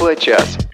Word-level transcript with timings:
Тифло-час. 0.00 0.56
В 0.56 0.69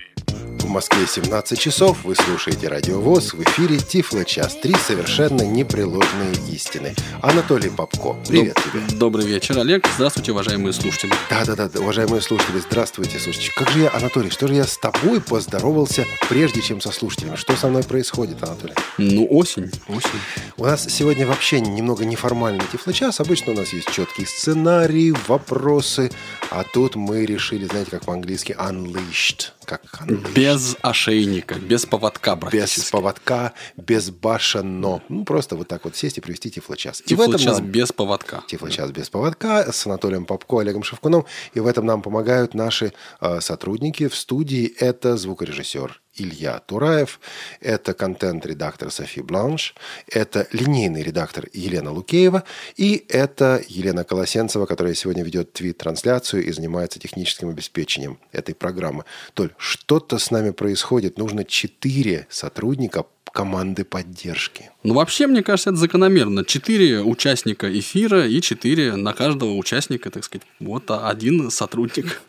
Москве 0.77 1.07
17 1.07 1.59
часов. 1.59 2.05
Вы 2.05 2.15
слушаете 2.15 2.69
Радио 2.69 3.01
ВОЗ. 3.01 3.33
В 3.33 3.43
эфире 3.45 3.79
Тифло 3.79 4.27
час. 4.27 4.55
Три 4.61 4.75
совершенно 4.75 5.41
непреложные 5.41 6.35
истины. 6.53 6.95
Анатолий 7.23 7.71
Попко. 7.71 8.14
Привет 8.29 8.59
Доб- 8.59 8.62
тебе. 8.87 8.99
Добрый 8.99 9.25
вечер, 9.27 9.59
Олег. 9.59 9.87
Здравствуйте, 9.95 10.33
уважаемые 10.33 10.75
слушатели. 10.75 11.14
Да-да-да, 11.31 11.81
уважаемые 11.81 12.21
слушатели, 12.21 12.59
здравствуйте. 12.59 13.18
Слушайте, 13.18 13.53
как 13.57 13.71
же 13.71 13.79
я, 13.79 13.91
Анатолий, 13.91 14.29
что 14.29 14.49
же 14.49 14.54
я 14.54 14.64
с 14.64 14.77
тобой 14.77 15.23
поздоровался, 15.23 16.04
прежде 16.29 16.61
чем 16.61 16.82
со 16.82 16.93
слушателями? 16.93 17.36
Что 17.36 17.57
со 17.57 17.68
мной 17.68 17.82
происходит, 17.82 18.43
Анатолий? 18.43 18.75
Ну, 18.99 19.27
осень, 19.31 19.71
осень. 19.89 20.21
У 20.58 20.64
нас 20.67 20.85
сегодня 20.90 21.27
вообще 21.27 21.63
немного 21.63 22.04
неформальный 22.04 22.67
тифлочас. 22.71 23.18
Обычно 23.21 23.53
у 23.53 23.57
нас 23.57 23.72
есть 23.72 23.90
четкий 23.90 24.27
сценарий, 24.27 25.14
вопросы. 25.27 26.11
А 26.50 26.64
тут 26.64 26.96
мы 26.96 27.25
решили, 27.25 27.64
знаете, 27.64 27.93
как 27.93 28.04
по-английски, 28.04 28.54
unleashed. 28.58 29.53
Как 29.64 29.82
unleashed. 30.07 30.35
Без 30.35 30.65
ошейника, 30.82 31.54
без 31.56 31.86
поводка 31.86 32.34
без 32.36 32.41
практически. 32.41 32.91
поводка, 32.91 33.52
без 33.77 34.11
башено. 34.11 35.02
Ну, 35.08 35.25
просто 35.25 35.56
вот 35.56 35.69
так 35.69 35.84
вот 35.84 35.97
сесть 35.97 36.19
и 36.19 36.20
провести 36.20 36.50
тифлочас. 36.50 37.00
И 37.00 37.05
в 37.05 37.06
Тифло 37.08 37.25
этом 37.25 37.39
час 37.39 37.58
нам... 37.58 37.66
без 37.69 37.92
поводка. 37.92 38.42
Тифлочас 38.48 38.91
без 38.91 39.08
поводка 39.08 39.72
с 39.72 39.86
Анатолием 39.86 40.25
Попко, 40.27 40.61
Олегом 40.61 40.83
Шевкуном. 40.83 41.27
И 41.55 41.61
в 41.61 41.66
этом 41.66 41.86
нам 41.86 42.02
помогают 42.02 42.55
наши 42.55 42.92
э, 43.20 43.41
сотрудники 43.41 44.08
в 44.08 44.16
студии. 44.16 44.66
Это 44.78 45.16
звукорежиссер 45.16 46.00
Илья 46.16 46.58
Тураев, 46.61 47.20
это 47.61 47.94
контент-редактор 47.94 48.91
Софи 48.91 49.20
Бланш, 49.20 49.75
это 50.08 50.47
линейный 50.52 51.02
редактор 51.02 51.48
Елена 51.52 51.92
Лукеева 51.92 52.44
и 52.77 53.05
это 53.08 53.62
Елена 53.69 54.05
Колосенцева, 54.05 54.66
которая 54.66 54.94
сегодня 54.94 55.25
ведет 55.25 55.52
твит-трансляцию 55.52 56.44
и 56.44 56.52
занимается 56.52 56.98
техническим 56.98 57.48
обеспечением 57.48 58.19
этой 58.33 58.55
программы. 58.55 59.05
Толь, 59.34 59.53
что-то 59.58 60.19
с 60.19 60.31
нами 60.31 60.50
происходит. 60.50 61.19
Нужно 61.19 61.45
четыре 61.45 62.27
сотрудника 62.30 63.05
команды 63.37 63.84
поддержки. 63.84 64.70
Ну, 64.83 64.95
вообще, 64.95 65.27
мне 65.27 65.42
кажется, 65.42 65.69
это 65.69 65.79
закономерно. 65.79 66.42
Четыре 66.42 67.03
участника 67.03 67.67
эфира 67.79 68.27
и 68.27 68.41
четыре 68.41 68.97
на 68.97 69.12
каждого 69.12 69.53
участника, 69.56 70.11
так 70.11 70.25
сказать. 70.25 70.47
Вот 70.59 70.91
один 70.91 71.51
сотрудник. 71.51 72.23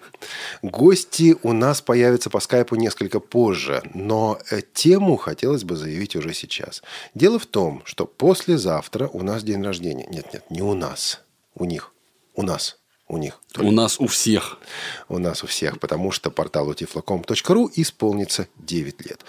Гости 0.62 1.38
у 1.44 1.54
нас 1.54 1.82
появятся 1.82 2.30
по 2.30 2.42
скайпу 2.42 2.76
несколько 2.76 3.22
позже, 3.22 3.84
но 3.94 4.38
э, 4.52 4.60
тему 4.74 5.16
хотелось 5.16 5.64
бы 5.64 5.78
заявить 5.78 6.18
уже 6.18 6.34
сейчас. 6.34 6.84
Дело 7.16 7.40
в 7.40 7.46
том, 7.46 7.84
что 7.86 8.06
послезавтра 8.06 9.08
у 9.08 9.24
нас 9.24 9.44
день 9.44 9.64
рождения. 9.64 10.08
Нет, 10.12 10.34
нет, 10.34 10.44
не 10.50 10.62
у 10.62 10.74
нас. 10.74 11.22
У 11.56 11.64
них. 11.64 11.94
У 12.36 12.42
нас. 12.44 12.80
У 13.10 13.18
них. 13.18 13.40
У 13.58 13.72
нас 13.72 14.00
у 14.00 14.08
всех. 14.08 14.58
У 15.08 15.18
нас 15.18 15.44
у 15.44 15.48
всех, 15.48 15.80
потому 15.80 16.12
что 16.12 16.30
порталу 16.30 16.74
tiflocom.ru 16.74 17.70
исполнится 17.76 18.48
9 18.58 19.06
лет. 19.06 19.22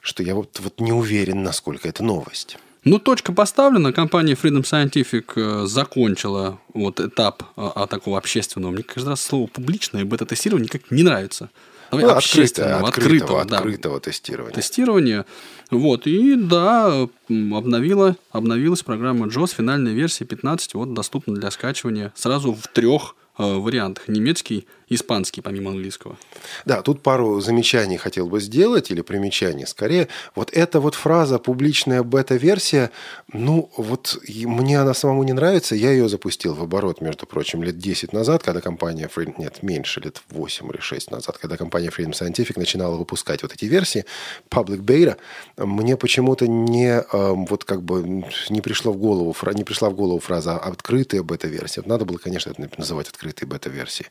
что 0.00 0.24
я 0.24 0.34
вот, 0.34 0.58
вот 0.58 0.80
не 0.80 0.90
уверен, 0.90 1.44
насколько 1.44 1.88
это 1.88 2.02
новость. 2.02 2.58
Ну, 2.82 2.98
точка 2.98 3.32
поставлена. 3.32 3.92
Компания 3.92 4.34
Freedom 4.34 4.64
Scientific 4.64 5.34
э, 5.36 5.66
закончила 5.66 6.58
вот 6.74 6.98
этап 6.98 7.44
а, 7.54 7.70
а, 7.72 7.86
такого 7.86 8.18
общественного. 8.18 8.72
Мне 8.72 8.82
каждый 8.82 9.10
раз 9.10 9.22
слово 9.22 9.46
публичное 9.46 10.04
бета-тестирование 10.04 10.64
никак 10.64 10.90
не 10.90 11.04
нравится. 11.04 11.50
Давай 11.90 12.04
Ну, 12.04 12.12
общественного, 12.12 12.88
открытого, 12.88 13.40
открытого, 13.40 13.44
да, 13.44 13.56
открытого 13.58 14.00
тестирования. 14.00 14.54
тестирования. 14.54 15.26
Вот, 15.70 16.06
и 16.06 16.34
да, 16.36 17.08
обновила, 17.28 18.16
обновилась 18.30 18.82
программа 18.82 19.26
JAWS, 19.26 19.54
финальная 19.56 19.92
версия 19.92 20.24
15, 20.24 20.74
вот 20.74 20.94
доступна 20.94 21.34
для 21.34 21.50
скачивания 21.50 22.12
сразу 22.14 22.54
в 22.54 22.66
трех 22.68 23.16
э, 23.38 23.42
вариантах. 23.42 24.08
Немецкий, 24.08 24.66
испанский, 24.90 25.40
помимо 25.40 25.70
английского. 25.70 26.18
Да, 26.64 26.82
тут 26.82 27.02
пару 27.02 27.40
замечаний 27.40 27.96
хотел 27.96 28.26
бы 28.26 28.40
сделать, 28.40 28.90
или 28.90 29.00
примечаний 29.00 29.66
скорее. 29.66 30.08
Вот 30.34 30.50
эта 30.52 30.80
вот 30.80 30.96
фраза 30.96 31.38
«публичная 31.38 32.02
бета-версия», 32.02 32.90
ну, 33.32 33.70
вот 33.76 34.18
мне 34.26 34.80
она 34.80 34.92
самому 34.92 35.22
не 35.22 35.32
нравится. 35.32 35.76
Я 35.76 35.92
ее 35.92 36.08
запустил 36.08 36.54
в 36.54 36.62
оборот, 36.62 37.00
между 37.00 37.24
прочим, 37.26 37.62
лет 37.62 37.78
10 37.78 38.12
назад, 38.12 38.42
когда 38.42 38.60
компания 38.60 39.08
Freedom... 39.14 39.34
Нет, 39.38 39.62
меньше, 39.62 40.00
лет 40.00 40.20
8 40.30 40.68
или 40.70 40.80
6 40.80 41.10
назад, 41.12 41.38
когда 41.38 41.56
компания 41.56 41.90
Freedom 41.96 42.10
Scientific 42.10 42.58
начинала 42.58 42.96
выпускать 42.96 43.42
вот 43.42 43.52
эти 43.52 43.66
версии, 43.66 44.04
Public 44.50 44.80
Beta, 44.80 45.16
мне 45.56 45.96
почему-то 45.96 46.48
не, 46.48 47.04
эм, 47.12 47.46
вот 47.46 47.64
как 47.64 47.82
бы 47.82 48.24
не 48.50 48.60
пришло 48.60 48.92
в 48.92 48.96
голову, 48.96 49.36
не 49.54 49.62
пришла 49.62 49.88
в 49.88 49.94
голову 49.94 50.18
фраза 50.18 50.58
«открытая 50.58 51.22
бета-версия». 51.22 51.82
Надо 51.86 52.04
было, 52.04 52.18
конечно, 52.18 52.50
это 52.50 52.68
называть 52.76 53.08
открытой 53.08 53.46
бета-версией. 53.46 54.08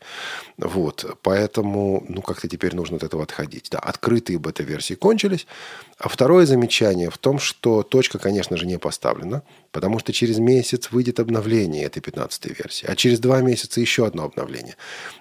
Вот, 0.74 1.18
поэтому, 1.24 2.06
ну, 2.08 2.22
как-то 2.22 2.48
теперь 2.48 2.76
нужно 2.76 2.98
от 2.98 3.04
этого 3.04 3.24
отходить. 3.24 3.70
Да, 3.72 3.80
открытые 3.80 4.38
бета-версии 4.38 4.94
кончились. 4.94 5.48
А 5.98 6.10
второе 6.10 6.46
замечание 6.46 7.10
в 7.10 7.18
том, 7.18 7.40
что 7.40 7.82
точка, 7.82 8.20
конечно 8.20 8.56
же, 8.56 8.68
не 8.68 8.78
поставлена, 8.78 9.42
потому 9.72 9.98
что 9.98 10.14
через 10.14 10.38
месяц 10.38 10.92
выйдет 10.92 11.20
обновление 11.20 11.86
этой 11.86 12.02
15 12.02 12.46
версии, 12.46 12.86
а 12.86 12.96
через 12.96 13.20
два 13.20 13.42
месяца 13.42 13.82
еще 13.82 14.06
одно 14.06 14.26
обновление 14.26 14.76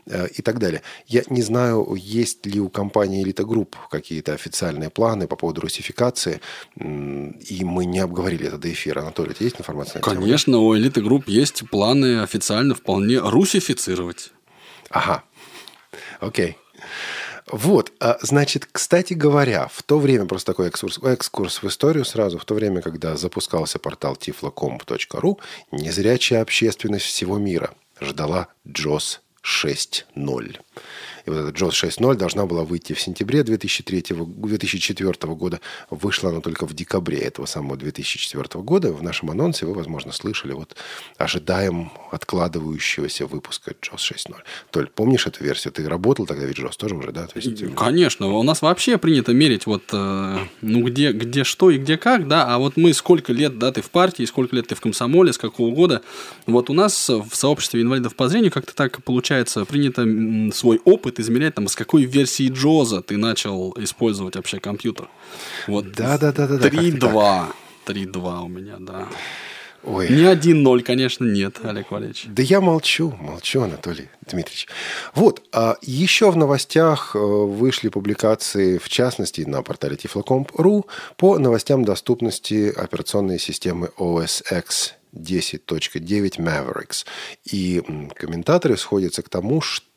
э, 0.05 0.29
и 0.29 0.43
так 0.43 0.59
далее. 0.59 0.83
Я 1.07 1.23
не 1.31 1.41
знаю, 1.41 1.95
есть 1.95 2.45
ли 2.45 2.61
у 2.61 2.69
компании 2.69 3.25
Elite 3.25 3.47
Group 3.47 3.75
какие-то 3.91 4.35
официальные 4.35 4.91
планы 4.91 5.27
по 5.27 5.37
поводу 5.37 5.63
русификации, 5.63 6.43
и 6.77 7.65
мы 7.65 7.87
не 7.87 8.01
обговорили 8.01 8.49
это 8.49 8.59
до 8.59 8.71
эфира. 8.71 9.01
Анатолий, 9.01 9.35
есть 9.41 9.59
информация? 9.59 10.03
Конечно, 10.03 10.59
у 10.59 10.77
Elite 10.77 11.03
Group 11.03 11.25
есть 11.27 11.71
планы 11.71 12.21
официально 12.21 12.75
вполне 12.75 13.19
русифицировать. 13.19 14.33
Ага. 14.91 15.25
Окей. 16.21 16.57
Вот, 17.51 17.93
а, 18.01 18.19
значит, 18.21 18.69
кстати 18.71 19.15
говоря, 19.15 19.69
в 19.73 19.83
то 19.83 19.99
время, 19.99 20.27
просто 20.27 20.53
такой 20.53 20.69
экскурс, 20.69 20.99
экскурс 21.03 21.63
в 21.63 21.67
историю 21.67 22.05
сразу, 22.05 22.39
в 22.39 22.45
то 22.45 22.55
время, 22.55 22.83
когда 22.83 23.17
запускался 23.17 23.79
портал 23.79 24.15
tiflocomp.ru, 24.15 25.39
незрячая 25.73 26.43
общественность 26.43 27.07
всего 27.07 27.39
мира 27.39 27.71
ждала 28.01 28.49
JOS 28.67 29.21
6.0. 29.43 30.61
И 31.29 31.31
вот 31.31 31.41
эта 31.41 31.51
JOS 31.51 31.73
6.0 31.73 32.15
должна 32.15 32.47
была 32.47 32.65
выйти 32.65 32.95
в 32.95 33.01
сентябре 33.01 33.43
2003, 33.43 34.05
2004 34.09 35.35
года. 35.35 35.61
Вышла 35.91 36.31
она 36.31 36.41
только 36.41 36.67
в 36.67 36.73
декабре 36.73 37.19
этого 37.19 37.45
самого 37.45 37.77
2004 37.77 38.63
года. 38.63 38.95
В 38.95 39.03
нашем 39.03 39.31
анонсе 39.31 39.67
вы, 39.67 39.75
возможно, 39.75 40.13
слышали, 40.13 40.53
вот 40.55 40.75
ожидаем 41.19 41.93
откладывающегося 42.11 43.27
выпуска 43.27 43.73
JOS 43.73 43.99
6.0. 43.99 44.37
Толь, 44.71 44.87
помнишь 44.87 45.27
эту 45.27 45.45
версию? 45.45 45.75
Ты 45.75 45.87
работал 45.87 46.25
тогда 46.25 46.47
ведь 46.47 46.59
JOS 46.59 46.79
тоже 46.79 46.95
уже, 46.95 47.13
да? 47.13 47.27
То 47.27 47.39
есть, 47.39 47.61
э, 47.61 47.69
Конечно, 47.77 48.29
у 48.29 48.43
нас 48.43 48.63
вообще 48.63 48.97
принято 48.97 49.35
мерить 49.35 49.67
вот, 49.67 49.83
э, 49.93 50.39
ну, 50.63 50.83
где, 50.83 51.13
где 51.13 51.45
что 51.45 51.71
и 51.71 51.77
где 51.77 51.99
как, 51.99 52.27
да, 52.27 52.47
а 52.47 52.57
вот 52.57 52.79
мы 52.79 52.95
сколько 52.95 53.35
лет, 53.35 53.59
да, 53.59 53.71
ты 53.71 53.83
в 53.83 53.91
партии, 53.91 54.25
сколько 54.25 54.57
лет 54.57 54.69
ты 54.69 54.75
в 54.75 54.81
комсомоле, 54.81 55.35
с 55.35 55.39
какого 55.39 55.75
года, 55.75 56.01
вот 56.47 56.71
у 56.71 56.73
нас 56.73 57.11
в 57.11 57.35
сообществе 57.35 57.83
инвалидов 57.83 58.15
по 58.15 58.29
зрению 58.31 58.51
как-то 58.51 58.75
так 58.75 59.03
получается, 59.03 59.67
принято 59.67 60.07
свой 60.55 60.81
опыт 60.87 61.18
измерять, 61.21 61.55
там, 61.55 61.69
с 61.69 61.77
какой 61.77 62.05
версии 62.05 62.49
Джоза 62.49 63.03
ты 63.03 63.17
начал 63.17 63.75
использовать 63.79 64.37
вообще 64.37 64.61
компьютер. 64.61 65.09
Вот 65.67 65.93
Да-да-да-да-да, 65.93 66.71
как-то 66.71 66.79
3.2, 66.79 67.47
3.2 67.87 68.45
у 68.45 68.49
меня, 68.49 68.77
да. 68.79 69.09
Ой. 69.85 70.09
Не 70.09 70.25
1-0, 70.25 70.83
конечно, 70.83 71.25
нет, 71.25 71.61
Олег 71.63 71.91
Валерьевич. 71.91 72.25
Да 72.27 72.43
я 72.43 72.61
молчу, 72.61 73.15
молчу, 73.21 73.63
Анатолий 73.63 74.09
Дмитриевич. 74.27 74.67
Вот, 75.15 75.43
а 75.53 75.77
еще 75.83 76.31
в 76.31 76.37
новостях 76.37 77.15
э, 77.15 77.19
вышли 77.19 77.89
публикации, 77.89 78.79
в 78.79 78.89
частности, 78.89 79.43
на 79.43 79.63
портале 79.63 79.97
tiflocomp.ru 79.97 80.85
по 81.17 81.39
новостям 81.39 81.85
доступности 81.85 82.73
операционной 82.77 83.39
системы 83.39 83.91
OS 83.97 84.43
X 84.59 84.95
10.9 85.15 86.39
Mavericks. 86.39 87.07
И 87.45 87.83
комментаторы 88.15 88.77
сходятся 88.77 89.23
к 89.23 89.29
тому, 89.29 89.61
что 89.61 89.88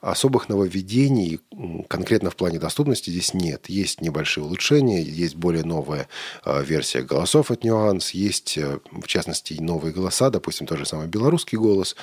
особых 0.00 0.48
нововведений 0.48 1.40
конкретно 1.88 2.30
в 2.30 2.36
плане 2.36 2.58
доступности 2.58 3.10
здесь 3.10 3.34
нет. 3.34 3.68
Есть 3.68 4.00
небольшие 4.00 4.44
улучшения, 4.44 5.02
есть 5.02 5.36
более 5.36 5.64
новая 5.64 6.08
а, 6.44 6.62
версия 6.62 7.02
голосов 7.02 7.50
от 7.50 7.64
Nuance, 7.64 8.10
есть, 8.12 8.56
э, 8.56 8.78
в 8.90 9.06
частности, 9.06 9.54
новые 9.60 9.92
голоса, 9.92 10.30
допустим, 10.30 10.66
тот 10.66 10.78
же 10.78 10.86
самый 10.86 11.06
белорусский 11.06 11.58
голос. 11.58 11.96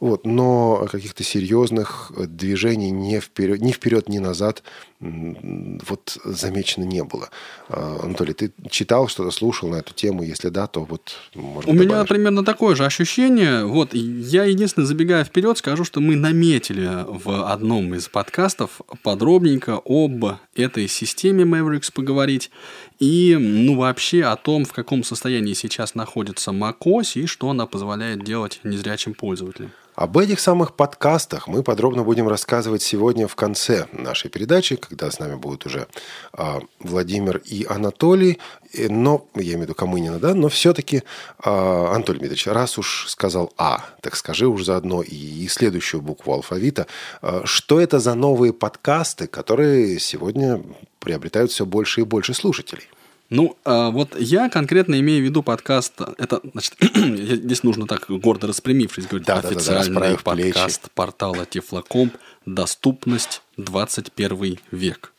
Вот. 0.00 0.26
Но 0.26 0.86
каких-то 0.90 1.22
серьезных 1.22 2.12
движений 2.16 2.90
ни 2.90 3.18
вперед, 3.18 3.60
ни 3.60 3.72
вперед, 3.72 4.08
ни 4.08 4.18
назад 4.18 4.62
вот 5.00 6.18
замечено 6.24 6.82
не 6.82 7.04
было. 7.04 7.30
Анатолий, 7.68 8.32
ты 8.32 8.50
читал 8.68 9.06
что-то, 9.06 9.30
слушал 9.30 9.68
на 9.68 9.76
эту 9.76 9.94
тему? 9.94 10.24
Если 10.24 10.48
да, 10.48 10.66
то 10.66 10.82
вот... 10.82 11.14
Может, 11.34 11.70
У 11.70 11.72
добавишь. 11.72 11.90
меня 11.90 12.04
примерно 12.04 12.44
такое 12.44 12.74
же 12.74 12.84
ощущение. 12.84 13.64
Вот 13.64 13.94
я 13.94 14.44
единственное, 14.44 14.86
забегая 14.86 15.22
вперед, 15.22 15.56
скажу, 15.58 15.84
что 15.84 16.00
мы 16.00 16.16
наметили 16.16 16.67
в 16.70 17.50
одном 17.50 17.94
из 17.94 18.08
подкастов 18.08 18.80
подробненько 19.02 19.80
об 19.84 20.24
этой 20.54 20.88
системе 20.88 21.44
Mavericks 21.44 21.92
поговорить 21.92 22.50
и, 22.98 23.36
ну, 23.38 23.76
вообще 23.76 24.24
о 24.24 24.36
том, 24.36 24.64
в 24.64 24.72
каком 24.72 25.04
состоянии 25.04 25.54
сейчас 25.54 25.94
находится 25.94 26.50
macOS 26.50 27.20
и 27.20 27.26
что 27.26 27.50
она 27.50 27.66
позволяет 27.66 28.24
делать 28.24 28.60
незрячим 28.64 29.14
пользователям. 29.14 29.72
Об 29.98 30.16
этих 30.16 30.38
самых 30.38 30.74
подкастах 30.74 31.48
мы 31.48 31.64
подробно 31.64 32.04
будем 32.04 32.28
рассказывать 32.28 32.82
сегодня 32.82 33.26
в 33.26 33.34
конце 33.34 33.88
нашей 33.90 34.30
передачи, 34.30 34.76
когда 34.76 35.10
с 35.10 35.18
нами 35.18 35.34
будут 35.34 35.66
уже 35.66 35.88
э, 36.34 36.60
Владимир 36.78 37.38
и 37.38 37.66
Анатолий. 37.68 38.38
Но, 38.76 39.26
я 39.34 39.42
имею 39.42 39.58
в 39.58 39.62
виду 39.62 39.74
Камынина, 39.74 40.20
да, 40.20 40.34
но 40.34 40.48
все-таки, 40.48 40.98
э, 40.98 41.02
Анатолий 41.42 42.20
Дмитриевич, 42.20 42.46
раз 42.46 42.78
уж 42.78 43.06
сказал 43.08 43.52
А, 43.56 43.86
так 44.00 44.14
скажи 44.14 44.46
уж 44.46 44.62
заодно 44.62 45.02
и, 45.02 45.16
и 45.16 45.48
следующую 45.48 46.00
букву 46.00 46.32
алфавита. 46.32 46.86
Э, 47.20 47.40
что 47.42 47.80
это 47.80 47.98
за 47.98 48.14
новые 48.14 48.52
подкасты, 48.52 49.26
которые 49.26 49.98
сегодня 49.98 50.62
приобретают 51.00 51.50
все 51.50 51.66
больше 51.66 52.02
и 52.02 52.04
больше 52.04 52.34
слушателей? 52.34 52.88
Ну, 53.30 53.58
а 53.64 53.90
вот 53.90 54.18
я 54.18 54.48
конкретно 54.48 54.98
имею 55.00 55.22
в 55.22 55.24
виду 55.24 55.42
подкаст. 55.42 56.00
Это, 56.16 56.40
значит, 56.52 56.74
здесь 56.94 57.62
нужно 57.62 57.86
так 57.86 58.06
гордо 58.08 58.46
распрямившись 58.46 59.06
говорить. 59.06 59.26
Да, 59.26 59.38
официальный 59.38 59.94
да, 59.94 60.10
да, 60.10 60.16
подкаст 60.16 60.80
плечи. 60.80 60.92
портала 60.94 61.44
Тефлокомп 61.44 62.14
«Доступность 62.46 63.42
21 63.58 64.58
век». 64.70 65.12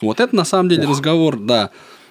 Вот 0.00 0.20
это 0.20 0.34
на 0.36 0.44
самом 0.44 0.68
деле 0.68 0.84
Ох. 0.84 0.90
разговор, 0.90 1.38
да, 1.38 1.70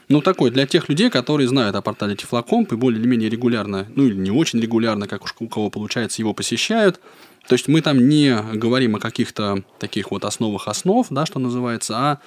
ну, 0.10 0.22
такой 0.22 0.51
для 0.51 0.66
тех 0.68 0.89
людей, 0.89 1.10
которые 1.10 1.48
знают 1.48 1.77
о 1.77 1.81
портале 1.81 2.18
Тифлокомп 2.18 2.74
и 2.74 2.75
более 2.75 3.00
или 3.00 3.07
менее 3.07 3.30
регулярно, 3.30 3.88
ну, 3.95 4.06
или 4.06 4.16
не 4.16 4.31
очень 4.31 4.60
регулярно, 4.60 5.07
как 5.07 5.24
уж 5.24 5.34
у 5.39 5.48
кого 5.48 5.69
получается, 5.69 6.22
его 6.22 6.34
посещают. 6.34 7.00
То 7.48 7.54
есть 7.54 7.69
мы 7.69 7.81
там 7.81 8.10
не 8.10 8.36
говорим 8.54 8.98
о 8.98 9.00
каких-то 9.00 9.63
таких 9.80 10.12
вот 10.12 10.25
основах 10.25 10.68
основ, 10.68 11.07
да, 11.10 11.25
что 11.25 11.39
называется, 11.39 11.98
а 11.98 12.19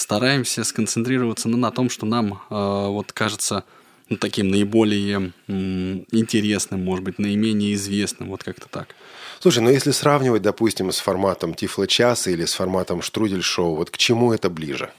стараемся 0.00 0.64
сконцентрироваться 0.64 1.48
ну, 1.48 1.56
на 1.56 1.70
том, 1.70 1.90
что 1.90 2.06
нам 2.06 2.34
э, 2.34 2.36
вот 2.50 3.12
кажется 3.12 3.64
ну, 4.08 4.16
таким 4.16 4.48
наиболее 4.48 5.32
интересным, 5.46 6.84
может 6.84 7.04
быть, 7.04 7.18
наименее 7.18 7.74
известным, 7.74 8.30
вот 8.30 8.42
как-то 8.42 8.68
так. 8.68 8.94
Слушай, 9.40 9.60
ну 9.60 9.70
если 9.70 9.90
сравнивать, 9.90 10.42
допустим, 10.42 10.90
с 10.90 10.98
форматом 10.98 11.54
Тифло 11.54 11.86
часа 11.86 12.30
или 12.30 12.44
с 12.44 12.54
форматом 12.54 13.02
Штрудель 13.02 13.42
шоу, 13.42 13.76
вот 13.76 13.90
к 13.90 13.96
чему 13.96 14.32
это 14.32 14.50
ближе? 14.50 14.90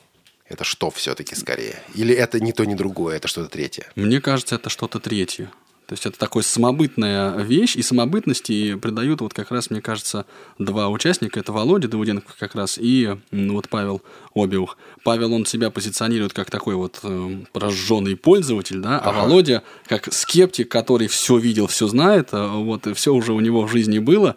Это 0.47 0.63
что 0.63 0.89
все-таки 0.89 1.35
скорее? 1.35 1.79
Или 1.93 2.15
это 2.15 2.39
не 2.39 2.53
то, 2.53 2.65
ни 2.65 2.73
другое, 2.73 3.17
это 3.17 3.27
что-то 3.27 3.49
третье? 3.49 3.85
Мне 3.95 4.19
кажется, 4.19 4.55
это 4.55 4.69
что-то 4.69 4.99
третье. 4.99 5.51
То 5.89 5.93
есть 5.93 6.05
это 6.05 6.19
такая 6.19 6.43
самобытная 6.43 7.41
вещь, 7.41 7.75
и 7.75 7.81
самобытности 7.81 8.75
придают 8.75 9.21
вот 9.21 9.33
как 9.33 9.49
раз, 9.49 9.71
мне 9.71 9.81
кажется, 9.81 10.27
два 10.59 10.87
участника. 10.87 11.39
Это 11.39 11.51
Володя 11.51 11.87
Давуденко 11.87 12.31
как 12.37 12.53
раз 12.53 12.77
и 12.79 13.17
вот 13.31 13.69
Павел 13.69 14.03
Обиух. 14.35 14.77
Павел, 15.03 15.33
он 15.33 15.47
себя 15.47 15.71
позиционирует 15.71 16.33
как 16.33 16.51
такой 16.51 16.75
вот 16.75 16.99
э, 17.01 17.39
прожженный 17.53 18.15
пользователь, 18.15 18.81
да, 18.81 18.99
а 18.99 19.09
ага. 19.09 19.21
Володя 19.21 19.63
как 19.87 20.13
скептик, 20.13 20.69
который 20.69 21.07
все 21.07 21.39
видел, 21.39 21.65
все 21.65 21.87
знает, 21.87 22.29
э, 22.33 22.47
вот, 22.47 22.85
и 22.85 22.93
все 22.93 23.11
уже 23.11 23.33
у 23.33 23.39
него 23.39 23.65
в 23.65 23.71
жизни 23.71 23.97
было. 23.97 24.35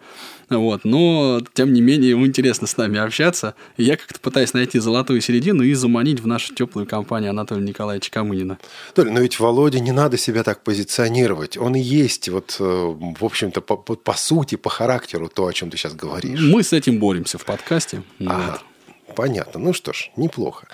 Вот, 0.59 0.85
но, 0.85 1.41
тем 1.53 1.73
не 1.73 1.81
менее, 1.81 2.11
ему 2.11 2.25
интересно 2.25 2.67
с 2.67 2.77
нами 2.77 2.99
общаться. 2.99 3.55
И 3.77 3.83
я 3.83 3.97
как-то 3.97 4.19
пытаюсь 4.19 4.53
найти 4.53 4.79
золотую 4.79 5.21
середину 5.21 5.63
и 5.63 5.73
заманить 5.73 6.19
в 6.19 6.27
нашу 6.27 6.53
теплую 6.53 6.87
компанию 6.87 7.31
Анатолия 7.31 7.63
Николаевича 7.63 8.11
Камынина. 8.11 8.57
Толя, 8.93 9.11
но 9.11 9.19
ведь 9.19 9.39
Володя 9.39 9.79
не 9.79 9.91
надо 9.91 10.17
себя 10.17 10.43
так 10.43 10.63
позиционировать. 10.63 11.57
Он 11.57 11.75
и 11.75 11.79
есть, 11.79 12.29
вот, 12.29 12.57
э, 12.59 12.63
в 12.63 13.23
общем-то, 13.23 13.61
по, 13.61 13.75
по, 13.77 13.95
по 13.95 14.13
сути, 14.13 14.55
по 14.55 14.69
характеру 14.69 15.29
то, 15.33 15.47
о 15.47 15.53
чем 15.53 15.69
ты 15.69 15.77
сейчас 15.77 15.93
говоришь. 15.93 16.39
Мы 16.41 16.63
с 16.63 16.73
этим 16.73 16.99
боремся 16.99 17.37
в 17.37 17.45
подкасте. 17.45 18.03
Ага. 18.19 18.51
Вот. 18.51 19.15
Понятно. 19.15 19.59
Ну 19.59 19.73
что 19.73 19.93
ж, 19.93 20.11
неплохо. 20.15 20.67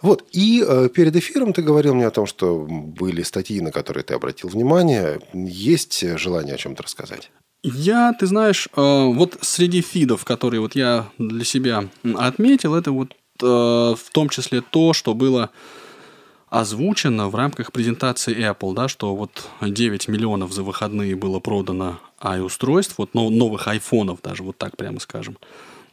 Вот. 0.00 0.24
И 0.32 0.64
э, 0.66 0.88
перед 0.94 1.14
эфиром 1.16 1.52
ты 1.52 1.62
говорил 1.62 1.94
мне 1.94 2.06
о 2.06 2.10
том, 2.10 2.26
что 2.26 2.58
были 2.58 3.22
статьи, 3.22 3.60
на 3.60 3.70
которые 3.70 4.04
ты 4.04 4.14
обратил 4.14 4.48
внимание. 4.48 5.20
Есть 5.32 6.18
желание 6.18 6.54
о 6.54 6.58
чем-то 6.58 6.82
рассказать? 6.82 7.30
Я, 7.62 8.12
ты 8.12 8.26
знаешь, 8.26 8.68
э, 8.74 8.80
вот 8.80 9.38
среди 9.40 9.82
фидов, 9.82 10.24
которые 10.24 10.60
вот 10.60 10.74
я 10.74 11.08
для 11.18 11.44
себя 11.44 11.88
отметил, 12.14 12.74
это 12.74 12.90
вот 12.90 13.12
э, 13.12 13.46
в 13.46 14.10
том 14.12 14.28
числе 14.28 14.62
то, 14.62 14.92
что 14.92 15.14
было 15.14 15.50
озвучено 16.50 17.28
в 17.28 17.34
рамках 17.36 17.72
презентации 17.72 18.36
Apple, 18.36 18.74
да, 18.74 18.88
что 18.88 19.14
вот 19.14 19.48
9 19.60 20.08
миллионов 20.08 20.52
за 20.52 20.64
выходные 20.64 21.14
было 21.14 21.38
продано 21.38 22.00
i-устройств, 22.20 22.96
вот 22.98 23.14
новых 23.14 23.68
айфонов 23.68 24.20
даже, 24.22 24.42
вот 24.42 24.58
так 24.58 24.76
прямо 24.76 24.98
скажем. 24.98 25.38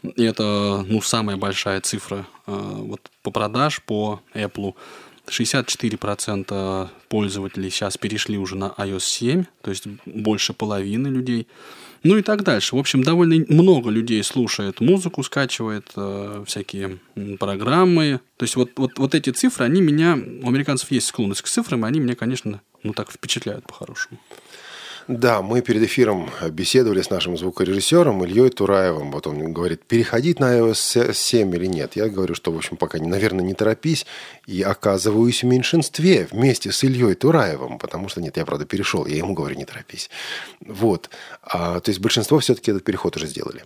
И 0.01 0.24
это, 0.24 0.83
ну, 0.88 1.01
самая 1.01 1.38
большая 1.38 1.81
цифра 1.81 2.25
э, 2.48 2.51
вот 2.51 3.01
по 3.21 3.31
продаж 3.31 3.81
по 3.83 4.21
Apple. 4.33 4.74
64% 5.30 6.90
пользователей 7.08 7.69
сейчас 7.69 7.98
перешли 7.98 8.38
уже 8.38 8.56
на 8.56 8.74
iOS 8.78 9.02
7, 9.02 9.45
то 9.62 9.69
есть 9.69 9.88
больше 10.06 10.54
половины 10.54 11.07
людей. 11.07 11.48
Ну 12.04 12.18
и 12.18 12.21
так 12.21 12.44
дальше. 12.44 12.76
В 12.76 12.80
общем, 12.80 13.04
довольно 13.04 13.44
много 13.50 13.90
людей 13.90 14.24
слушает 14.24 14.80
музыку, 14.80 15.21
скачивает 15.24 15.92
э, 15.95 16.44
всякие 16.48 17.00
программы. 17.40 18.21
То 18.38 18.44
есть 18.44 18.56
вот, 18.56 18.71
вот, 18.78 18.98
вот 18.98 19.16
эти 19.16 19.31
цифры, 19.31 19.66
они 19.66 19.81
меня, 19.81 20.18
у 20.42 20.48
американцев 20.48 20.92
есть 20.92 21.07
склонность 21.07 21.42
к 21.42 21.48
цифрам, 21.48 21.83
они 21.83 22.00
меня, 22.00 22.16
конечно, 22.16 22.62
ну 22.83 22.94
так 22.94 23.12
впечатляют 23.12 23.66
по-хорошему. 23.68 24.19
Да, 25.09 25.42
мы 25.42 25.62
перед 25.62 25.81
эфиром 25.81 26.30
беседовали 26.52 27.02
с 27.02 27.09
нашим 27.09 27.36
звукорежиссером 27.36 28.24
Ильей 28.24 28.52
Тураевым. 28.52 29.12
Вот 29.12 29.26
он 29.26 29.52
говорит, 29.52 29.83
переходить 29.83 30.40
на 30.40 30.59
iOS 30.59 31.16
7 31.16 31.56
или 31.56 31.66
нет. 31.66 31.95
Я 31.95 32.09
говорю, 32.09 32.36
что, 32.36 32.52
в 32.52 32.57
общем, 32.57 32.78
пока, 32.78 33.00
наверное, 33.00 33.44
не 33.44 33.56
торопись. 33.56 34.06
И 34.50 34.64
оказываюсь 34.64 35.44
в 35.44 35.46
меньшинстве 35.46 36.28
вместе 36.32 36.72
с 36.72 36.84
Ильей 36.84 37.14
Тураевым. 37.14 37.78
Потому 37.78 38.10
что, 38.10 38.20
нет, 38.20 38.36
я, 38.38 38.46
правда, 38.46 38.66
перешел. 38.66 39.06
Я 39.06 39.18
ему 39.18 39.36
говорю, 39.36 39.56
не 39.56 39.66
торопись. 39.66 40.10
Вот. 40.66 41.12
А, 41.44 41.80
то 41.80 41.92
есть 41.92 42.02
большинство 42.02 42.40
все-таки 42.40 42.72
этот 42.72 42.84
переход 42.84 43.16
уже 43.16 43.28
сделали. 43.28 43.64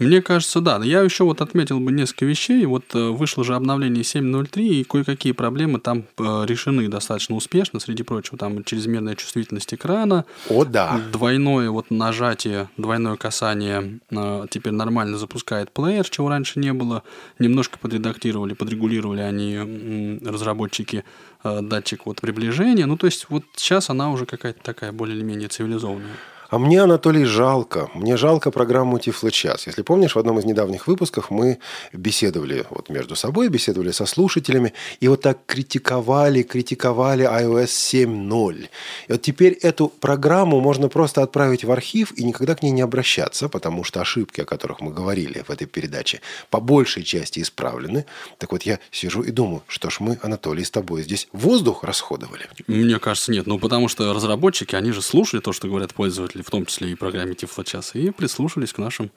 Мне 0.00 0.22
кажется, 0.22 0.60
да. 0.60 0.80
Я 0.82 1.02
еще 1.02 1.22
вот 1.22 1.40
отметил 1.40 1.78
бы 1.78 1.92
несколько 1.92 2.24
вещей. 2.24 2.66
Вот 2.66 2.84
э, 2.94 3.10
вышло 3.10 3.44
же 3.44 3.54
обновление 3.54 4.02
7.03, 4.02 4.60
и 4.60 4.82
кое-какие 4.82 5.32
проблемы 5.32 5.78
там 5.78 6.04
э, 6.18 6.44
решены 6.46 6.88
достаточно 6.88 7.36
успешно. 7.36 7.78
Среди 7.78 8.02
прочего, 8.02 8.36
там 8.36 8.64
чрезмерная 8.64 9.14
чувствительность 9.14 9.72
экрана. 9.72 10.24
О, 10.50 10.64
да. 10.64 11.00
Двойное 11.12 11.70
вот 11.70 11.92
нажатие, 11.92 12.68
двойное 12.76 13.14
касание 13.14 14.00
э, 14.10 14.46
теперь 14.50 14.72
нормально 14.72 15.16
запускает 15.16 15.70
плеер, 15.70 16.08
чего 16.08 16.28
раньше 16.28 16.58
не 16.58 16.72
было. 16.72 17.04
Немножко 17.38 17.78
подредактировали, 17.78 18.54
подрегулировали 18.54 19.20
они, 19.20 20.18
разработчики, 20.24 21.04
э, 21.42 21.60
датчик 21.62 22.06
вот 22.06 22.20
приближения. 22.20 22.86
Ну, 22.86 22.96
то 22.96 23.06
есть 23.06 23.26
вот 23.28 23.44
сейчас 23.56 23.90
она 23.90 24.10
уже 24.10 24.26
какая-то 24.26 24.62
такая 24.62 24.92
более-менее 24.92 25.48
цивилизованная. 25.48 26.16
А 26.54 26.58
мне, 26.58 26.82
Анатолий, 26.82 27.24
жалко. 27.24 27.90
Мне 27.94 28.16
жалко 28.16 28.52
программу 28.52 29.00
Тифло 29.00 29.32
час. 29.32 29.66
Если 29.66 29.82
помнишь, 29.82 30.14
в 30.14 30.20
одном 30.20 30.38
из 30.38 30.44
недавних 30.44 30.86
выпусков 30.86 31.28
мы 31.28 31.58
беседовали 31.92 32.64
вот 32.70 32.90
между 32.90 33.16
собой, 33.16 33.48
беседовали 33.48 33.90
со 33.90 34.06
слушателями, 34.06 34.72
и 35.00 35.08
вот 35.08 35.20
так 35.20 35.38
критиковали, 35.46 36.42
критиковали 36.42 37.24
iOS 37.24 38.06
7.0. 38.06 38.68
И 39.08 39.12
вот 39.12 39.22
теперь 39.22 39.54
эту 39.54 39.88
программу 39.88 40.60
можно 40.60 40.88
просто 40.88 41.24
отправить 41.24 41.64
в 41.64 41.72
архив 41.72 42.12
и 42.12 42.22
никогда 42.22 42.54
к 42.54 42.62
ней 42.62 42.70
не 42.70 42.82
обращаться, 42.82 43.48
потому 43.48 43.82
что 43.82 44.00
ошибки, 44.00 44.42
о 44.42 44.44
которых 44.44 44.80
мы 44.80 44.92
говорили 44.92 45.42
в 45.48 45.50
этой 45.50 45.66
передаче, 45.66 46.20
по 46.50 46.60
большей 46.60 47.02
части 47.02 47.40
исправлены. 47.40 48.06
Так 48.38 48.52
вот, 48.52 48.62
я 48.62 48.78
сижу 48.92 49.22
и 49.22 49.32
думаю, 49.32 49.64
что 49.66 49.90
ж 49.90 49.96
мы, 49.98 50.20
Анатолий, 50.22 50.62
с 50.62 50.70
тобой 50.70 51.02
здесь 51.02 51.26
воздух 51.32 51.82
расходовали. 51.82 52.48
Мне 52.68 53.00
кажется, 53.00 53.32
нет. 53.32 53.48
Ну, 53.48 53.58
потому 53.58 53.88
что 53.88 54.14
разработчики, 54.14 54.76
они 54.76 54.92
же 54.92 55.02
слушали 55.02 55.40
то, 55.40 55.52
что 55.52 55.66
говорят 55.66 55.92
пользователи, 55.94 56.43
в 56.44 56.50
том 56.50 56.66
числе 56.66 56.92
и 56.92 56.94
программе 56.94 57.34
Тифлочас, 57.34 57.94
и 57.94 58.10
прислушались 58.10 58.72
к 58.72 58.78
нашим 58.78 59.10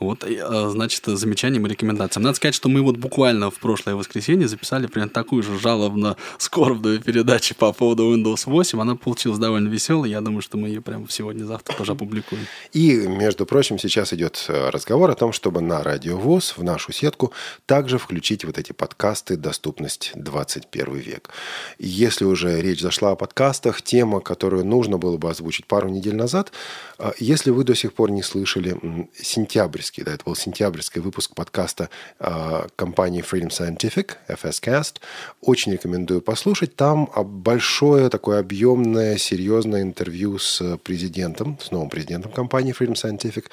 вот, 0.00 0.24
а, 0.24 0.70
значит, 0.70 1.04
замечаниям 1.04 1.66
и 1.66 1.70
рекомендациям. 1.70 2.24
Надо 2.24 2.36
сказать, 2.36 2.54
что 2.54 2.68
мы 2.68 2.80
вот 2.80 2.96
буквально 2.96 3.50
в 3.50 3.58
прошлое 3.58 3.94
воскресенье 3.94 4.48
записали 4.48 4.86
примерно 4.86 5.12
такую 5.12 5.42
же 5.42 5.58
жалобно-скорбную 5.58 7.00
передачу 7.00 7.54
по 7.54 7.72
поводу 7.72 8.14
Windows 8.14 8.42
8. 8.46 8.80
Она 8.80 8.96
получилась 8.96 9.38
довольно 9.38 9.68
веселой. 9.68 10.10
Я 10.10 10.22
думаю, 10.22 10.40
что 10.40 10.56
мы 10.56 10.68
ее 10.68 10.80
прямо 10.80 11.06
сегодня-завтра 11.08 11.76
тоже 11.76 11.92
опубликуем. 11.92 12.46
И, 12.72 12.96
между 12.96 13.44
прочим, 13.44 13.78
сейчас 13.78 14.12
идет 14.14 14.46
э, 14.48 14.70
разговор 14.70 15.10
о 15.10 15.14
том, 15.14 15.32
чтобы 15.32 15.60
на 15.60 15.82
Радио 15.82 16.16
ВОЗ, 16.16 16.54
в 16.56 16.64
нашу 16.64 16.92
сетку, 16.92 17.32
также 17.66 17.98
включить 17.98 18.44
вот 18.44 18.56
эти 18.56 18.72
подкасты 18.72 19.36
«Доступность 19.36 20.12
21 20.14 20.94
век». 20.96 21.30
Если 21.78 22.24
уже 22.24 22.60
речь 22.62 22.80
зашла 22.80 23.12
о 23.12 23.16
подкастах, 23.16 23.82
тема, 23.82 24.20
которую 24.20 24.64
нужно 24.64 24.96
было 24.96 25.18
бы 25.18 25.28
озвучить 25.28 25.66
пару 25.66 25.90
недель 25.90 26.16
назад, 26.16 26.52
э, 26.98 27.12
если 27.18 27.50
вы 27.50 27.64
до 27.64 27.74
сих 27.74 27.92
пор 27.92 28.10
не 28.10 28.22
слышали 28.22 28.78
сентябрь 29.14 29.82
сентябрьский, 29.90 30.04
да, 30.04 30.12
это 30.12 30.24
был 30.24 30.36
сентябрьский 30.36 31.00
выпуск 31.00 31.34
подкаста 31.34 31.88
э, 32.18 32.66
компании 32.76 33.22
Freedom 33.22 33.48
Scientific, 33.48 34.16
FSCast. 34.28 35.00
Очень 35.40 35.72
рекомендую 35.72 36.22
послушать. 36.22 36.76
Там 36.76 37.08
большое 37.16 38.08
такое 38.08 38.40
объемное, 38.40 39.18
серьезное 39.18 39.82
интервью 39.82 40.38
с 40.38 40.78
президентом, 40.78 41.58
с 41.60 41.70
новым 41.70 41.88
президентом 41.88 42.32
компании 42.32 42.74
Freedom 42.78 42.94
Scientific. 42.94 43.46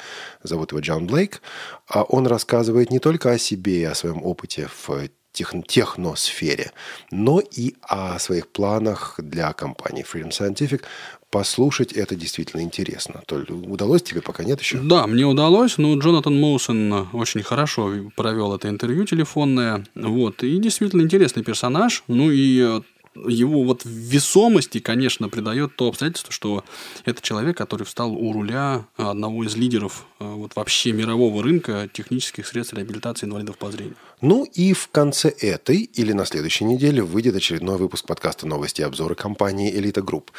Зовут 0.43 0.71
его 0.71 0.81
Джон 0.81 1.07
Блейк. 1.07 1.41
А 1.87 2.03
он 2.03 2.27
рассказывает 2.27 2.91
не 2.91 2.99
только 2.99 3.31
о 3.31 3.37
себе 3.37 3.81
и 3.81 3.83
о 3.83 3.95
своем 3.95 4.23
опыте 4.23 4.67
в 4.87 5.09
техносфере, 5.33 6.71
но 7.11 7.39
и 7.39 7.75
о 7.81 8.17
своих 8.19 8.47
планах 8.47 9.15
для 9.19 9.53
компании 9.53 10.03
Freedom 10.03 10.29
Scientific 10.29 10.83
послушать 11.29 11.93
это 11.93 12.15
действительно 12.15 12.61
интересно. 12.61 13.21
То 13.25 13.39
ли 13.39 13.53
удалось 13.53 14.03
тебе, 14.03 14.21
пока 14.21 14.43
нет 14.43 14.61
еще? 14.61 14.79
Да, 14.79 15.07
мне 15.07 15.25
удалось, 15.25 15.77
но 15.77 15.97
Джонатан 15.97 16.39
Моусон 16.39 17.07
очень 17.13 17.43
хорошо 17.43 17.93
провел 18.15 18.55
это 18.55 18.69
интервью 18.69 19.05
телефонное. 19.05 19.85
Вот, 19.95 20.43
и 20.43 20.57
действительно 20.57 21.01
интересный 21.01 21.43
персонаж. 21.43 22.03
Ну 22.07 22.31
и 22.31 22.81
его 23.27 23.63
вот 23.63 23.81
весомости, 23.85 24.79
конечно, 24.79 25.29
придает 25.29 25.75
то 25.75 25.87
обстоятельство, 25.87 26.31
что 26.31 26.63
это 27.05 27.21
человек, 27.21 27.57
который 27.57 27.83
встал 27.83 28.13
у 28.13 28.33
руля 28.33 28.85
одного 28.95 29.43
из 29.43 29.55
лидеров 29.55 30.05
э, 30.19 30.25
вот 30.25 30.55
вообще 30.55 30.91
мирового 30.91 31.43
рынка 31.43 31.89
технических 31.91 32.47
средств 32.47 32.73
реабилитации 32.73 33.25
инвалидов 33.25 33.57
по 33.57 33.71
зрению. 33.71 33.95
Ну 34.19 34.45
и 34.45 34.73
в 34.73 34.87
конце 34.87 35.29
этой 35.29 35.77
или 35.77 36.11
на 36.11 36.25
следующей 36.25 36.65
неделе 36.65 37.03
выйдет 37.03 37.35
очередной 37.35 37.77
выпуск 37.77 38.07
подкаста 38.07 38.47
«Новости 38.47 38.81
и 38.81 38.83
обзоры» 38.83 39.13
компании 39.13 39.71
«Элита 39.71 40.01
Групп». 40.01 40.31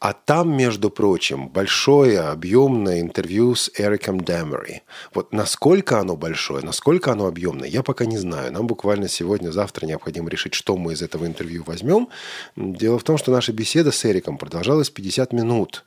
А 0.00 0.14
там, 0.14 0.56
между 0.56 0.88
прочим, 0.88 1.48
большое 1.48 2.20
объемное 2.20 3.00
интервью 3.02 3.54
с 3.54 3.70
Эриком 3.76 4.20
Дэмери. 4.20 4.82
Вот 5.12 5.32
насколько 5.32 6.00
оно 6.00 6.16
большое, 6.16 6.64
насколько 6.64 7.12
оно 7.12 7.26
объемное, 7.26 7.68
я 7.68 7.82
пока 7.82 8.06
не 8.06 8.16
знаю. 8.16 8.52
Нам 8.52 8.66
буквально 8.66 9.08
сегодня-завтра 9.08 9.86
необходимо 9.86 10.30
решить, 10.30 10.54
что 10.54 10.76
мы 10.78 10.94
из 10.94 11.02
этого 11.02 11.26
интервью 11.26 11.62
возьмем. 11.66 12.08
Дело 12.56 12.98
в 12.98 13.04
том, 13.04 13.18
что 13.18 13.32
наша 13.32 13.52
беседа 13.52 13.90
с 13.90 14.04
Эриком 14.04 14.38
продолжалась 14.38 14.90
50 14.90 15.32
минут. 15.32 15.84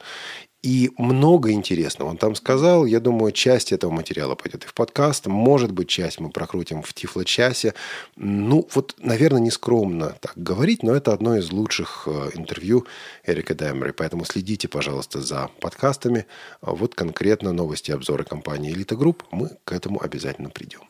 И 0.61 0.91
много 0.97 1.51
интересного 1.51 2.09
он 2.09 2.17
там 2.17 2.35
сказал. 2.35 2.85
Я 2.85 2.99
думаю, 2.99 3.31
часть 3.31 3.71
этого 3.71 3.91
материала 3.91 4.35
пойдет 4.35 4.65
и 4.65 4.67
в 4.67 4.73
подкаст. 4.73 5.25
Может 5.27 5.71
быть, 5.71 5.87
часть 5.87 6.19
мы 6.19 6.29
прокрутим 6.29 6.81
в 6.81 6.93
Тифло-часе. 6.93 7.73
Ну, 8.17 8.67
вот, 8.73 8.95
наверное, 8.97 9.39
не 9.39 9.51
скромно 9.51 10.17
так 10.19 10.33
говорить, 10.35 10.83
но 10.83 10.93
это 10.93 11.13
одно 11.13 11.37
из 11.37 11.49
лучших 11.51 12.03
э, 12.07 12.31
интервью 12.33 12.85
Эрика 13.25 13.55
Дэмери. 13.55 13.93
Поэтому 13.93 14.25
следите, 14.25 14.67
пожалуйста, 14.67 15.21
за 15.21 15.49
подкастами. 15.61 16.25
Вот 16.61 16.93
конкретно 16.93 17.53
новости 17.53 17.91
обзоры 17.91 18.25
компании 18.25 18.73
«Элита 18.73 18.97
Групп». 18.97 19.23
Мы 19.31 19.51
к 19.63 19.71
этому 19.71 20.03
обязательно 20.03 20.49
придем. 20.49 20.81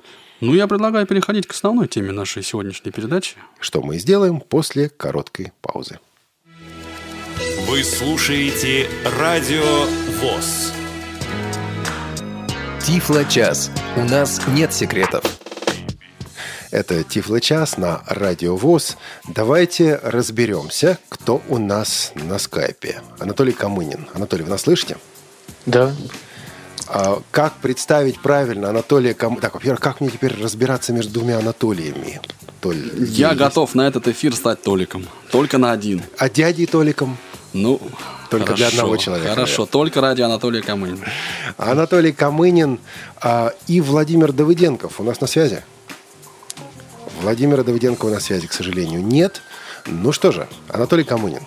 Ну, 0.42 0.54
я 0.54 0.68
предлагаю 0.68 1.06
переходить 1.06 1.48
к 1.48 1.52
основной 1.52 1.90
теме 1.90 2.14
нашей 2.14 2.44
сегодняшней 2.44 2.92
передачи. 2.92 3.36
Что 3.60 3.82
мы 3.82 3.98
сделаем 3.98 4.40
после 4.40 4.88
короткой 4.88 5.52
паузы. 5.62 6.00
Вы 7.68 7.84
слушаете 7.84 8.88
Радио 9.20 9.86
ВОЗ. 10.22 10.74
Тифло-час. 12.82 13.70
У 13.98 14.06
нас 14.06 14.42
нет 14.48 14.74
секретов. 14.74 15.24
Это 16.72 17.04
Тифло-час 17.04 17.78
на 17.78 18.02
Радио 18.08 18.56
ВОЗ. 18.56 18.96
Давайте 19.28 20.00
разберемся, 20.02 21.00
кто 21.10 21.42
у 21.50 21.58
нас 21.58 22.14
на 22.16 22.40
скайпе. 22.40 23.02
Анатолий 23.20 23.52
Камынин. 23.52 24.08
Анатолий, 24.14 24.44
вы 24.44 24.52
нас 24.52 24.62
слышите? 24.62 24.98
Да. 25.66 25.94
А 26.92 27.22
как 27.30 27.54
представить 27.56 28.20
правильно 28.20 28.70
Анатолия 28.70 29.14
Камынина? 29.14 29.42
Так, 29.42 29.54
во-первых, 29.54 29.80
как 29.80 30.02
мне 30.02 30.10
теперь 30.10 30.36
разбираться 30.42 30.92
между 30.92 31.14
двумя 31.14 31.38
Анатолиями? 31.38 32.20
Толь, 32.62 32.78
Я 32.98 33.36
готов 33.36 33.76
на 33.76 33.88
этот 33.88 34.08
эфир 34.08 34.36
стать 34.36 34.64
Толиком. 34.64 35.06
Только 35.32 35.60
на 35.60 35.72
один. 35.72 36.02
А 36.18 36.30
дядей 36.30 36.66
Толиком? 36.66 37.18
Ну, 37.54 37.80
только 38.30 38.48
хорошо, 38.48 38.58
для 38.58 38.68
одного 38.68 38.98
человека. 38.98 39.30
Хорошо, 39.30 39.52
наверное. 39.52 39.72
только 39.72 40.02
ради 40.02 40.22
Анатолия 40.22 40.62
Камынина. 40.62 41.06
Анатолий 41.58 42.12
Камынин 42.12 42.80
а, 43.22 43.54
и 43.68 43.82
Владимир 43.82 44.32
Давыденков 44.34 45.00
у 45.00 45.04
нас 45.04 45.22
на 45.22 45.28
связи. 45.28 45.64
Владимира 47.22 47.64
Давыденкова 47.64 48.10
на 48.10 48.20
связи, 48.20 48.48
к 48.48 48.54
сожалению, 48.54 49.04
нет. 49.04 49.42
Ну 49.86 50.12
что 50.12 50.32
же, 50.32 50.48
Анатолий 50.70 51.04
Камынин. 51.04 51.42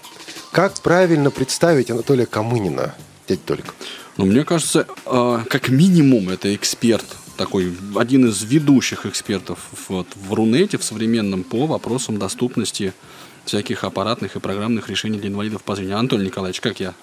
Как 0.52 0.74
правильно 0.80 1.30
представить 1.30 1.90
Анатолия 1.90 2.26
Камынина, 2.26 2.94
дядя 3.28 3.40
Толик? 3.44 3.74
Ну, 4.16 4.26
мне 4.26 4.44
кажется, 4.44 4.86
э, 5.06 5.38
как 5.48 5.68
минимум 5.68 6.28
это 6.28 6.54
эксперт, 6.54 7.04
такой 7.36 7.74
один 7.96 8.28
из 8.28 8.42
ведущих 8.42 9.06
экспертов 9.06 9.58
вот, 9.88 10.06
в 10.14 10.32
Рунете, 10.32 10.78
в 10.78 10.84
современном, 10.84 11.44
по 11.44 11.66
вопросам 11.66 12.18
доступности 12.18 12.92
всяких 13.44 13.84
аппаратных 13.84 14.36
и 14.36 14.40
программных 14.40 14.88
решений 14.88 15.18
для 15.18 15.28
инвалидов 15.28 15.62
по 15.62 15.74
зрению. 15.74 15.98
Анатолий 15.98 16.26
Николаевич, 16.26 16.60
как 16.60 16.78
я? 16.78 16.94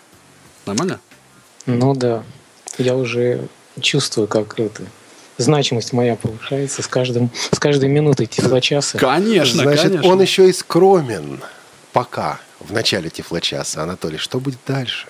Нормально? 0.66 1.00
Ну 1.66 1.94
да. 1.96 2.24
Я 2.78 2.96
уже 2.96 3.48
чувствую, 3.82 4.28
как 4.28 4.60
это 4.60 4.84
значимость 5.38 5.94
моя 5.94 6.16
повышается 6.16 6.82
с, 6.82 6.88
каждым, 6.88 7.32
с 7.52 7.60
каждой 7.60 7.90
минутой 7.90 8.26
тифлочаса. 8.26 8.98
Конечно, 8.98 9.64
Значит, 9.64 9.84
конечно. 9.84 10.08
он 10.08 10.22
еще 10.22 10.50
и 10.50 10.54
скромен 10.54 11.40
пока 11.92 12.40
в 12.60 12.72
начале 12.72 13.10
тифлочаса. 13.10 13.84
Анатолий, 13.84 14.18
что 14.18 14.40
будет 14.40 14.60
дальше? 14.68 15.08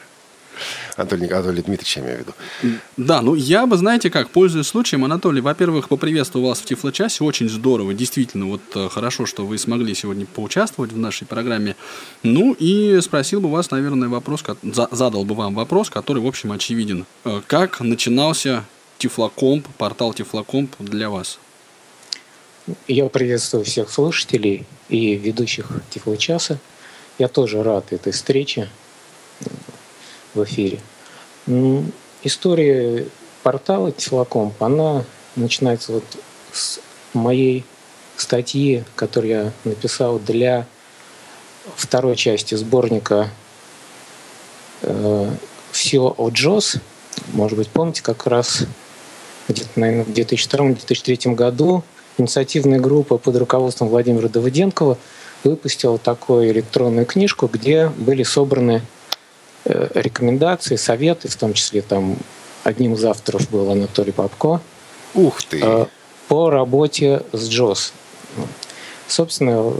Анатолий, 0.95 1.27
Анатолий 1.27 1.61
Дмитриевич, 1.61 1.97
я 1.97 2.03
имею 2.03 2.17
в 2.17 2.19
виду. 2.19 2.79
Да, 2.97 3.21
ну 3.21 3.35
я 3.35 3.65
бы, 3.65 3.77
знаете 3.77 4.09
как, 4.09 4.29
пользуясь 4.29 4.67
случаем, 4.67 5.05
Анатолий, 5.05 5.41
во-первых, 5.41 5.89
поприветствую 5.89 6.45
вас 6.45 6.59
в 6.59 6.65
Тифлочасе, 6.65 7.23
очень 7.23 7.49
здорово, 7.49 7.93
действительно, 7.93 8.45
вот 8.47 8.61
э, 8.75 8.89
хорошо, 8.89 9.25
что 9.25 9.45
вы 9.45 9.57
смогли 9.57 9.93
сегодня 9.95 10.25
поучаствовать 10.25 10.91
в 10.91 10.97
нашей 10.97 11.27
программе. 11.27 11.75
Ну 12.23 12.53
и 12.53 12.99
спросил 13.01 13.41
бы 13.41 13.49
вас, 13.49 13.71
наверное, 13.71 14.09
вопрос, 14.09 14.43
задал 14.91 15.25
бы 15.25 15.35
вам 15.35 15.55
вопрос, 15.55 15.89
который, 15.89 16.21
в 16.21 16.27
общем, 16.27 16.51
очевиден. 16.51 17.05
Э, 17.25 17.41
как 17.47 17.79
начинался 17.79 18.65
Тифлокомп, 18.97 19.67
портал 19.77 20.13
Тифлокомп 20.13 20.75
для 20.79 21.09
вас? 21.09 21.39
Я 22.87 23.05
приветствую 23.07 23.65
всех 23.65 23.89
слушателей 23.89 24.65
и 24.89 25.15
ведущих 25.15 25.71
Тифлочаса. 25.89 26.59
Я 27.17 27.27
тоже 27.27 27.63
рад 27.63 27.91
этой 27.91 28.11
встрече 28.11 28.69
в 30.39 30.43
эфире. 30.45 30.79
История 32.23 33.05
портала 33.43 33.91
Тифлокомп, 33.91 34.61
она 34.61 35.03
начинается 35.35 35.93
вот 35.93 36.03
с 36.51 36.79
моей 37.13 37.65
статьи, 38.17 38.83
которую 38.95 39.31
я 39.31 39.51
написал 39.63 40.19
для 40.19 40.67
второй 41.75 42.15
части 42.15 42.55
сборника 42.55 43.29
э, 44.81 45.31
«Все 45.71 46.13
о 46.17 46.29
Джос». 46.29 46.75
Может 47.33 47.57
быть, 47.57 47.69
помните, 47.69 48.01
как 48.01 48.27
раз 48.27 48.63
где-то, 49.47 49.79
наверное, 49.79 50.05
в 50.05 50.09
2002-2003 50.09 51.33
году 51.35 51.83
инициативная 52.17 52.79
группа 52.79 53.17
под 53.17 53.35
руководством 53.37 53.87
Владимира 53.89 54.27
Давыденкова 54.27 54.97
выпустила 55.43 55.97
такую 55.97 56.51
электронную 56.51 57.05
книжку, 57.05 57.49
где 57.51 57.87
были 57.89 58.23
собраны 58.23 58.81
рекомендации, 59.65 60.75
советы, 60.75 61.27
в 61.27 61.35
том 61.35 61.53
числе 61.53 61.81
там 61.81 62.17
одним 62.63 62.93
из 62.93 63.03
авторов 63.05 63.49
был 63.49 63.69
Анатолий 63.71 64.11
Попко. 64.11 64.61
Ух 65.13 65.43
ты! 65.43 65.59
Э, 65.61 65.85
по 66.27 66.49
работе 66.49 67.23
с 67.31 67.49
JOS. 67.49 67.91
Собственно, 69.07 69.73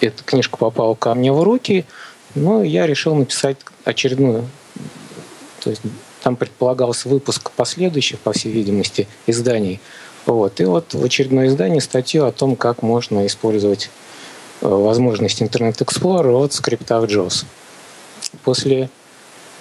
эта 0.00 0.24
книжка 0.24 0.56
попала 0.56 0.94
ко 0.94 1.14
мне 1.14 1.32
в 1.32 1.42
руки, 1.42 1.84
но 2.34 2.62
я 2.62 2.86
решил 2.86 3.14
написать 3.14 3.58
очередную. 3.84 4.48
То 5.60 5.70
есть 5.70 5.82
там 6.22 6.36
предполагался 6.36 7.08
выпуск 7.08 7.50
последующих, 7.50 8.18
по 8.18 8.32
всей 8.32 8.50
видимости, 8.50 9.06
изданий. 9.26 9.80
Вот. 10.24 10.60
И 10.60 10.64
вот 10.64 10.94
в 10.94 11.04
очередное 11.04 11.48
издание 11.48 11.80
статью 11.82 12.24
о 12.24 12.32
том, 12.32 12.56
как 12.56 12.82
можно 12.82 13.26
использовать 13.26 13.86
э, 13.86 13.90
возможность 14.60 15.40
Internet 15.40 15.78
Explorer 15.78 16.32
от 16.32 16.52
скрипта 16.52 17.00
в 17.00 17.04
JOS. 17.04 17.44
После 18.44 18.90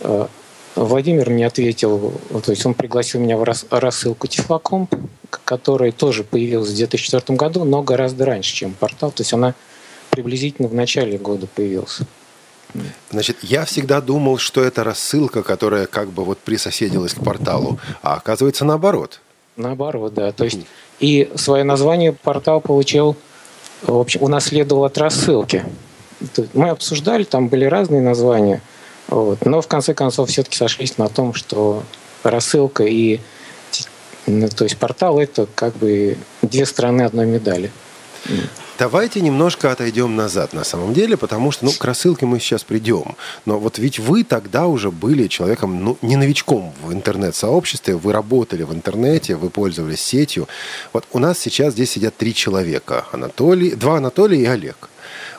э, 0.01 0.27
Владимир 0.75 1.29
мне 1.29 1.47
ответил, 1.47 2.13
то 2.43 2.51
есть 2.51 2.65
он 2.65 2.73
пригласил 2.73 3.19
меня 3.19 3.37
в 3.37 3.55
рассылку 3.71 4.27
Тифлокомп, 4.27 4.93
которая 5.29 5.91
тоже 5.91 6.23
появилась 6.23 6.69
в 6.69 6.75
2004 6.75 7.37
году, 7.37 7.63
но 7.63 7.81
гораздо 7.81 8.25
раньше, 8.25 8.53
чем 8.53 8.73
портал. 8.73 9.11
То 9.11 9.21
есть 9.21 9.33
она 9.33 9.55
приблизительно 10.09 10.67
в 10.67 10.73
начале 10.73 11.17
года 11.17 11.47
появилась. 11.47 11.99
Значит, 13.11 13.37
я 13.41 13.65
всегда 13.65 13.99
думал, 13.99 14.37
что 14.37 14.63
это 14.63 14.83
рассылка, 14.83 15.41
которая 15.41 15.87
как 15.87 16.09
бы 16.09 16.23
вот 16.23 16.37
присоседилась 16.37 17.13
к 17.13 17.23
порталу, 17.23 17.79
а 18.03 18.15
оказывается 18.15 18.63
наоборот. 18.63 19.21
Наоборот, 19.55 20.13
да. 20.13 20.31
То 20.31 20.45
есть 20.45 20.59
и 20.99 21.31
свое 21.35 21.63
название 21.63 22.13
портал 22.13 22.61
получил, 22.61 23.17
в 23.81 23.97
общем, 23.97 24.23
унаследовал 24.23 24.85
от 24.85 24.97
рассылки. 24.97 25.65
Мы 26.53 26.69
обсуждали, 26.69 27.23
там 27.23 27.47
были 27.47 27.65
разные 27.65 28.01
названия, 28.01 28.61
вот, 29.07 29.45
но 29.45 29.61
в 29.61 29.67
конце 29.67 29.93
концов 29.93 30.29
все-таки 30.29 30.57
сошлись 30.57 30.97
на 30.97 31.07
том, 31.07 31.33
что 31.33 31.83
рассылка 32.23 32.83
и 32.83 33.19
то 34.55 34.63
есть 34.63 34.77
портал 34.77 35.19
это 35.19 35.47
как 35.55 35.75
бы 35.77 36.17
две 36.43 36.65
стороны 36.65 37.01
одной 37.03 37.25
медали. 37.25 37.71
Давайте 38.79 39.19
немножко 39.19 39.73
отойдем 39.73 40.15
назад 40.15 40.53
на 40.53 40.63
самом 40.63 40.93
деле, 40.93 41.17
потому 41.17 41.51
что, 41.51 41.65
ну, 41.65 41.71
к 41.73 41.83
рассылке 41.83 42.25
мы 42.25 42.39
сейчас 42.39 42.63
придем. 42.63 43.17
Но 43.45 43.59
вот 43.59 43.77
ведь 43.77 43.99
вы 43.99 44.23
тогда 44.23 44.67
уже 44.67 44.89
были 44.89 45.27
человеком, 45.27 45.83
ну, 45.83 45.97
не 46.01 46.15
новичком 46.15 46.73
в 46.81 46.93
интернет-сообществе, 46.93 47.97
вы 47.97 48.13
работали 48.13 48.63
в 48.63 48.73
интернете, 48.73 49.35
вы 49.35 49.49
пользовались 49.49 49.99
сетью. 49.99 50.47
Вот 50.93 51.05
у 51.11 51.19
нас 51.19 51.37
сейчас 51.39 51.73
здесь 51.73 51.91
сидят 51.91 52.15
три 52.15 52.33
человека. 52.33 53.05
Анатолий, 53.11 53.71
два 53.71 53.97
Анатолия 53.97 54.41
и 54.41 54.45
Олег. 54.45 54.89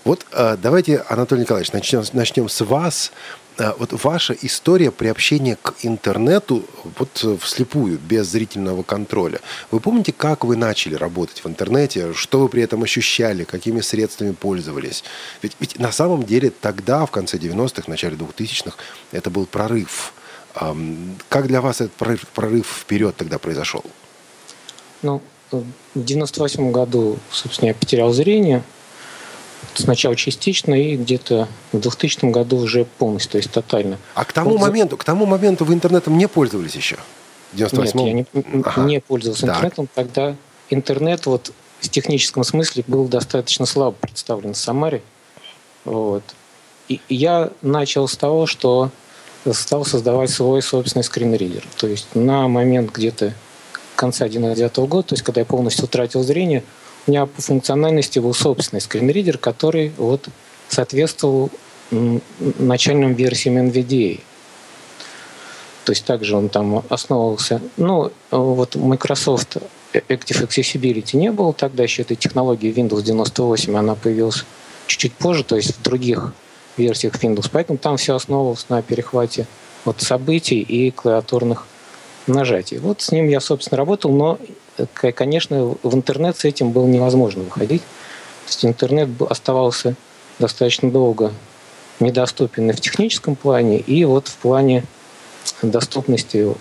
Вот 0.05 0.27
э, 0.33 0.59
давайте, 0.63 0.99
Анатолий 1.09 1.43
Николаевич, 1.43 1.73
начнем, 1.73 2.03
начнем 2.13 2.49
с 2.49 2.63
вас. 2.63 3.11
А, 3.59 3.75
вот 3.79 3.93
ваша 4.05 4.37
история 4.43 4.91
приобщения 4.91 5.57
к 5.61 5.75
интернету 5.83 6.65
вот 6.99 7.21
э, 7.25 7.37
вслепую, 7.41 7.99
без 7.99 8.27
зрительного 8.27 8.83
контроля. 8.83 9.41
Вы 9.71 9.81
помните, 9.81 10.13
как 10.13 10.45
вы 10.45 10.57
начали 10.57 10.95
работать 10.95 11.45
в 11.45 11.49
интернете, 11.49 12.13
что 12.15 12.41
вы 12.41 12.49
при 12.49 12.63
этом 12.63 12.83
ощущали, 12.83 13.45
какими 13.45 13.81
средствами 13.81 14.33
пользовались? 14.33 15.05
Ведь, 15.43 15.57
ведь 15.61 15.79
на 15.79 15.93
самом 15.93 16.23
деле 16.23 16.51
тогда, 16.51 17.05
в 17.07 17.11
конце 17.11 17.37
90-х, 17.37 17.85
начале 17.87 18.17
2000-х, 18.17 18.77
это 19.13 19.31
был 19.31 19.47
прорыв. 19.47 20.13
Как 21.29 21.47
для 21.47 21.61
вас 21.61 21.81
этот 21.81 21.93
прорыв, 21.93 22.27
прорыв 22.35 22.67
вперед 22.67 23.15
тогда 23.17 23.39
произошел? 23.39 23.85
Ну, 25.03 25.23
в 25.51 25.65
98 25.95 26.73
году, 26.73 27.19
собственно, 27.31 27.69
я 27.69 27.75
потерял 27.75 28.13
зрение– 28.13 28.63
сначала 29.75 30.17
частично 30.17 30.75
и 30.75 30.97
где-то 30.97 31.49
в 31.73 31.81
2000 31.81 32.31
году 32.31 32.59
уже 32.59 32.85
полностью, 32.85 33.33
то 33.33 33.39
есть 33.39 33.51
тотально. 33.51 33.99
А 34.15 34.25
к 34.25 34.33
тому, 34.33 34.51
вот 34.51 34.61
моменту, 34.61 34.97
к 34.97 35.05
тому 35.05 35.27
моменту 35.27 35.65
вы 35.65 35.75
интернетом 35.75 36.19
не 36.19 36.29
пользовались 36.29 36.75
еще? 36.75 36.97
В 37.53 37.57
98 37.57 38.01
Нет, 38.01 38.29
я 38.33 38.43
не, 38.43 38.63
ага. 38.63 38.83
не 38.83 39.01
пользовался 39.01 39.47
так. 39.47 39.57
интернетом. 39.57 39.89
Тогда 39.95 40.37
интернет 40.71 41.27
вот 41.27 41.53
в 41.81 41.89
техническом 41.89 42.45
смысле 42.45 42.85
был 42.87 43.07
достаточно 43.09 43.67
слабо 43.67 43.97
представлен 44.01 44.55
в 44.55 44.57
Самаре. 44.57 45.03
Вот. 45.85 46.23
И 46.89 47.01
я 47.09 47.51
начал 47.63 48.09
с 48.09 48.17
того, 48.17 48.47
что 48.47 48.91
стал 49.53 49.85
создавать 49.85 50.31
свой 50.31 50.63
собственный 50.63 51.05
скринридер. 51.05 51.65
То 51.77 51.87
есть 51.87 52.15
на 52.15 52.49
момент 52.49 52.93
где-то 52.93 53.35
конца 53.97 54.29
2009 54.29 54.77
года, 54.89 55.09
то 55.09 55.15
есть 55.15 55.23
когда 55.23 55.41
я 55.41 55.45
полностью 55.45 55.85
утратил 55.85 56.23
зрение, 56.23 56.63
меня 57.11 57.27
по 57.27 57.43
функциональности 57.43 58.19
был 58.21 58.33
собственный 58.35 58.81
скринридер, 58.81 59.37
который 59.37 59.93
вот 59.97 60.29
соответствовал 60.69 61.51
начальным 61.91 63.15
версиям 63.15 63.59
NVDA. 63.59 64.21
То 65.85 65.93
есть 65.93 66.05
также 66.05 66.37
он 66.37 66.49
там 66.49 66.85
основывался. 66.89 67.61
Ну, 67.77 68.13
вот 68.31 68.77
Microsoft 68.77 69.57
Active 69.93 70.47
Accessibility 70.47 71.17
не 71.17 71.33
было 71.33 71.53
тогда 71.53 71.83
еще 71.83 72.03
этой 72.03 72.17
технологии 72.17 72.73
Windows 72.73 73.03
98, 73.03 73.77
она 73.77 73.97
появилась 73.97 74.45
чуть-чуть 74.87 75.15
позже, 75.15 75.43
то 75.43 75.57
есть 75.57 75.77
в 75.77 75.83
других 75.83 76.33
версиях 76.77 77.15
Windows. 77.15 77.49
Поэтому 77.51 77.77
там 77.79 77.97
все 77.97 78.15
основывалось 78.15 78.67
на 78.69 78.83
перехвате 78.83 79.47
вот 79.85 80.01
событий 80.01 80.61
и 80.61 80.93
клавиатурных 80.93 81.67
нажатий. 82.29 82.79
Вот 82.79 83.01
с 83.01 83.11
ним 83.11 83.29
я, 83.29 83.41
собственно, 83.41 83.79
работал, 83.79 84.13
но 84.13 84.39
конечно, 84.93 85.77
в 85.83 85.95
интернет 85.95 86.37
с 86.37 86.45
этим 86.45 86.73
было 86.73 86.87
невозможно 86.87 87.43
выходить. 87.43 87.83
То 87.83 88.49
есть 88.49 88.65
интернет 88.65 89.09
оставался 89.29 89.95
достаточно 90.39 90.91
долго 90.91 91.33
недоступен 92.01 92.71
и 92.71 92.73
в 92.73 92.81
техническом 92.81 93.37
плане, 93.37 93.79
и 93.79 94.05
вот 94.05 94.29
в 94.29 94.37
плане 94.37 94.85
доступности 95.63 96.55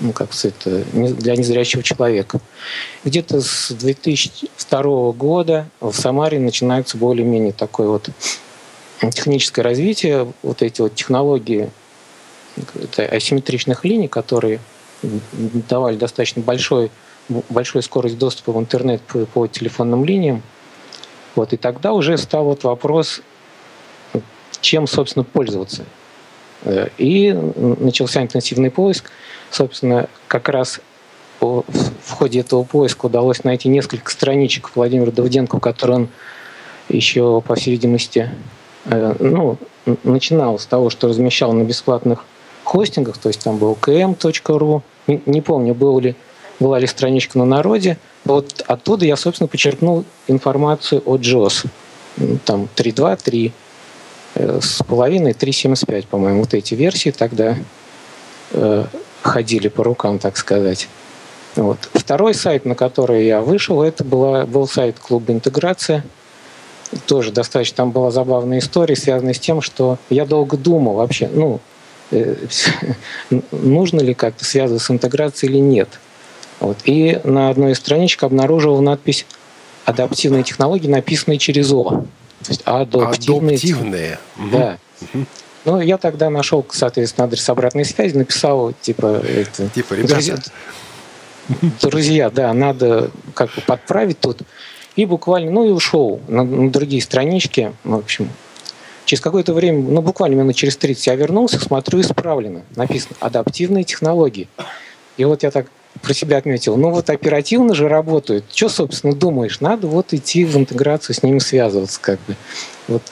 ну, 0.00 0.12
как 0.12 0.34
сказать, 0.34 0.54
для 0.92 1.36
незрячего 1.36 1.82
человека. 1.82 2.40
Где-то 3.04 3.40
с 3.40 3.70
2002 3.72 5.12
года 5.12 5.68
в 5.80 5.94
Самаре 5.94 6.38
начинается 6.38 6.98
более-менее 6.98 7.52
такое 7.52 7.88
вот 7.88 8.10
техническое 9.12 9.62
развитие, 9.62 10.32
вот 10.42 10.62
эти 10.62 10.80
вот 10.80 10.94
технологии 10.94 11.70
асимметричных 12.96 13.84
линий, 13.84 14.08
которые 14.08 14.60
давали 15.02 15.96
достаточно 15.96 16.42
большой 16.42 16.90
большой 17.28 17.82
скорость 17.82 18.18
доступа 18.18 18.52
в 18.52 18.58
интернет 18.58 19.02
по, 19.02 19.26
по 19.26 19.46
телефонным 19.46 20.04
линиям. 20.04 20.42
Вот, 21.34 21.52
и 21.52 21.56
тогда 21.56 21.92
уже 21.92 22.16
стал 22.16 22.44
вот 22.44 22.64
вопрос, 22.64 23.20
чем, 24.60 24.86
собственно, 24.86 25.24
пользоваться. 25.24 25.84
Э, 26.62 26.88
и 26.98 27.32
начался 27.32 28.22
интенсивный 28.22 28.70
поиск. 28.70 29.10
Собственно, 29.50 30.08
как 30.28 30.48
раз 30.48 30.80
в 31.40 32.10
ходе 32.10 32.40
этого 32.40 32.64
поиска 32.64 33.06
удалось 33.06 33.44
найти 33.44 33.68
несколько 33.68 34.10
страничек 34.10 34.70
Владимира 34.74 35.10
Давыденко, 35.10 35.60
которые 35.60 35.96
он 35.96 36.08
еще, 36.88 37.42
по 37.46 37.54
всей 37.54 37.72
видимости, 37.72 38.30
э, 38.86 39.14
ну, 39.18 39.58
начинал 40.02 40.58
с 40.58 40.66
того, 40.66 40.90
что 40.90 41.08
размещал 41.08 41.52
на 41.52 41.62
бесплатных 41.62 42.24
хостингах, 42.64 43.18
то 43.18 43.28
есть 43.28 43.44
там 43.44 43.58
был 43.58 43.76
km.ru, 43.80 44.82
не 45.06 45.40
помню, 45.40 45.74
был 45.74 46.00
ли 46.00 46.16
была 46.60 46.78
ли 46.78 46.86
страничка 46.86 47.38
на 47.38 47.44
народе. 47.44 47.98
Вот 48.24 48.64
оттуда 48.66 49.04
я, 49.04 49.16
собственно, 49.16 49.48
почерпнул 49.48 50.04
информацию 50.26 51.02
о. 51.04 51.18
Ну, 52.18 52.38
там 52.44 52.68
3.2, 52.74 53.18
3 53.22 53.52
э, 54.36 54.60
с 54.62 54.82
половиной, 54.84 55.32
3.75, 55.32 56.06
по-моему, 56.06 56.40
вот 56.40 56.54
эти 56.54 56.74
версии 56.74 57.10
тогда 57.10 57.56
э, 58.52 58.84
ходили 59.22 59.68
по 59.68 59.84
рукам, 59.84 60.18
так 60.18 60.38
сказать. 60.38 60.88
Вот. 61.56 61.78
Второй 61.92 62.34
сайт, 62.34 62.64
на 62.64 62.74
который 62.74 63.26
я 63.26 63.42
вышел, 63.42 63.82
это 63.82 64.02
была, 64.02 64.46
был 64.46 64.66
сайт 64.66 64.98
клуба 64.98 65.32
«Интеграция». 65.32 66.04
Тоже 67.06 67.32
достаточно, 67.32 67.76
там 67.76 67.90
была 67.90 68.10
забавная 68.10 68.60
история, 68.60 68.96
связанная 68.96 69.34
с 69.34 69.40
тем, 69.40 69.60
что 69.60 69.98
я 70.08 70.24
долго 70.24 70.56
думал 70.56 70.94
вообще, 70.94 71.28
ну, 71.32 71.60
э, 72.12 72.36
нужно 73.50 74.00
ли 74.00 74.14
как-то 74.14 74.44
связываться 74.44 74.86
с 74.86 74.90
интеграцией 74.90 75.52
или 75.52 75.60
нет– 75.60 75.88
вот. 76.60 76.78
И 76.84 77.20
на 77.24 77.50
одной 77.50 77.72
из 77.72 77.78
страничек 77.78 78.22
обнаружил 78.22 78.80
надпись 78.80 79.26
«Адаптивные 79.84 80.42
технологии», 80.42 80.88
написанные 80.88 81.38
через 81.38 81.72
«о». 81.72 82.04
То 82.44 82.50
есть 82.50 82.62
адаптивные. 82.64 83.56
Адаптивные. 83.56 84.18
Да. 84.52 84.78
Угу. 85.00 85.26
Ну, 85.64 85.80
я 85.80 85.98
тогда 85.98 86.30
нашел, 86.30 86.64
соответственно, 86.70 87.26
адрес 87.26 87.48
обратной 87.48 87.84
связи, 87.84 88.16
написал, 88.16 88.72
типа... 88.80 89.20
Это, 89.26 89.68
типа, 89.68 89.94
ребята... 89.94 90.14
Друзья, 90.14 90.36
друзья, 91.82 92.30
да, 92.30 92.52
надо 92.52 93.10
как 93.34 93.52
бы 93.54 93.62
подправить 93.62 94.20
тут. 94.20 94.42
И 94.94 95.04
буквально, 95.04 95.50
ну 95.50 95.66
и 95.66 95.70
ушел 95.70 96.20
на, 96.28 96.44
на 96.44 96.70
другие 96.70 97.02
странички. 97.02 97.72
В 97.84 97.94
общем, 97.94 98.30
через 99.04 99.20
какое-то 99.20 99.54
время, 99.54 99.82
ну 99.82 100.02
буквально 100.02 100.36
минут 100.36 100.56
через 100.56 100.76
30 100.76 101.06
я 101.06 101.14
вернулся, 101.16 101.58
смотрю, 101.58 102.00
исправлено. 102.00 102.62
Написано 102.76 103.16
«Адаптивные 103.20 103.84
технологии». 103.84 104.48
И 105.16 105.24
вот 105.24 105.42
я 105.42 105.50
так 105.50 105.66
про 106.06 106.14
себя 106.14 106.36
отметил. 106.36 106.76
Ну 106.76 106.90
вот 106.90 107.10
оперативно 107.10 107.74
же 107.74 107.88
работают. 107.88 108.44
Что, 108.54 108.68
собственно, 108.68 109.12
думаешь? 109.12 109.58
Надо 109.58 109.88
вот 109.88 110.14
идти 110.14 110.44
в 110.44 110.56
интеграцию 110.56 111.16
с 111.16 111.22
ними 111.24 111.40
связываться 111.40 112.00
как 112.00 112.20
бы. 112.28 112.36
Вот. 112.86 113.02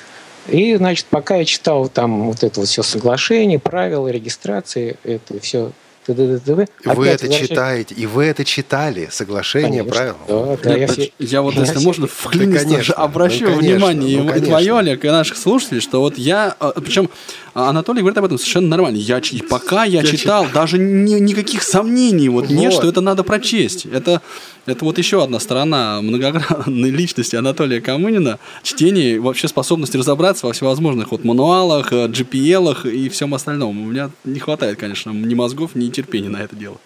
И, 0.47 0.77
значит, 0.77 1.07
пока 1.07 1.37
я 1.37 1.45
читал 1.45 1.89
там 1.89 2.29
вот 2.29 2.45
это 2.45 2.61
вот 2.61 2.69
все 2.69 2.85
соглашение, 2.85 3.59
правила, 3.59 4.07
регистрации, 4.09 4.97
это 5.03 5.41
все 5.41 5.73
Вы 6.07 7.07
это 7.09 7.29
читаете, 7.29 7.95
и 7.95 8.07
вы 8.07 8.25
это 8.25 8.45
читали, 8.45 9.09
соглашение, 9.11 9.85
правила. 9.85 10.17
Да, 10.29 10.57
да, 10.63 10.77
я, 10.77 10.87
все... 10.87 11.13
я 11.19 11.43
вот, 11.43 11.55
если 11.55 11.79
можно, 11.79 12.07
вклиниться, 12.07 12.65
да, 12.65 12.71
конечно, 12.71 12.95
обращу 12.95 13.45
ну, 13.45 13.57
конечно, 13.57 13.71
внимание 13.71 14.23
ну, 14.23 14.35
и 14.35 14.41
твое, 14.41 14.79
Олег, 14.79 15.05
и 15.05 15.09
наших 15.09 15.37
слушателей, 15.37 15.81
что 15.81 16.01
вот 16.01 16.19
я, 16.19 16.55
а, 16.59 16.73
причем 16.81 17.09
Анатолий 17.55 18.01
говорит 18.01 18.19
об 18.19 18.25
этом 18.25 18.39
совершенно 18.39 18.69
нормально. 18.69 18.97
Я, 18.97 19.19
и 19.19 19.41
пока 19.41 19.85
я, 19.85 20.01
я 20.01 20.07
читал, 20.07 20.45
читал, 20.45 20.47
даже 20.53 20.77
ни, 20.79 21.15
никаких 21.21 21.63
сомнений 21.63 22.29
вот, 22.29 22.49
вот 22.49 22.51
нет, 22.51 22.73
что 22.73 22.89
это 22.89 23.01
надо 23.01 23.23
прочесть. 23.23 23.87
Это, 23.87 24.21
это 24.67 24.85
вот 24.85 24.99
еще 24.99 25.23
одна 25.23 25.39
сторона 25.39 26.01
многогранной 26.03 26.91
личности 26.91 27.37
Анатолия 27.37 27.81
Камынина. 27.81 28.39
Чтение, 28.63 29.21
вообще 29.21 29.47
способность 29.47 29.95
разобраться 29.95 30.47
во 30.47 30.53
всевозможных 30.53 31.13
вот 31.13 31.25
мануалах, 31.25 31.93
GPL 31.93 32.91
и 32.91 33.09
всем 33.09 33.35
остальном. 33.35 33.81
У 33.81 33.87
меня 33.87 34.11
не 34.25 34.41
хватает, 34.41 34.79
конечно, 34.79 35.11
ни 35.11 35.35
мозгов, 35.35 35.75
ни 35.75 35.87
терпения 35.95 36.29
на 36.29 36.39
это 36.39 36.57
дело. 36.57 36.77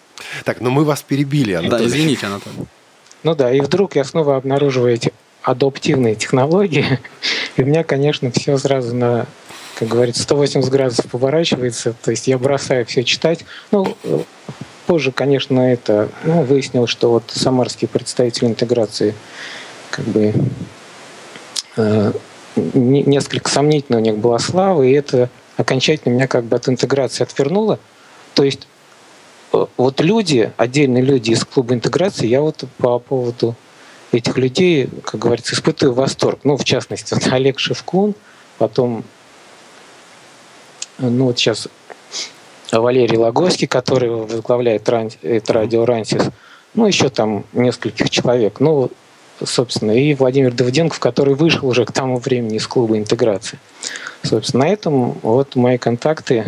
Так, 0.43 0.61
но 0.61 0.69
мы 0.69 0.83
вас 0.83 1.01
перебили, 1.01 1.53
Анатолий. 1.53 1.83
Да, 1.83 1.89
извините, 1.89 2.25
Анатолий. 2.27 2.57
Ну 3.23 3.35
да, 3.35 3.51
и 3.51 3.59
вдруг 3.59 3.95
я 3.95 4.03
снова 4.03 4.37
обнаруживаю 4.37 4.93
эти 4.93 5.13
адаптивные 5.43 6.15
технологии, 6.15 6.99
и 7.55 7.63
у 7.63 7.65
меня, 7.65 7.83
конечно, 7.83 8.31
все 8.31 8.57
сразу 8.57 8.95
на 8.95 9.25
как 9.79 9.87
говорится, 9.87 10.23
180 10.23 10.69
градусов 10.69 11.05
поворачивается, 11.05 11.93
то 12.03 12.11
есть 12.11 12.27
я 12.27 12.37
бросаю 12.37 12.85
все 12.85 13.05
читать. 13.05 13.45
Ну, 13.71 13.95
позже, 14.87 15.13
конечно, 15.13 15.61
это 15.61 16.09
ну, 16.25 16.41
выяснилось, 16.41 16.89
что 16.89 17.11
вот 17.11 17.23
самарский 17.27 17.87
представитель 17.87 18.47
интеграции 18.47 19.15
как 19.89 20.03
бы 20.03 20.33
э, 21.77 22.11
несколько 22.55 23.49
сомнительно 23.49 23.99
у 23.99 24.01
них 24.01 24.17
была 24.17 24.37
слава, 24.39 24.83
и 24.83 24.91
это 24.91 25.29
окончательно 25.55 26.13
меня 26.13 26.27
как 26.27 26.43
бы 26.43 26.57
от 26.57 26.67
интеграции 26.67 27.23
отвернуло. 27.23 27.79
То 28.33 28.43
есть 28.43 28.67
вот 29.51 30.01
люди, 30.01 30.51
отдельные 30.57 31.03
люди 31.03 31.31
из 31.31 31.43
клуба 31.43 31.73
интеграции, 31.73 32.27
я 32.27 32.41
вот 32.41 32.63
по 32.77 32.99
поводу 32.99 33.55
этих 34.11 34.37
людей, 34.37 34.89
как 35.03 35.19
говорится, 35.19 35.55
испытываю 35.55 35.95
восторг. 35.95 36.39
Ну, 36.43 36.57
в 36.57 36.63
частности, 36.63 37.13
вот 37.13 37.27
Олег 37.31 37.59
Шевкун, 37.59 38.15
потом 38.57 39.03
ну 40.99 41.25
вот 41.25 41.39
сейчас 41.39 41.67
Валерий 42.71 43.17
Логойский, 43.17 43.67
который 43.67 44.09
возглавляет 44.09 44.87
это 44.89 45.53
радио 45.53 45.85
«Рансис», 45.85 46.23
ну, 46.75 46.85
еще 46.85 47.09
там 47.09 47.45
нескольких 47.53 48.09
человек. 48.09 48.59
Ну, 48.59 48.91
собственно, 49.43 49.91
и 49.91 50.13
Владимир 50.13 50.53
Давыденков, 50.53 50.99
который 50.99 51.33
вышел 51.33 51.67
уже 51.67 51.85
к 51.85 51.91
тому 51.91 52.19
времени 52.19 52.57
из 52.57 52.67
клуба 52.67 52.97
интеграции. 52.97 53.57
Собственно, 54.23 54.65
на 54.65 54.69
этом 54.69 55.13
вот 55.23 55.55
мои 55.55 55.77
контакты. 55.77 56.43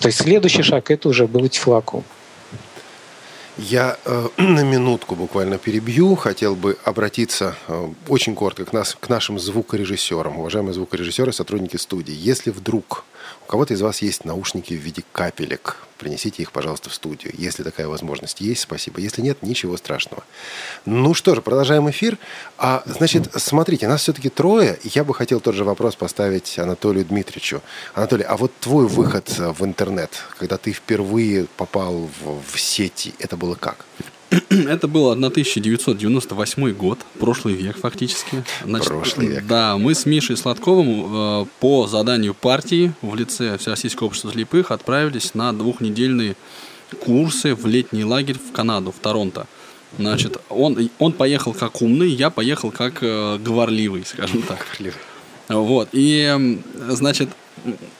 То 0.00 0.08
есть 0.08 0.18
следующий 0.18 0.62
шаг– 0.62 0.90
это 0.90 1.08
уже 1.08 1.28
был 1.28 1.46
Тифлаком. 1.48 2.02
Я 3.58 3.98
э, 4.04 4.28
на 4.38 4.64
минутку 4.64 5.14
буквально 5.14 5.58
перебью. 5.58 6.14
Хотел 6.14 6.54
бы 6.54 6.78
обратиться 6.84 7.54
э, 7.68 7.88
очень 8.08 8.34
коротко 8.34 8.64
к, 8.64 8.72
нас, 8.72 8.96
к 8.98 9.08
нашим 9.08 9.38
звукорежиссерам, 9.38 10.38
уважаемые 10.38 10.74
звукорежиссеры, 10.74 11.32
сотрудники 11.32 11.76
студии. 11.76 12.14
Если 12.14 12.50
вдруг 12.50 13.04
кого-то 13.52 13.74
из 13.74 13.82
вас 13.82 14.00
есть 14.00 14.24
наушники 14.24 14.72
в 14.72 14.78
виде 14.78 15.04
капелек. 15.12 15.76
Принесите 15.98 16.42
их, 16.42 16.52
пожалуйста, 16.52 16.88
в 16.88 16.94
студию. 16.94 17.34
Если 17.36 17.62
такая 17.62 17.86
возможность 17.86 18.40
есть, 18.40 18.62
спасибо. 18.62 18.98
Если 18.98 19.20
нет, 19.20 19.42
ничего 19.42 19.76
страшного. 19.76 20.22
Ну 20.86 21.12
что 21.12 21.34
же, 21.34 21.42
продолжаем 21.42 21.90
эфир. 21.90 22.16
А, 22.56 22.82
значит, 22.86 23.28
смотрите, 23.36 23.88
нас 23.88 24.00
все-таки 24.00 24.30
трое. 24.30 24.78
Я 24.84 25.04
бы 25.04 25.14
хотел 25.14 25.38
тот 25.38 25.54
же 25.54 25.64
вопрос 25.64 25.96
поставить 25.96 26.58
Анатолию 26.58 27.04
Дмитриевичу. 27.04 27.60
Анатолий, 27.92 28.24
а 28.24 28.38
вот 28.38 28.52
твой 28.58 28.86
выход 28.86 29.28
в 29.36 29.62
интернет, 29.66 30.10
когда 30.38 30.56
ты 30.56 30.72
впервые 30.72 31.44
попал 31.58 32.08
в, 32.22 32.42
в 32.54 32.58
сети, 32.58 33.12
это 33.18 33.36
было 33.36 33.54
как? 33.54 33.84
Это 34.48 34.88
был 34.88 35.10
1998 35.10 36.72
год, 36.72 36.98
прошлый 37.18 37.54
век 37.54 37.78
фактически. 37.78 38.44
Значит, 38.64 38.88
прошлый 38.88 39.26
век. 39.26 39.46
Да, 39.46 39.76
мы 39.76 39.94
с 39.94 40.06
Мишей 40.06 40.36
Сладковым 40.36 41.42
э, 41.42 41.46
по 41.60 41.86
заданию 41.86 42.34
партии 42.34 42.92
в 43.02 43.14
лице 43.14 43.58
Всероссийского 43.58 44.06
общества 44.06 44.32
слепых 44.32 44.70
отправились 44.70 45.34
на 45.34 45.52
двухнедельные 45.52 46.36
курсы 47.00 47.54
в 47.54 47.66
летний 47.66 48.04
лагерь 48.04 48.38
в 48.38 48.52
Канаду, 48.52 48.92
в 48.92 49.00
Торонто. 49.00 49.46
Значит, 49.98 50.38
он, 50.48 50.90
он 50.98 51.12
поехал 51.12 51.52
как 51.52 51.82
умный, 51.82 52.08
я 52.08 52.30
поехал 52.30 52.70
как 52.70 52.98
э, 53.02 53.38
говорливый, 53.38 54.04
скажем 54.06 54.42
так. 54.42 54.66
Вот, 55.48 55.88
и, 55.92 56.60
значит, 56.88 57.28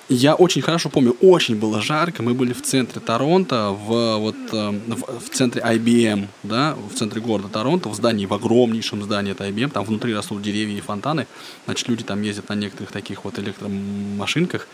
я 0.08 0.34
очень 0.34 0.62
хорошо 0.62 0.88
помню, 0.88 1.16
очень 1.20 1.56
было 1.56 1.80
жарко, 1.80 2.22
мы 2.22 2.34
были 2.34 2.52
в 2.52 2.62
центре 2.62 3.00
Торонто, 3.00 3.70
в, 3.70 4.16
вот, 4.16 4.36
э, 4.52 4.70
в, 4.88 5.20
в 5.20 5.30
центре 5.30 5.62
IBM, 5.62 6.26
да, 6.42 6.74
в 6.74 6.94
центре 6.94 7.20
города 7.20 7.48
Торонто, 7.48 7.88
в 7.88 7.94
здании, 7.94 8.26
в 8.26 8.34
огромнейшем 8.34 9.02
здании 9.02 9.32
это 9.32 9.48
IBM, 9.48 9.70
там 9.70 9.84
внутри 9.84 10.14
растут 10.14 10.42
деревья 10.42 10.76
и 10.76 10.80
фонтаны, 10.80 11.26
значит, 11.66 11.88
люди 11.88 12.04
там 12.04 12.22
ездят 12.22 12.48
на 12.48 12.54
некоторых 12.54 12.92
таких 12.92 13.24
вот 13.24 13.38
электромашинках, 13.38 14.66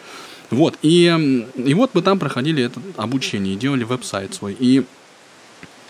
вот, 0.51 0.79
и, 0.83 1.46
и 1.57 1.74
вот 1.74 1.90
мы 1.94 2.03
там 2.03 2.18
проходили 2.18 2.64
это 2.64 2.81
обучение, 2.96 3.57
делали 3.57 3.85
веб-сайт 3.85 4.35
свой, 4.35 4.57
и 4.59 4.85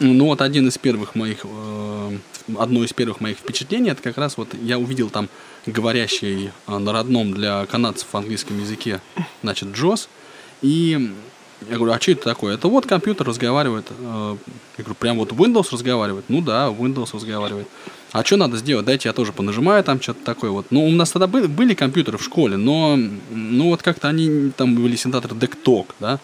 ну 0.00 0.26
вот 0.26 0.42
один 0.42 0.68
из 0.68 0.78
первых 0.78 1.14
моих, 1.14 1.44
э, 1.44 2.18
одно 2.56 2.84
из 2.84 2.92
первых 2.92 3.20
моих 3.20 3.38
впечатлений, 3.38 3.90
это 3.90 4.02
как 4.02 4.16
раз 4.16 4.36
вот 4.36 4.48
я 4.62 4.78
увидел 4.78 5.10
там 5.10 5.28
говорящий 5.68 6.50
э, 6.66 6.78
на 6.78 6.92
родном 6.92 7.32
для 7.32 7.66
канадцев 7.66 8.08
в 8.10 8.16
английском 8.16 8.58
языке, 8.60 9.00
значит, 9.42 9.68
Джос, 9.68 10.08
и 10.62 11.12
я 11.68 11.76
говорю, 11.76 11.92
а 11.92 12.00
что 12.00 12.12
это 12.12 12.22
такое? 12.22 12.54
Это 12.54 12.68
вот 12.68 12.86
компьютер 12.86 13.26
разговаривает. 13.26 13.86
Э, 13.90 14.36
я 14.78 14.84
говорю, 14.84 14.94
прям 14.94 15.18
вот 15.18 15.32
Windows 15.32 15.68
разговаривает? 15.72 16.24
Ну 16.28 16.40
да, 16.40 16.68
Windows 16.68 17.10
разговаривает. 17.12 17.68
А 18.12 18.24
что 18.24 18.36
надо 18.36 18.56
сделать? 18.56 18.86
Дайте 18.86 19.08
я 19.08 19.12
тоже 19.12 19.32
понажимаю 19.32 19.84
там 19.84 20.00
что-то 20.00 20.24
такое 20.24 20.50
вот. 20.50 20.66
Ну, 20.70 20.86
у 20.86 20.90
нас 20.90 21.10
тогда 21.10 21.26
были, 21.26 21.46
были 21.46 21.74
компьютеры 21.74 22.16
в 22.16 22.22
школе, 22.22 22.56
но 22.56 22.96
ну 23.30 23.68
вот 23.68 23.82
как-то 23.82 24.08
они, 24.08 24.50
там 24.56 24.76
были 24.76 24.96
синтезаторы 24.96 25.34
DECTOC, 25.34 25.86
да, 26.00 26.18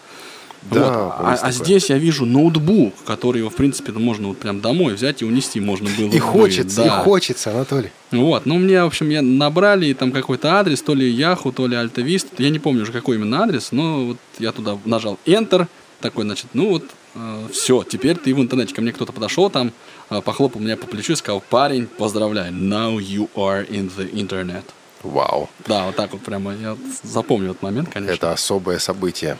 да, 0.71 1.03
вот. 1.03 1.13
а, 1.19 1.37
а 1.41 1.51
здесь 1.51 1.89
я 1.89 1.97
вижу 1.97 2.25
ноутбук, 2.25 2.93
который 3.05 3.39
его, 3.39 3.49
в 3.49 3.55
принципе, 3.55 3.91
можно 3.91 4.29
вот 4.29 4.37
прям 4.37 4.61
домой 4.61 4.93
взять 4.93 5.21
и 5.21 5.25
унести 5.25 5.59
можно 5.59 5.89
было. 5.97 6.09
И 6.09 6.19
хочется, 6.19 6.83
да. 6.83 7.01
и 7.01 7.03
хочется, 7.03 7.51
Анатолий. 7.51 7.91
Вот, 8.11 8.45
ну, 8.45 8.55
мне, 8.55 8.81
в 8.83 8.87
общем, 8.87 9.09
я 9.09 9.21
набрали 9.21 9.93
там 9.93 10.11
какой-то 10.11 10.53
адрес, 10.53 10.81
то 10.81 10.93
ли 10.93 11.09
Яху, 11.09 11.51
то 11.51 11.67
ли 11.67 11.75
Альтавист, 11.75 12.27
я 12.39 12.49
не 12.49 12.59
помню 12.59 12.83
уже, 12.83 12.91
какой 12.91 13.17
именно 13.17 13.43
адрес, 13.43 13.71
но 13.71 14.05
вот 14.05 14.17
я 14.39 14.51
туда 14.51 14.77
нажал 14.85 15.19
Enter, 15.25 15.67
такой, 16.01 16.23
значит, 16.23 16.47
ну 16.53 16.69
вот, 16.69 16.83
э, 17.15 17.47
все, 17.51 17.83
теперь 17.83 18.17
ты 18.17 18.33
в 18.33 18.39
интернете. 18.39 18.73
Ко 18.73 18.81
мне 18.81 18.91
кто-то 18.91 19.11
подошел 19.11 19.49
там, 19.49 19.71
э, 20.09 20.21
похлопал 20.21 20.61
меня 20.61 20.77
по 20.77 20.87
плечу 20.87 21.13
и 21.13 21.15
сказал, 21.15 21.41
парень, 21.49 21.87
поздравляю, 21.87 22.53
now 22.53 22.97
you 22.97 23.29
are 23.35 23.67
in 23.67 23.91
the 23.95 24.11
internet. 24.11 24.63
Вау. 25.03 25.49
Да, 25.67 25.85
вот 25.85 25.95
так 25.95 26.11
вот 26.13 26.21
прямо 26.21 26.55
я 26.55 26.77
запомнил 27.03 27.51
этот 27.51 27.63
момент, 27.63 27.89
конечно. 27.89 28.13
Это 28.13 28.31
особое 28.31 28.79
событие. 28.79 29.37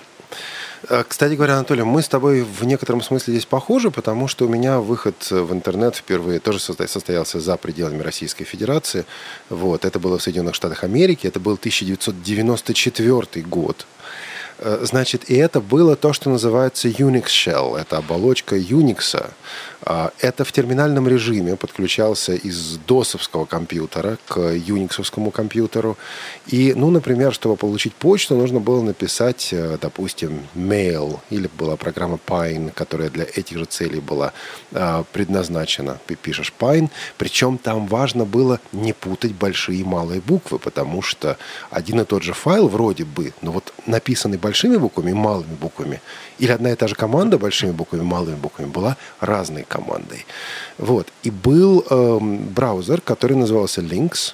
Э, 0.90 1.04
кстати 1.08 1.34
говоря, 1.34 1.56
Анатолий, 1.56 1.84
мы 1.84 2.02
с 2.02 2.08
тобой 2.08 2.42
в 2.42 2.64
некотором 2.66 3.02
смысле 3.02 3.34
здесь 3.34 3.46
похожи, 3.46 3.92
потому 3.92 4.28
что 4.28 4.46
у 4.46 4.48
меня 4.48 4.80
выход 4.80 5.16
в 5.30 5.54
интернет 5.54 5.96
впервые 5.96 6.40
тоже 6.40 6.60
состоялся 6.60 7.40
за 7.40 7.58
пределами 7.58 8.02
Российской 8.02 8.46
Федерации. 8.46 9.06
Вот, 9.50 9.86
это 9.86 10.00
было 10.00 10.18
в 10.18 10.24
Соединенных 10.24 10.56
Штатах 10.56 10.84
Америки, 10.84 11.28
это 11.28 11.40
был 11.40 11.54
1994 11.54 13.46
год. 13.46 13.86
Э, 14.58 14.80
значит, 14.84 15.30
и 15.30 15.36
это 15.36 15.60
было 15.60 15.96
то, 15.96 16.14
что 16.14 16.30
называется 16.30 16.88
Unix 16.88 17.26
Shell. 17.26 17.78
Это 17.80 17.98
оболочка 17.98 18.56
Unix. 18.56 19.32
А, 19.86 20.12
это 20.20 20.44
в 20.44 20.52
терминальном 20.52 21.08
режиме 21.08 21.56
подключался 21.56 22.34
из 22.34 22.78
досовского 22.88 23.46
компьютера 23.46 24.18
к 24.28 24.40
юниксовскому 24.40 25.30
компьютеру. 25.30 25.96
И, 26.48 26.74
ну, 26.76 26.90
например, 26.90 27.34
чтобы 27.34 27.56
получить 27.56 27.94
почту, 27.94 28.36
нужно 28.36 28.60
было 28.60 28.82
написать, 28.82 29.50
э, 29.52 29.78
допустим, 29.80 30.42
mail, 30.56 31.20
или 31.30 31.48
была 31.58 31.76
программа 31.76 32.20
Pine, 32.26 32.72
которая 32.72 33.10
для 33.12 33.26
этих 33.26 33.58
же 33.58 33.66
целей 33.66 34.00
была 34.00 34.34
а, 34.74 35.04
предназначена. 35.14 36.00
Ты 36.08 36.16
пишешь 36.16 36.52
Pine, 36.58 36.90
причем 37.18 37.60
там 37.60 37.86
важно 37.86 38.26
было 38.26 38.60
не 38.72 38.94
путать 38.94 39.34
большие 39.34 39.82
и 39.82 39.84
малые 39.84 40.20
буквы, 40.20 40.58
потому 40.58 41.04
что 41.04 41.38
один 41.70 42.00
и 42.02 42.06
тот 42.06 42.24
же 42.24 42.34
файл 42.34 42.68
вроде 42.68 43.06
бы, 43.06 43.34
но 43.42 43.52
вот 43.52 43.74
написанный 43.86 44.38
большими 44.38 44.78
буквами 44.78 45.12
и 45.12 45.14
малыми 45.14 45.54
буквами, 45.54 46.02
или 46.40 46.52
одна 46.52 46.72
и 46.72 46.76
та 46.76 46.88
же 46.88 46.96
команда 46.96 47.38
большими 47.38 47.72
буквами 47.72 48.04
малыми 48.04 48.36
буквами 48.36 48.68
была 48.68 48.98
разной 49.20 49.64
командой. 49.64 50.26
Вот. 50.78 51.08
И 51.24 51.32
был 51.32 51.86
э, 51.90 52.20
браузер, 52.22 53.02
который 53.02 53.38
назывался 53.38 53.82
Lynx, 53.82 54.34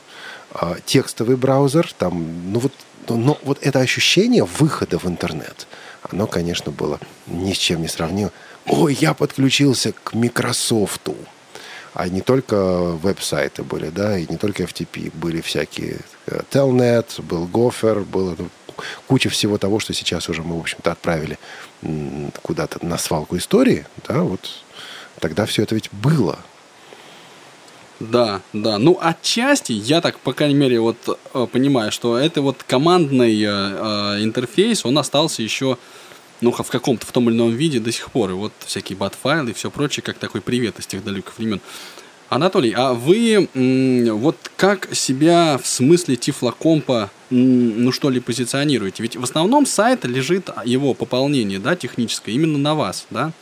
э, 0.53 0.75
текстовый 0.85 1.35
браузер, 1.35 1.93
там, 1.97 2.51
ну 2.51 2.59
вот, 2.59 2.73
но 3.09 3.37
вот 3.43 3.59
это 3.61 3.79
ощущение 3.79 4.43
выхода 4.43 4.97
в 4.97 5.05
интернет, 5.05 5.67
оно, 6.09 6.27
конечно, 6.27 6.71
было 6.71 6.99
ни 7.27 7.53
с 7.53 7.57
чем 7.57 7.81
не 7.81 7.87
сравнимо. 7.87 8.31
Ой, 8.67 8.97
я 8.99 9.13
подключился 9.13 9.93
к 10.03 10.13
Microsoft. 10.13 11.09
А 11.93 12.07
не 12.07 12.21
только 12.21 12.55
веб-сайты 12.55 13.63
были, 13.63 13.89
да, 13.89 14.17
и 14.17 14.25
не 14.29 14.37
только 14.37 14.63
FTP. 14.63 15.11
Были 15.13 15.41
всякие 15.41 15.97
э, 16.25 16.41
Telnet, 16.49 17.21
был 17.21 17.47
Gopher, 17.47 18.05
было 18.05 18.35
ну, 18.37 18.49
куча 19.07 19.29
всего 19.29 19.57
того, 19.57 19.79
что 19.79 19.93
сейчас 19.93 20.29
уже 20.29 20.41
мы, 20.41 20.57
в 20.57 20.61
общем-то, 20.61 20.91
отправили 20.91 21.37
куда-то 22.41 22.85
на 22.85 22.97
свалку 22.97 23.37
истории, 23.37 23.85
да, 24.07 24.21
вот 24.21 24.63
тогда 25.19 25.45
все 25.45 25.63
это 25.63 25.75
ведь 25.75 25.89
было. 25.91 26.39
Да, 27.99 28.41
да. 28.51 28.79
Ну, 28.79 28.97
отчасти, 28.99 29.73
я 29.73 30.01
так, 30.01 30.19
по 30.19 30.33
крайней 30.33 30.55
мере, 30.55 30.79
вот 30.79 30.97
э, 31.33 31.47
понимаю, 31.51 31.91
что 31.91 32.17
это 32.17 32.41
вот 32.41 32.63
командный 32.63 33.39
э, 33.43 33.47
э, 33.47 34.23
интерфейс, 34.23 34.85
он 34.85 34.97
остался 34.97 35.43
еще, 35.43 35.77
ну, 36.41 36.51
в 36.51 36.67
каком-то, 36.67 37.05
в 37.05 37.11
том 37.11 37.29
или 37.29 37.35
ином 37.35 37.51
виде 37.51 37.79
до 37.79 37.91
сих 37.91 38.09
пор. 38.09 38.31
И 38.31 38.33
вот 38.33 38.53
всякие 38.65 38.97
бат-файлы 38.97 39.51
и 39.51 39.53
все 39.53 39.69
прочее, 39.69 40.01
как 40.01 40.17
такой 40.17 40.41
привет 40.41 40.79
из 40.79 40.87
тех 40.87 41.03
далеких 41.03 41.37
времен. 41.37 41.61
Анатолий, 42.31 42.73
а 42.75 42.93
вы 42.93 43.49
вот 44.13 44.37
как 44.55 44.95
себя 44.95 45.59
в 45.61 45.67
смысле 45.67 46.15
тифлокомпа, 46.15 47.11
ну 47.29 47.91
что 47.91 48.09
ли, 48.09 48.19
позиционируете? 48.19 49.03
Ведь 49.03 49.17
в 49.17 49.23
основном 49.23 49.65
сайт 49.65 50.05
лежит, 50.05 50.49
его 50.65 50.93
пополнение, 50.93 51.59
да, 51.59 51.75
техническое, 51.75 52.31
именно 52.31 52.57
на 52.57 52.73
вас, 52.73 53.05
да? 53.09 53.33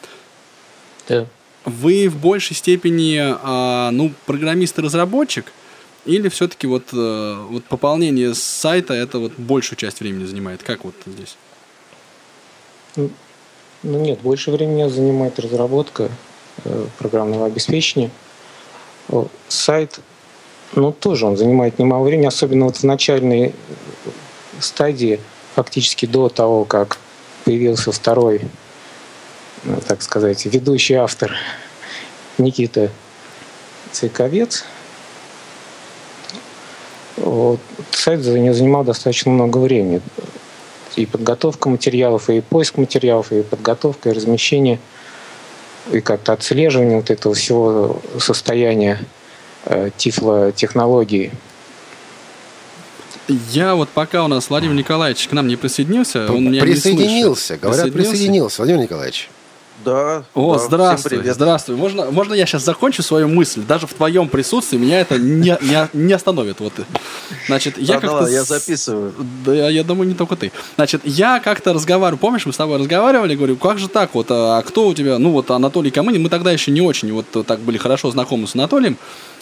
Да 1.07 1.27
вы 1.65 2.09
в 2.09 2.17
большей 2.17 2.55
степени, 2.55 3.19
а, 3.21 3.91
ну, 3.91 4.11
программист 4.25 4.79
и 4.79 4.81
разработчик, 4.81 5.51
или 6.05 6.29
все-таки 6.29 6.67
вот, 6.67 6.85
а, 6.93 7.45
вот 7.45 7.63
пополнение 7.65 8.33
сайта 8.33 8.93
это 8.93 9.19
вот 9.19 9.33
большую 9.37 9.77
часть 9.77 9.99
времени 9.99 10.25
занимает? 10.25 10.63
Как 10.63 10.83
вот 10.83 10.95
здесь? 11.05 11.37
Ну, 12.95 13.09
ну 13.83 13.99
нет, 13.99 14.19
больше 14.21 14.51
времени 14.51 14.89
занимает 14.89 15.39
разработка 15.39 16.09
э, 16.65 16.85
программного 16.97 17.45
обеспечения. 17.45 18.09
Сайт, 19.47 19.99
ну, 20.75 20.91
тоже 20.91 21.25
он 21.25 21.37
занимает 21.37 21.79
немало 21.79 22.03
времени, 22.03 22.27
особенно 22.27 22.65
вот 22.65 22.77
в 22.77 22.83
начальной 22.83 23.53
стадии, 24.59 25.19
фактически 25.55 26.05
до 26.05 26.29
того, 26.29 26.65
как 26.65 26.97
появился 27.45 27.91
второй 27.91 28.41
ну, 29.63 29.75
так 29.85 30.01
сказать, 30.01 30.45
ведущий 30.45 30.93
автор 30.93 31.35
Никита 32.37 32.89
Цейковец. 33.91 34.63
Вот, 37.17 37.59
сайт 37.91 38.21
за 38.21 38.39
не 38.39 38.53
занимал 38.53 38.83
достаточно 38.85 39.31
много 39.31 39.57
времени. 39.57 40.01
И 40.95 41.05
подготовка 41.05 41.69
материалов, 41.69 42.29
и 42.29 42.39
поиск 42.41 42.77
материалов, 42.77 43.31
и 43.31 43.41
подготовка, 43.41 44.09
и 44.09 44.13
размещение, 44.13 44.79
и 45.91 46.01
как-то 46.01 46.33
отслеживание 46.33 46.97
вот 46.97 47.09
этого 47.09 47.35
всего 47.35 48.01
состояния 48.19 48.99
э, 49.65 49.89
тифлотехнологии. 49.97 51.31
Я 53.51 53.75
вот 53.75 53.89
пока 53.89 54.23
у 54.23 54.27
нас 54.27 54.49
Владимир 54.49 54.75
Николаевич 54.75 55.27
к 55.27 55.31
нам 55.33 55.47
не 55.47 55.55
присоединился, 55.55 56.31
он 56.31 56.45
меня 56.45 56.61
присоединился, 56.61 57.53
не 57.53 57.59
говорят, 57.59 57.83
присоединился. 57.83 58.11
присоединился, 58.11 58.61
Владимир 58.61 58.81
Николаевич. 58.81 59.29
Да. 59.85 60.23
О, 60.33 60.53
да, 60.53 60.59
здравствуй, 60.59 61.23
здравствуй. 61.31 61.75
Можно, 61.75 62.11
можно 62.11 62.33
я 62.33 62.45
сейчас 62.45 62.63
закончу 62.65 63.03
свою 63.03 63.27
мысль? 63.27 63.61
Даже 63.61 63.87
в 63.87 63.93
твоем 63.93 64.27
присутствии 64.27 64.77
меня 64.77 64.99
это 64.99 65.17
не, 65.17 65.57
не, 65.61 65.87
не 65.93 66.13
остановит. 66.13 66.59
Вот. 66.59 66.73
Значит, 67.47 67.77
я 67.77 67.95
да, 67.95 68.07
как-то... 68.07 68.27
я 68.27 68.43
записываю. 68.43 69.13
Да, 69.45 69.53
я, 69.53 69.69
я 69.69 69.83
думаю, 69.83 70.07
не 70.07 70.15
только 70.15 70.35
ты. 70.35 70.51
Значит, 70.75 71.01
я 71.05 71.39
как-то 71.39 71.73
разговариваю, 71.73 72.19
помнишь, 72.19 72.45
мы 72.45 72.53
с 72.53 72.57
тобой 72.57 72.77
разговаривали, 72.77 73.35
говорю, 73.35 73.55
как 73.55 73.79
же 73.79 73.87
так 73.87 74.13
вот, 74.13 74.27
а 74.29 74.61
кто 74.63 74.87
у 74.87 74.93
тебя, 74.93 75.17
ну 75.17 75.31
вот 75.31 75.49
Анатолий 75.51 75.91
Камынин, 75.91 76.21
мы 76.21 76.29
тогда 76.29 76.51
еще 76.51 76.71
не 76.71 76.81
очень 76.81 77.11
вот 77.13 77.45
так 77.45 77.59
были 77.59 77.77
хорошо 77.77 78.11
знакомы 78.11 78.47
с 78.47 78.55
Анатолием, 78.55 78.97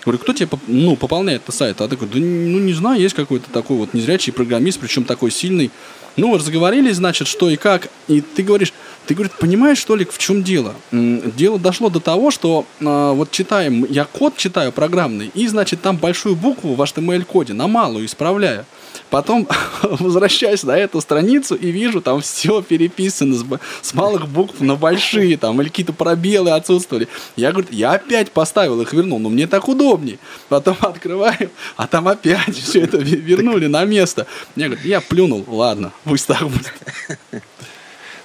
Говорю, 0.07 0.19
кто 0.19 0.31
тебе 0.31 0.47
ну, 0.67 0.95
пополняет 0.95 1.41
это 1.43 1.51
сайт? 1.51 1.81
А 1.81 1.87
ты 1.89 1.97
говоришь, 1.97 2.15
да 2.15 2.21
ну 2.21 2.59
не 2.59 2.71
знаю, 2.71 3.01
есть 3.01 3.13
какой-то 3.13 3.49
такой 3.51 3.75
вот 3.75 3.93
незрячий 3.93 4.31
программист, 4.31 4.79
причем 4.79 5.03
такой 5.03 5.31
сильный. 5.31 5.69
Ну, 6.15 6.33
разговорились, 6.35 6.95
значит, 6.95 7.27
что 7.27 7.49
и 7.49 7.57
как. 7.57 7.89
И 8.07 8.21
ты 8.21 8.41
говоришь, 8.41 8.71
ты, 9.07 9.13
говорит, 9.13 9.33
понимаешь, 9.33 9.77
что 9.77 9.95
ли, 9.95 10.05
в 10.05 10.17
чем 10.17 10.43
дело? 10.43 10.75
Дело 10.91 11.57
дошло 11.57 11.89
до 11.89 11.99
того, 12.01 12.29
что 12.29 12.65
э, 12.79 13.11
вот 13.13 13.31
читаем, 13.31 13.85
я 13.89 14.03
код 14.03 14.35
читаю 14.35 14.73
программный, 14.73 15.31
и, 15.33 15.47
значит, 15.47 15.81
там 15.81 15.95
большую 15.95 16.35
букву 16.35 16.75
в 16.75 16.81
HTML-коде 16.81 17.53
на 17.53 17.67
малую 17.67 18.05
исправляю. 18.05 18.65
Потом 19.09 19.47
возвращаюсь 19.81 20.63
на 20.63 20.77
эту 20.77 20.99
страницу 20.99 21.55
и 21.55 21.71
вижу, 21.71 22.01
там 22.01 22.19
все 22.19 22.61
переписано 22.61 23.35
с, 23.35 23.45
с 23.81 23.93
малых 23.93 24.27
букв 24.27 24.59
на 24.59 24.75
большие, 24.75 25.37
там, 25.37 25.61
или 25.61 25.69
какие-то 25.69 25.93
пробелы 25.93 26.51
отсутствовали. 26.51 27.07
Я 27.37 27.53
говорю, 27.53 27.69
я 27.71 27.93
опять 27.93 28.31
поставил 28.31 28.81
их, 28.81 28.91
вернул, 28.91 29.19
но 29.19 29.29
мне 29.29 29.47
так 29.47 29.69
удобнее. 29.69 30.19
Потом 30.49 30.75
открываю, 30.81 31.49
а 31.77 31.87
там 31.87 32.09
опять 32.09 32.57
все 32.57 32.81
это 32.81 32.97
вернули 32.97 33.67
на 33.67 33.85
место. 33.85 34.27
Я 34.57 34.65
говорю, 34.67 34.85
я 34.85 34.99
плюнул, 34.99 35.45
ладно, 35.47 35.93
пусть 36.03 36.27
так 36.27 36.43
будет. 36.43 36.73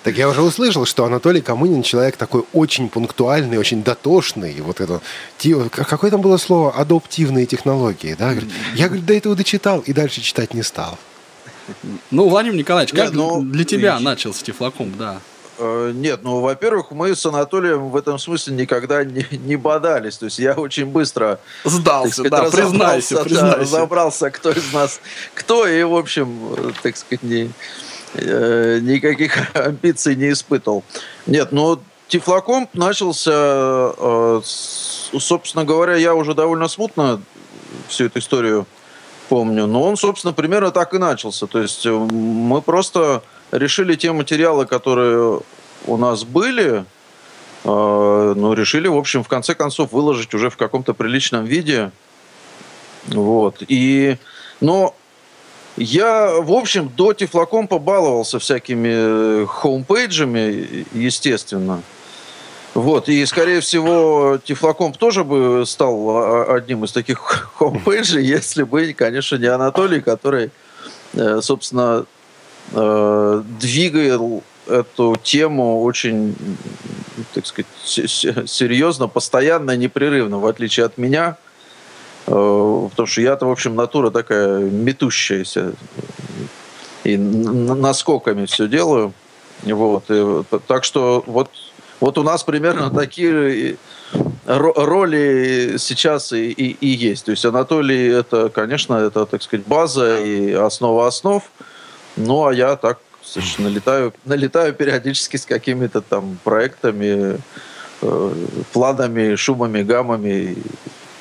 Так 0.03 0.17
я 0.17 0.29
уже 0.29 0.43
услышал, 0.43 0.85
что 0.85 1.05
Анатолий 1.05 1.41
Камынин 1.41 1.83
человек 1.83 2.17
такой 2.17 2.45
очень 2.53 2.89
пунктуальный, 2.89 3.59
очень 3.59 3.85
дотошный. 3.85 4.61
Вот 4.61 4.81
это, 4.81 5.01
какое 5.71 6.11
там 6.11 6.21
было 6.21 6.37
слово? 6.39 6.73
Адаптивные 6.73 7.47
технологии, 7.47 8.15
да? 8.19 8.35
Я, 8.75 8.87
говорит, 8.87 9.07
до 9.07 9.15
этого 9.15 9.37
дочитал 9.37 9.81
и 9.81 9.93
дальше 9.93 10.21
читать 10.21 10.55
не 10.55 10.63
стал. 10.63 10.99
Ну, 12.11 12.29
Владимир 12.29 12.57
Николаевич, 12.57 12.93
как 12.93 13.07
Нет, 13.07 13.15
ну, 13.15 13.43
для 13.43 13.65
тебя 13.65 13.93
видишь, 13.93 14.05
начался 14.05 14.45
Тифлоком, 14.45 14.93
да? 14.99 15.21
Э, 15.59 15.93
нет, 15.95 16.21
ну, 16.25 16.41
во-первых, 16.41 16.91
мы 16.91 17.15
с 17.15 17.25
Анатолием 17.25 17.91
в 17.91 17.97
этом 17.97 18.19
смысле 18.19 18.55
никогда 18.57 19.05
не, 19.05 19.25
не 19.31 19.55
бодались. 19.55 20.17
То 20.17 20.25
есть 20.25 20.41
я 20.41 20.55
очень 20.55 20.87
быстро... 20.87 21.39
Сдался, 21.65 22.25
сказать, 22.25 22.33
да, 22.33 22.51
признайся, 22.51 23.23
признайся. 23.23 23.57
Да, 23.57 23.57
разобрался, 23.57 24.31
кто 24.31 24.51
из 24.51 24.73
нас 24.73 25.01
кто, 25.35 25.69
и, 25.69 25.85
в 25.85 25.95
общем, 25.95 26.55
э, 26.57 26.73
так 26.83 26.97
сказать, 26.97 27.23
не 27.23 27.51
никаких 28.15 29.55
амбиций 29.57 30.17
не 30.17 30.33
испытывал. 30.33 30.85
Нет, 31.27 31.53
но 31.53 31.81
Тифлокомп 32.09 32.75
начался, 32.75 33.33
э, 33.97 34.41
собственно 34.45 35.65
говоря, 35.65 35.97
я 35.97 36.15
уже 36.15 36.35
довольно 36.35 36.69
смутно 36.69 37.23
всю 37.89 38.07
эту 38.07 38.19
историю 38.19 38.67
помню, 39.29 39.67
но 39.67 39.83
он, 39.83 39.97
собственно, 39.97 40.35
примерно 40.35 40.73
так 40.73 40.93
и 40.93 40.99
начался. 40.99 41.47
То 41.47 41.61
есть 41.61 41.87
э, 41.87 41.91
мы 41.91 42.61
просто 42.61 43.23
решили 43.51 43.95
те 43.95 44.13
материалы, 44.13 44.67
которые 44.67 45.41
у 45.87 45.97
нас 45.97 46.25
были, 46.25 46.85
ну, 47.65 48.55
решили, 48.55 48.89
в 48.89 48.97
общем, 48.97 49.23
в 49.23 49.29
конце 49.29 49.55
концов 49.55 49.93
выложить 49.93 50.35
уже 50.35 50.51
в 50.51 50.57
каком-то 50.57 50.95
приличном 50.95 51.45
виде. 51.45 51.93
Вот. 53.07 53.63
И, 53.69 54.17
но 54.61 54.97
я, 55.77 56.35
в 56.41 56.53
общем, 56.53 56.91
до 56.95 57.15
Тифлокомпа 57.15 57.67
побаловался 57.67 58.39
всякими 58.39 59.43
э, 59.43 59.47
homepage 59.47 60.40
ами, 60.40 60.87
естественно. 60.93 61.83
Вот, 62.75 63.09
и, 63.09 63.25
скорее 63.27 63.61
всего, 63.61 64.39
Тифлокомп 64.43 64.97
тоже 64.97 65.25
бы 65.25 65.65
стал 65.67 66.11
а, 66.11 66.55
одним 66.55 66.85
из 66.85 66.93
таких 66.93 67.19
homepage 67.57 68.06
ей, 68.06 68.25
если 68.25 68.63
бы, 68.65 68.93
конечно, 68.93 69.37
не 69.37 69.47
Анатолий, 69.47 70.01
который, 70.01 70.51
э, 71.15 71.41
собственно, 71.41 72.05
э, 72.73 73.43
двигал 73.61 74.43
эту 74.67 75.17
тему 75.23 75.83
очень, 75.83 76.37
так 77.35 77.47
сказать, 77.47 77.67
серьезно, 77.85 79.09
постоянно, 79.09 79.77
непрерывно, 79.77 80.39
в 80.39 80.47
отличие 80.47 80.85
от 80.85 80.99
меня– 80.99 81.39
потому 82.25 83.07
что 83.07 83.21
я-то, 83.21 83.47
в 83.47 83.51
общем, 83.51 83.75
натура 83.75 84.11
такая 84.11 84.59
метущаяся. 84.59 85.75
И 87.05 87.17
наскоками 87.17 88.47
все 88.47 88.69
делаю. 88.69 89.13
Вот. 89.63 90.05
И, 90.09 90.43
так 90.67 90.85
что 90.85 91.25
вот, 91.27 91.51
вот 92.01 92.19
у 92.19 92.23
нас 92.23 92.45
примерно 92.45 92.91
такие 92.91 93.77
роли 94.47 95.77
сейчас 95.79 96.33
и, 96.33 96.51
и, 96.51 96.77
и 96.81 96.89
есть. 96.89 97.25
То 97.25 97.31
есть 97.31 97.45
Анатолий 97.45 98.09
это, 98.09 98.49
конечно, 98.51 98.95
это, 98.95 99.27
так 99.27 99.43
сказать, 99.43 99.67
база 99.67 100.21
и 100.21 100.53
основа 100.53 101.07
основ. 101.07 101.43
Ну, 102.17 102.47
а 102.47 102.53
я 102.53 102.77
так, 102.77 102.99
совершенно 103.23 103.69
налетаю, 103.71 104.13
налетаю 104.25 104.75
периодически 104.75 105.37
с 105.37 105.47
какими-то 105.47 106.03
там 106.03 106.39
проектами, 106.45 107.39
э, 108.03 108.35
планами, 108.73 109.35
шумами, 109.37 109.83
гаммами 109.83 110.57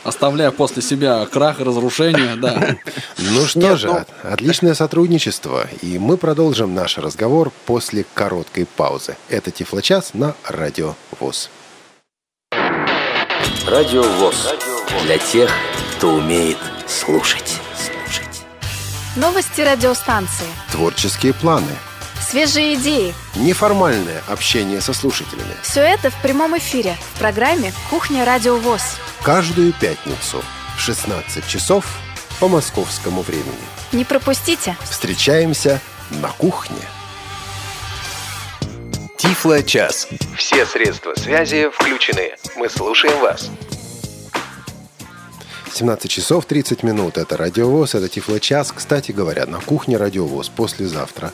оставляя 0.04 0.52
после 0.52 0.82
себя 0.82 1.26
крах 1.26 1.60
и 1.60 1.64
разрушение, 1.64 2.36
да. 2.36 2.78
Ну 3.18 3.46
что 3.46 3.76
же, 3.78 3.88
ну- 3.88 4.06
отличное 4.24 4.74
сотрудничество. 4.74 5.68
И 5.82 5.98
мы 6.00 6.18
продолжим 6.18 6.74
наш 6.74 6.98
разговор 6.98 7.52
после 7.66 8.06
короткой 8.14 8.66
паузы. 8.66 9.16
Это 9.30 9.52
Тифлочас 9.52 10.14
на 10.14 10.36
Радио 10.48 10.96
ВОЗ. 11.20 11.50
Радио 13.68 14.04
ВОЗ. 14.04 14.54
Для 15.06 15.18
тех, 15.18 15.52
кто 15.98 16.14
умеет 16.16 16.58
слушать. 16.88 17.60
Новости 19.16 19.62
радиостанции. 19.62 20.48
Творческие 20.72 21.34
планы. 21.34 21.72
Свежие 22.32 22.76
идеи. 22.76 23.14
Неформальное 23.36 24.24
общение 24.30 24.80
со 24.80 24.94
слушателями. 24.94 25.54
Все 25.64 25.82
это 25.82 26.10
в 26.10 26.22
прямом 26.22 26.58
эфире 26.58 26.96
в 27.14 27.20
программе 27.20 27.74
«Кухня 27.90 28.24
Радио 28.24 28.56
ВОЗ». 28.56 28.84
каждую 29.22 29.74
пятницу 29.74 30.42
в 30.78 30.80
16 30.80 31.46
часов 31.46 31.86
по 32.40 32.48
московскому 32.48 33.22
времени. 33.22 33.52
Не 33.92 34.06
пропустите. 34.06 34.78
Встречаемся 34.90 35.82
на 36.10 36.30
кухне. 36.30 36.80
Тифло-час. 39.18 40.08
Все 40.38 40.66
средства 40.66 41.14
связи 41.16 41.70
включены. 41.70 42.36
Мы 42.56 42.70
слушаем 42.70 43.20
вас. 43.20 43.52
17 45.74 46.10
часов 46.10 46.46
30 46.46 46.84
минут. 46.84 47.18
Это 47.18 47.36
Радиовоз, 47.36 47.96
это 47.96 48.08
Тифло-час. 48.08 48.72
Кстати 48.72 49.12
говоря, 49.12 49.46
на 49.46 49.60
кухне 49.60 49.98
Радиовоз 49.98 50.50
послезавтра. 50.50 51.34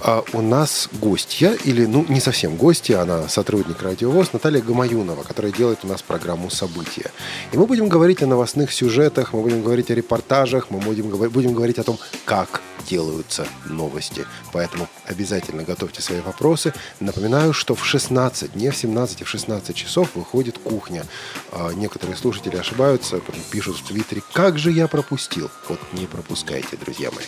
А 0.00 0.24
у 0.32 0.42
нас 0.42 0.88
гостья, 1.00 1.56
или, 1.64 1.86
ну, 1.86 2.04
не 2.08 2.20
совсем 2.20 2.56
гостья, 2.56 3.00
она 3.00 3.28
сотрудник 3.28 3.82
Радиовоз, 3.82 4.32
Наталья 4.32 4.60
Гамаюнова, 4.60 5.22
которая 5.22 5.52
делает 5.52 5.80
у 5.82 5.86
нас 5.86 6.02
программу 6.02 6.50
«События». 6.50 7.10
И 7.52 7.56
мы 7.56 7.66
будем 7.66 7.88
говорить 7.88 8.22
о 8.22 8.26
новостных 8.26 8.72
сюжетах, 8.72 9.32
мы 9.32 9.42
будем 9.42 9.62
говорить 9.62 9.90
о 9.90 9.94
репортажах, 9.94 10.70
мы 10.70 10.80
будем, 10.80 11.08
будем 11.08 11.54
говорить 11.54 11.78
о 11.78 11.84
том, 11.84 11.98
как 12.24 12.60
делаются 12.88 13.46
новости. 13.64 14.26
Поэтому 14.52 14.88
обязательно 15.06 15.62
готовьте 15.62 16.02
свои 16.02 16.20
вопросы. 16.20 16.74
Напоминаю, 17.00 17.52
что 17.52 17.74
в 17.74 17.84
16, 17.84 18.56
не 18.56 18.70
в 18.70 18.76
17, 18.76 19.22
а 19.22 19.24
в 19.24 19.28
16 19.28 19.74
часов 19.74 20.10
выходит 20.14 20.58
кухня. 20.58 21.04
А 21.52 21.72
некоторые 21.72 22.16
слушатели 22.16 22.56
ошибаются, 22.56 23.20
пишут 23.50 23.78
в 23.78 23.84
Твиттере, 23.84 24.22
как 24.32 24.58
же 24.58 24.70
я 24.70 24.86
пропустил. 24.86 25.50
Вот 25.68 25.80
не 25.92 26.06
пропускайте, 26.06 26.76
друзья 26.76 27.10
мои. 27.10 27.24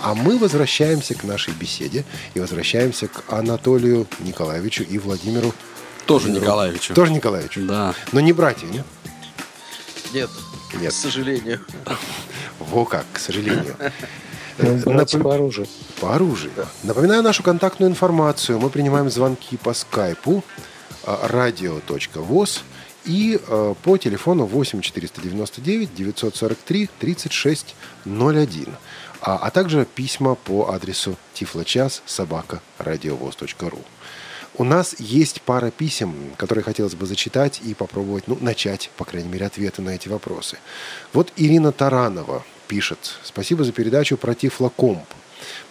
А 0.00 0.14
мы 0.14 0.38
возвращаемся 0.38 1.14
к 1.14 1.24
нашей 1.24 1.54
беседе 1.54 2.04
и 2.34 2.40
возвращаемся 2.40 3.08
к 3.08 3.24
Анатолию 3.28 4.06
Николаевичу 4.20 4.84
и 4.84 4.98
Владимиру 4.98 5.52
тоже 6.06 6.30
Николаевичу. 6.30 6.94
Тоже 6.94 7.12
Николаевичу. 7.12 7.62
Да. 7.62 7.94
Но 8.12 8.20
не 8.20 8.32
братья, 8.32 8.66
нет? 8.66 8.84
Нет. 10.12 10.30
Нет. 10.80 10.92
К 10.92 10.96
сожалению. 10.96 11.60
Во 12.60 12.84
как, 12.84 13.04
к 13.12 13.18
сожалению. 13.18 13.76
Ну, 14.58 14.90
Напом... 14.90 15.20
по 15.20 15.34
оружию. 15.34 15.66
По 16.00 16.14
оружию. 16.14 16.50
Да. 16.56 16.66
Напоминаю 16.82 17.22
нашу 17.22 17.42
контактную 17.42 17.90
информацию. 17.90 18.58
Мы 18.58 18.70
принимаем 18.70 19.10
звонки 19.10 19.58
по 19.58 19.74
скайпу 19.74 20.42
radio.voz 21.04 22.62
и 23.04 23.38
э, 23.46 23.74
по 23.82 23.96
телефону 23.98 24.46
8 24.46 24.80
499 24.80 25.94
943 25.94 26.90
3601 26.98 28.76
а, 29.26 29.38
а 29.38 29.50
также 29.50 29.84
письма 29.84 30.36
по 30.36 30.70
адресу 30.70 31.16
тифлочас 31.34 32.00
собака 32.06 32.62
радиовоз.ру. 32.78 33.80
У 34.56 34.64
нас 34.64 34.94
есть 35.00 35.42
пара 35.42 35.72
писем, 35.72 36.14
которые 36.36 36.62
хотелось 36.62 36.94
бы 36.94 37.06
зачитать 37.06 37.60
и 37.62 37.74
попробовать, 37.74 38.28
ну, 38.28 38.38
начать, 38.40 38.88
по 38.96 39.04
крайней 39.04 39.28
мере, 39.28 39.46
ответы 39.46 39.82
на 39.82 39.90
эти 39.90 40.08
вопросы. 40.08 40.58
Вот 41.12 41.32
Ирина 41.36 41.72
Таранова 41.72 42.44
пишет. 42.68 43.18
Спасибо 43.24 43.64
за 43.64 43.72
передачу 43.72 44.16
про 44.16 44.34
Тифлокомп. 44.34 45.04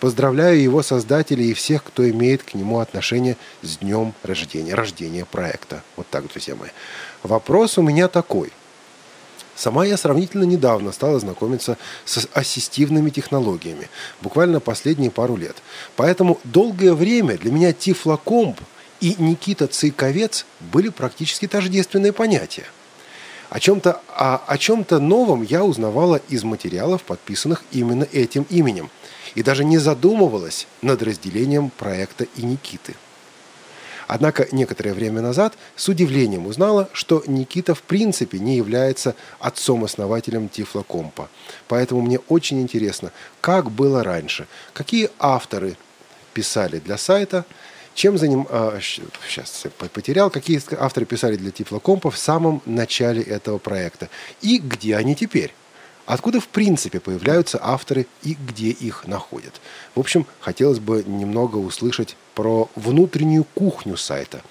Поздравляю 0.01 0.61
его 0.61 0.83
создателей 0.83 1.51
и 1.51 1.53
всех, 1.53 1.83
кто 1.85 2.07
имеет 2.09 2.43
к 2.43 2.55
нему 2.55 2.79
отношение 2.79 3.37
с 3.61 3.77
днем 3.77 4.13
рождения, 4.21 4.75
рождения 4.75 5.23
проекта. 5.23 5.81
Вот 5.95 6.07
так, 6.11 6.27
друзья 6.27 6.55
мои. 6.55 6.69
Вопрос 7.23 7.77
у 7.77 7.81
меня 7.81 8.09
такой– 8.09 8.51
Сама 9.55 9.85
я 9.85 9.95
сравнительно 9.95 10.43
недавно 10.43 10.91
стала 10.91 11.19
знакомиться 11.19 11.77
с 12.03 12.27
ассистивными 12.33 13.09
технологиями, 13.09 13.89
буквально 14.21 14.59
последние 14.59 15.11
пару 15.11 15.37
лет. 15.37 15.55
Поэтому 15.95 16.39
долгое 16.43 16.93
время 16.93 17.37
для 17.37 17.51
меня 17.51 17.71
Тифлокомп 17.71 18.59
и 18.99 19.15
Никита 19.17 19.67
Цейковец 19.67 20.45
были 20.59 20.89
практически 20.89 21.47
тождественные 21.47 22.11
понятия. 22.11 22.65
О 23.49 23.59
чем-то, 23.59 24.01
о, 24.09 24.41
о 24.45 24.57
чем-то 24.57 24.99
новом 24.99 25.41
я 25.43 25.63
узнавала 25.63 26.19
из 26.27 26.43
материалов, 26.43 27.03
подписанных 27.03 27.63
именно 27.71 28.05
этим 28.11 28.45
именем, 28.49 28.89
и 29.35 29.43
даже 29.43 29.63
не 29.63 29.77
задумывалась 29.77 30.67
над 30.81 31.01
разделением 31.01 31.69
проекта 31.69 32.25
и 32.35 32.41
Никиты– 32.41 32.95
Однако 34.07 34.47
некоторое 34.51 34.93
время 34.93 35.21
назад 35.21 35.57
с 35.75 35.87
удивлением 35.89 36.45
узнала, 36.45 36.89
что 36.93 37.23
Никита 37.27 37.73
в 37.73 37.81
принципе 37.81 38.39
не 38.39 38.55
является 38.57 39.15
отцом-основателем 39.39 40.49
Тифлокомпа. 40.49 41.29
Поэтому 41.67 42.01
мне 42.01 42.19
очень 42.27 42.61
интересно, 42.61 43.11
как 43.41 43.71
было 43.71 44.03
раньше, 44.03 44.47
какие 44.73 45.09
авторы 45.19 45.75
писали 46.33 46.79
для 46.79 46.97
сайта, 46.97 47.45
чем 47.95 48.17
за 48.17 48.27
ним... 48.27 48.45
А, 48.49 48.77
сейчас 48.81 49.63
потерял. 49.93 50.29
Какие 50.29 50.61
авторы 50.77 51.05
писали 51.05 51.37
для 51.37 51.51
Тифлокомпа 51.51 52.11
в 52.11 52.17
самом 52.17 52.61
начале 52.65 53.23
этого 53.23 53.57
проекта. 53.57 54.09
И 54.41 54.59
где 54.59 54.97
они 54.97 55.15
теперь? 55.15 55.53
Откуда, 56.05 56.39
в 56.39 56.47
принципе, 56.47 56.99
появляются 56.99 57.59
авторы 57.61 58.05
и 58.21 58.35
где 58.35 58.69
их 58.69 59.07
находят? 59.07 59.59
В 59.95 59.99
общем, 59.99 60.27
хотелось 60.39 60.79
бы 60.79 61.03
немного 61.05 61.57
услышать 61.57 62.15
про 62.35 62.69
внутреннюю 62.75 63.43
кухню 63.55 63.97
сайта. 63.97 64.41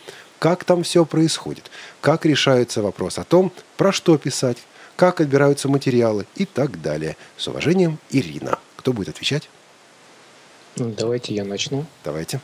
Как 0.41 0.65
там 0.65 0.83
все 0.83 1.05
происходит? 1.05 1.71
Как 2.01 2.27
решается 2.27 2.83
вопрос 2.83 3.19
о 3.19 3.25
том, 3.25 3.53
про 3.77 3.93
что 3.93 4.19
писать, 4.19 4.59
как 4.97 5.21
отбираются 5.21 5.69
материалы 5.69 6.27
и 6.35 6.45
так 6.45 6.83
далее. 6.83 7.17
С 7.37 7.47
уважением, 7.47 7.99
Ирина. 8.11 8.59
Кто 8.77 8.93
будет 8.93 9.11
отвечать? 9.11 9.49
Ну, 10.77 10.93
давайте 10.97 11.35
я 11.35 11.45
начну. 11.45 11.87
Давайте. 12.03 12.41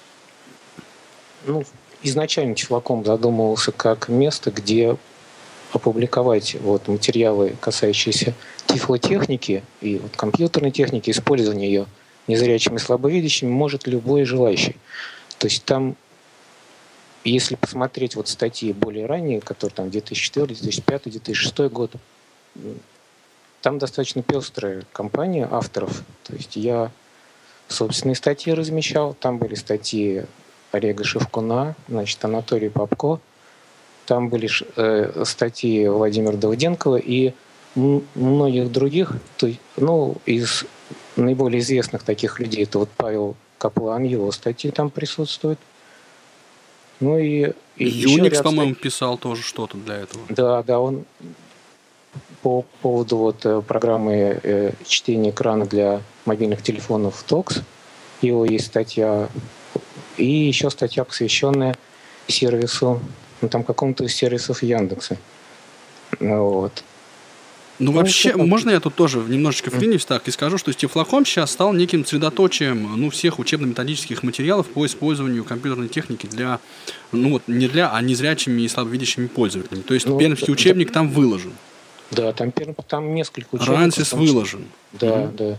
Ну, 1.47 1.65
изначально 2.03 2.55
Чифлаком 2.55 3.05
задумывался 3.05 3.73
как 3.73 4.09
место, 4.09 4.53
где 4.53 4.97
опубликовать 5.73 6.57
вот 6.61 6.89
материалы, 6.89 7.57
касающиеся 7.61 8.35
тифлотехники 8.73 9.63
и 9.81 9.99
вот 9.99 10.17
компьютерной 10.17 10.71
техники, 10.71 11.11
использования 11.11 11.67
ее 11.67 11.87
незрячими 12.27 12.77
и 12.77 12.79
слабовидящими 12.79 13.51
может 13.51 13.87
любой 13.87 14.25
желающий. 14.25 14.77
То 15.39 15.47
есть 15.47 15.65
там, 15.65 15.97
если 17.25 17.57
посмотреть 17.57 18.17
вот 18.17 18.29
статьи 18.29 18.73
более 18.73 19.07
ранние, 19.07 19.41
которые 19.41 19.75
там 19.75 19.91
2004, 19.91 20.47
2005, 20.47 21.03
2006 21.05 21.59
год, 21.73 21.93
там 23.63 23.79
достаточно 23.79 24.23
пестрая 24.23 24.85
компания 24.93 25.49
авторов. 25.51 26.03
То 26.25 26.35
есть 26.35 26.57
я 26.57 26.91
собственные 27.69 28.17
статьи 28.17 28.53
размещал, 28.53 29.15
там 29.15 29.39
были 29.39 29.55
статьи 29.55 30.25
Олега 30.73 31.05
Шевкуна, 31.05 31.75
значит, 31.89 32.25
Анатолия 32.25 32.71
Попко, 32.71 33.21
там 34.07 34.29
были 34.29 34.49
э, 34.77 35.25
статьи 35.25 35.89
Владимира 35.89 36.37
Давыденкова 36.37 36.97
и 36.97 37.33
многих 37.75 38.73
других, 38.73 39.13
то, 39.37 39.49
ну, 39.77 40.17
из 40.27 40.65
наиболее 41.17 41.61
известных 41.61 42.03
таких 42.03 42.41
людей, 42.41 42.65
это 42.65 42.79
вот 42.79 42.89
Павел 42.97 43.37
Каплан, 43.59 44.05
его 44.05 44.31
статьи 44.33 44.71
там 44.71 44.91
присутствуют. 44.91 45.59
Ну 47.01 47.19
и, 47.19 47.53
и 47.77 47.89
Юникс, 47.89 48.43
по-моему, 48.43 48.75
писал 48.75 49.17
тоже 49.17 49.43
что-то 49.43 49.77
для 49.79 49.97
этого. 49.97 50.25
Да, 50.29 50.63
да, 50.63 50.81
он 50.81 51.05
по 52.43 52.65
поводу 52.83 53.17
вот 53.17 53.45
э, 53.45 53.63
программы 53.63 54.41
э, 54.43 54.73
чтения 54.87 55.31
экрана 55.31 55.67
для 55.67 56.03
мобильных 56.25 56.63
телефонов 56.63 57.25
TOX, 57.29 57.63
его 58.21 58.45
есть 58.45 58.67
статья, 58.67 59.29
и 60.17 60.27
еще 60.27 60.71
статья, 60.71 61.05
посвященная 61.05 61.77
сервису 62.27 63.01
ну, 63.41 63.49
там 63.49 63.65
какому-то 63.65 64.05
из 64.05 64.15
сервисов 64.15 64.63
Яндекса. 64.63 65.17
Вот. 66.19 66.85
Ну, 67.81 67.93
вообще, 67.93 68.37
можно 68.37 68.71
я 68.71 68.79
тут 68.79 68.95
тоже 68.95 69.19
немножечко 69.21 69.71
вклинюсь 69.71 70.05
так 70.05 70.29
и 70.29 70.31
скажу, 70.31 70.59
что 70.59 70.73
Тифлоком 70.73 71.25
сейчас 71.25 71.51
стал 71.51 71.73
неким 71.73 72.05
средоточием 72.05 73.01
ну, 73.01 73.09
всех 73.09 73.39
учебно-методических 73.39 74.23
материалов 74.23 74.67
по 74.69 74.85
использованию 74.85 75.45
компьютерной 75.45 75.89
техники 75.89 76.27
для, 76.27 76.61
ну 77.11 77.31
вот, 77.31 77.43
не 77.47 77.69
для, 77.69 77.91
а 77.91 78.01
незрячими 78.03 78.63
и 78.63 78.69
слабовидящими 78.69 79.29
пользователями. 79.29 79.83
То 79.83 79.95
есть 79.95 80.07
ну, 80.07 80.19
пермский 80.19 80.53
учебник 80.53 80.93
там 80.93 81.11
выложен. 81.11 81.53
Да, 82.11 82.33
там, 82.33 82.53
там 82.87 83.15
несколько 83.15 83.55
учебников. 83.55 83.81
Рансис 83.81 84.13
выложен. 84.13 84.67
Да, 84.93 85.31
да. 85.33 85.59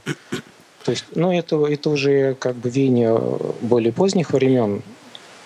То 0.83 0.91
есть, 0.91 1.05
ну, 1.15 1.31
это, 1.31 1.65
это 1.65 1.89
уже 1.89 2.35
как 2.35 2.55
бы 2.55 2.69
веяние 2.69 3.19
более 3.61 3.93
поздних 3.93 4.31
времен, 4.31 4.83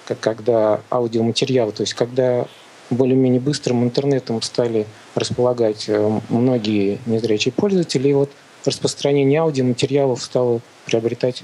как 0.05 0.19
когда 0.19 0.81
аудиоматериалы, 0.91 1.71
то 1.71 1.81
есть 1.81 1.93
когда 1.93 2.47
более-менее 2.89 3.39
быстрым 3.39 3.83
интернетом 3.83 4.41
стали 4.41 4.85
располагать 5.15 5.85
э, 5.87 6.19
многие 6.29 6.99
незрячие 7.05 7.51
пользователи, 7.51 8.09
и 8.09 8.13
вот 8.13 8.31
распространение 8.65 9.39
аудиоматериалов 9.41 10.21
стало 10.21 10.61
приобретать 10.85 11.43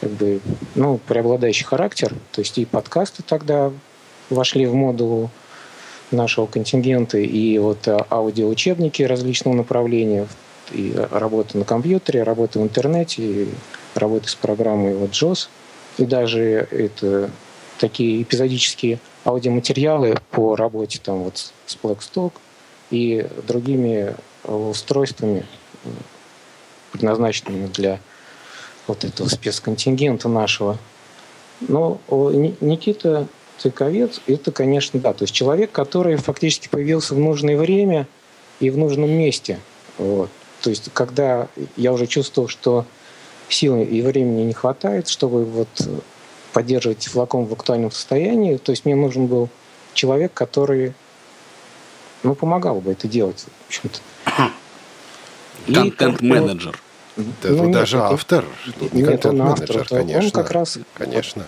как 0.00 0.10
бы, 0.10 0.40
ну, 0.74 0.98
преобладающий 1.06 1.64
характер. 1.64 2.14
То 2.32 2.40
есть 2.40 2.58
и 2.58 2.64
подкасты 2.64 3.22
тогда 3.22 3.72
вошли 4.30 4.66
в 4.66 4.74
моду 4.74 5.30
нашего 6.10 6.46
контингента, 6.46 7.18
и 7.18 7.58
вот 7.58 7.86
э, 7.88 7.98
аудиоучебники 8.10 9.02
различного 9.02 9.54
направления, 9.54 10.26
и 10.72 10.94
работа 11.10 11.58
на 11.58 11.64
компьютере, 11.64 12.22
работа 12.22 12.58
в 12.58 12.62
интернете, 12.62 13.22
и 13.22 13.48
работа 13.94 14.28
с 14.28 14.34
программой 14.34 14.94
вот 14.94 15.10
JOS, 15.10 15.48
и 15.98 16.04
даже 16.04 16.66
это 16.70 17.30
такие 17.78 18.22
эпизодические 18.22 18.98
аудиоматериалы 19.24 20.16
по 20.30 20.56
работе 20.56 21.00
там 21.02 21.24
вот 21.24 21.52
с 21.66 21.76
Blackstock, 21.82 22.32
и 22.92 23.26
другими 23.48 24.14
устройствами, 24.44 25.44
предназначенными 26.92 27.66
для 27.66 27.98
вот 28.86 29.04
этого 29.04 29.28
спецконтингента 29.28 30.28
нашего. 30.28 30.78
Но 31.60 32.00
Никита 32.60 33.26
Цыковец– 33.58 34.20
это, 34.26 34.52
конечно, 34.52 35.00
да, 35.00 35.12
то 35.12 35.22
есть 35.22 35.34
человек, 35.34 35.72
который 35.72 36.16
фактически 36.16 36.68
появился 36.68 37.14
в 37.14 37.18
нужное 37.18 37.56
время 37.56 38.06
и 38.60 38.70
в 38.70 38.76
нужном 38.76 39.10
месте. 39.10 39.58
Вот. 39.98 40.30
То 40.60 40.70
есть 40.70 40.90
когда 40.92 41.48
я 41.76 41.92
уже 41.92 42.06
чувствовал, 42.06 42.48
что 42.48 42.84
сил 43.48 43.80
и 43.80 44.02
времени 44.02 44.42
не 44.42 44.52
хватает, 44.52 45.08
чтобы 45.08 45.44
вот 45.44 45.68
поддерживать 46.52 47.06
флакон 47.06 47.46
в 47.46 47.52
актуальном 47.52 47.90
состоянии, 47.90 48.56
то 48.58 48.72
есть 48.72 48.84
мне 48.84 48.94
нужен 48.94 49.26
был 49.26 49.48
человек, 49.94 50.34
который 50.34 50.92
ну, 52.22 52.34
помогал 52.34 52.80
бы 52.80 52.92
это 52.92 53.08
делать, 53.08 53.40
в 53.40 53.68
общем-то. 53.68 54.00
Контент-менеджер. 55.72 56.78
Да, 57.16 57.48
ну, 57.50 57.64
нет, 57.64 57.72
даже 57.72 57.98
это, 57.98 58.06
автор, 58.06 58.44
не 58.92 59.02
нет, 59.02 59.26
он 59.26 59.42
автор, 59.42 59.86
конечно. 59.86 60.24
Он 60.24 60.30
как 60.30 60.50
раз, 60.50 60.78
конечно. 60.94 61.42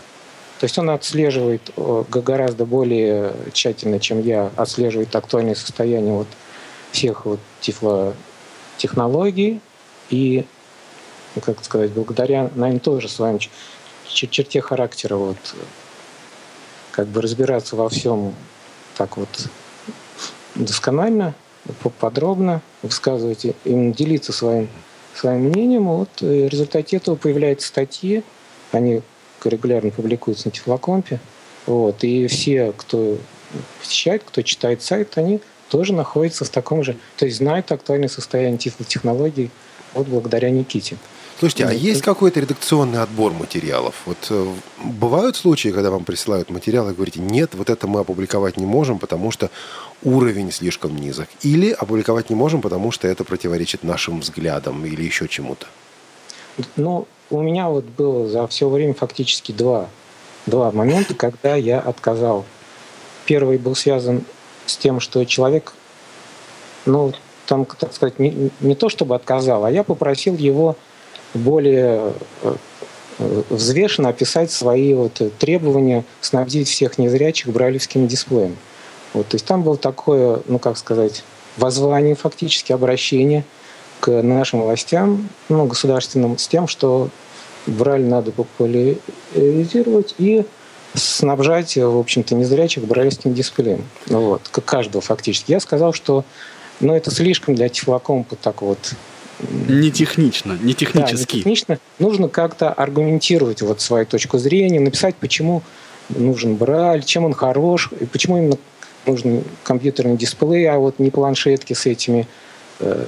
То 0.61 0.64
есть 0.64 0.79
он 0.79 0.91
отслеживает 0.91 1.70
гораздо 1.77 2.66
более 2.66 3.35
тщательно, 3.53 3.99
чем 3.99 4.20
я, 4.20 4.51
отслеживает 4.57 5.14
актуальное 5.16 5.55
состояние 5.55 6.12
вот 6.12 6.29
всех 6.93 7.25
вот 7.25 7.41
тифлотехнологий 7.61 9.61
и, 10.11 10.45
ну, 11.35 11.41
как 11.41 11.64
сказать, 11.64 11.93
благодаря, 11.93 12.51
наверное, 12.55 12.81
тоже 12.81 13.09
с 13.09 13.18
вами 13.18 13.41
черте 14.07 14.61
характера 14.61 15.16
вот 15.16 15.39
как 16.93 17.09
бы 17.09 17.20
разбираться 17.20 17.75
во 17.75 17.89
всем 17.89 18.35
так 18.97 19.16
вот 19.16 19.49
досконально, 20.55 21.35
подробно 21.99 22.61
высказывать, 22.83 23.47
именно 23.65 23.95
делиться 23.95 24.33
своим, 24.33 24.69
своим 25.15 25.45
мнением. 25.45 25.85
Вот 25.89 26.21
в 26.21 26.49
результате 26.49 26.97
этого 26.97 27.17
появляются 27.17 27.69
статьи, 27.69 28.23
они 28.73 29.03
регулярно 29.45 29.91
публикуются 29.91 30.49
на 30.49 30.53
Тифлокомпе. 30.53 31.21
Вот, 31.67 32.05
и 32.05 32.27
все, 32.27 32.73
кто 32.77 33.19
посещает, 33.81 34.23
кто 34.25 34.43
читает 34.43 34.83
сайт, 34.83 35.17
они 35.17 35.41
тоже 35.71 35.93
находятся 35.93 36.45
в 36.45 36.51
таком 36.51 36.83
же, 36.83 36.97
то 37.17 37.25
есть 37.25 37.39
знают 37.39 37.73
актуальное 37.73 38.09
состояние 38.09 38.59
тифлотехнологий 38.59 39.51
вот 39.95 40.07
благодаря 40.07 40.51
Никите. 40.51 40.97
Слушайте, 41.45 41.66
а 41.66 41.72
есть 41.74 42.01
какой-то 42.01 42.40
редакционный 42.40 43.03
отбор 43.03 43.34
материалов? 43.34 43.95
Вот 44.07 44.16
э, 44.30 44.47
бывают 44.82 45.36
случаи, 45.36 45.68
когда 45.68 45.90
вам 45.90 46.05
присылают 46.05 46.49
материалы 46.49 46.92
и 46.92 46.95
говорите, 46.95 47.20
нет, 47.20 47.55
вот 47.55 47.68
это 47.68 47.86
мы 47.86 48.01
опубликовать 48.01 48.57
не 48.57 48.64
можем, 48.64 48.99
потому 48.99 49.30
что 49.30 49.51
уровень 50.03 50.51
слишком 50.51 50.97
низок. 50.97 51.28
Или 51.42 51.70
опубликовать 51.70 52.30
не 52.30 52.34
можем, 52.34 52.62
потому 52.62 52.90
что 52.92 53.09
это 53.09 53.24
противоречит 53.24 53.84
нашим 53.84 54.20
взглядам 54.20 54.86
или 54.86 55.03
еще 55.03 55.28
чему-то. 55.28 55.66
Ну, 56.76 57.07
у 57.28 57.42
меня 57.42 57.68
вот 57.68 57.84
было 57.84 58.26
за 58.26 58.47
все 58.47 58.66
время 58.70 58.95
фактически 58.95 59.53
два, 59.53 59.90
два 60.47 60.72
момента, 60.72 61.12
когда 61.14 61.57
я 61.57 61.78
отказал. 61.78 62.47
Первый 63.26 63.59
был 63.59 63.74
связан 63.74 64.24
с 64.64 64.78
тем, 64.78 64.99
что 64.99 65.22
человек, 65.26 65.74
ну, 66.86 67.12
там, 67.45 67.66
так 67.66 67.92
сказать, 67.92 68.18
не, 68.18 68.51
не 68.61 68.74
то 68.74 68.88
чтобы 68.88 69.14
отказал, 69.14 69.66
а 69.66 69.70
я 69.70 69.84
попросил 69.84 70.38
его 70.38 70.78
более 71.35 72.12
э, 72.43 72.55
взвешенно 73.51 74.09
описать 74.09 74.51
свои 74.51 74.95
вот 74.95 75.20
требования, 75.39 76.05
снабдить 76.20 76.68
всех 76.68 76.99
незрячих 76.99 77.49
брайлевским 77.49 78.07
дисплеем. 78.07 78.57
Вот, 79.12 79.28
то 79.28 79.37
есть 79.37 79.47
там 79.47 79.62
было 79.62 79.76
такое, 79.76 80.41
ну 80.47 80.59
как 80.59 80.76
сказать, 80.76 81.22
воззвание 81.57 82.14
фактически, 82.14 82.72
обращение 82.72 83.45
к 84.01 84.22
нашим 84.22 84.62
властям, 84.62 85.28
ну, 85.49 85.66
государственным, 85.66 86.37
с 86.37 86.49
тем, 86.49 86.66
что 86.66 87.11
Брайль 87.66 88.05
надо 88.05 88.32
популяризировать 88.32 90.14
и 90.18 90.45
снабжать, 90.95 91.76
в 91.76 91.99
общем-то, 91.99 92.35
незрячих 92.35 92.85
брайлевским 92.85 93.35
дисплеем. 93.35 93.85
Вот, 94.07 94.43
каждого 94.64 95.01
фактически. 95.01 95.53
Я 95.53 95.61
сказал, 95.61 95.93
что 95.93 96.24
ну, 96.80 96.95
это 96.95 97.11
слишком 97.11 97.55
для 97.55 97.68
тифлокомпа 97.68 98.37
так 98.37 98.62
вот 98.62 98.95
не 99.68 99.90
технично, 99.90 100.59
не 100.61 100.74
технически. 100.74 101.14
Да, 101.14 101.36
не 101.36 101.42
технично. 101.42 101.78
Нужно 101.99 102.28
как-то 102.28 102.72
аргументировать 102.72 103.62
вот 103.62 103.80
свою 103.80 104.07
точку 104.07 104.38
зрения, 104.38 104.80
написать, 104.80 105.16
почему 105.16 105.62
нужен 106.09 106.57
Брайль, 106.57 107.03
чем 107.05 107.24
он 107.24 107.32
хорош, 107.32 107.90
и 107.99 108.05
почему 108.05 108.38
именно 108.38 108.59
нужен 109.07 109.45
компьютерный 109.62 110.16
дисплей, 110.16 110.68
а 110.68 110.78
вот 110.78 110.99
не 110.99 111.11
планшетки 111.11 111.72
с 111.72 111.86
этими 111.86 112.26
э, 112.80 113.07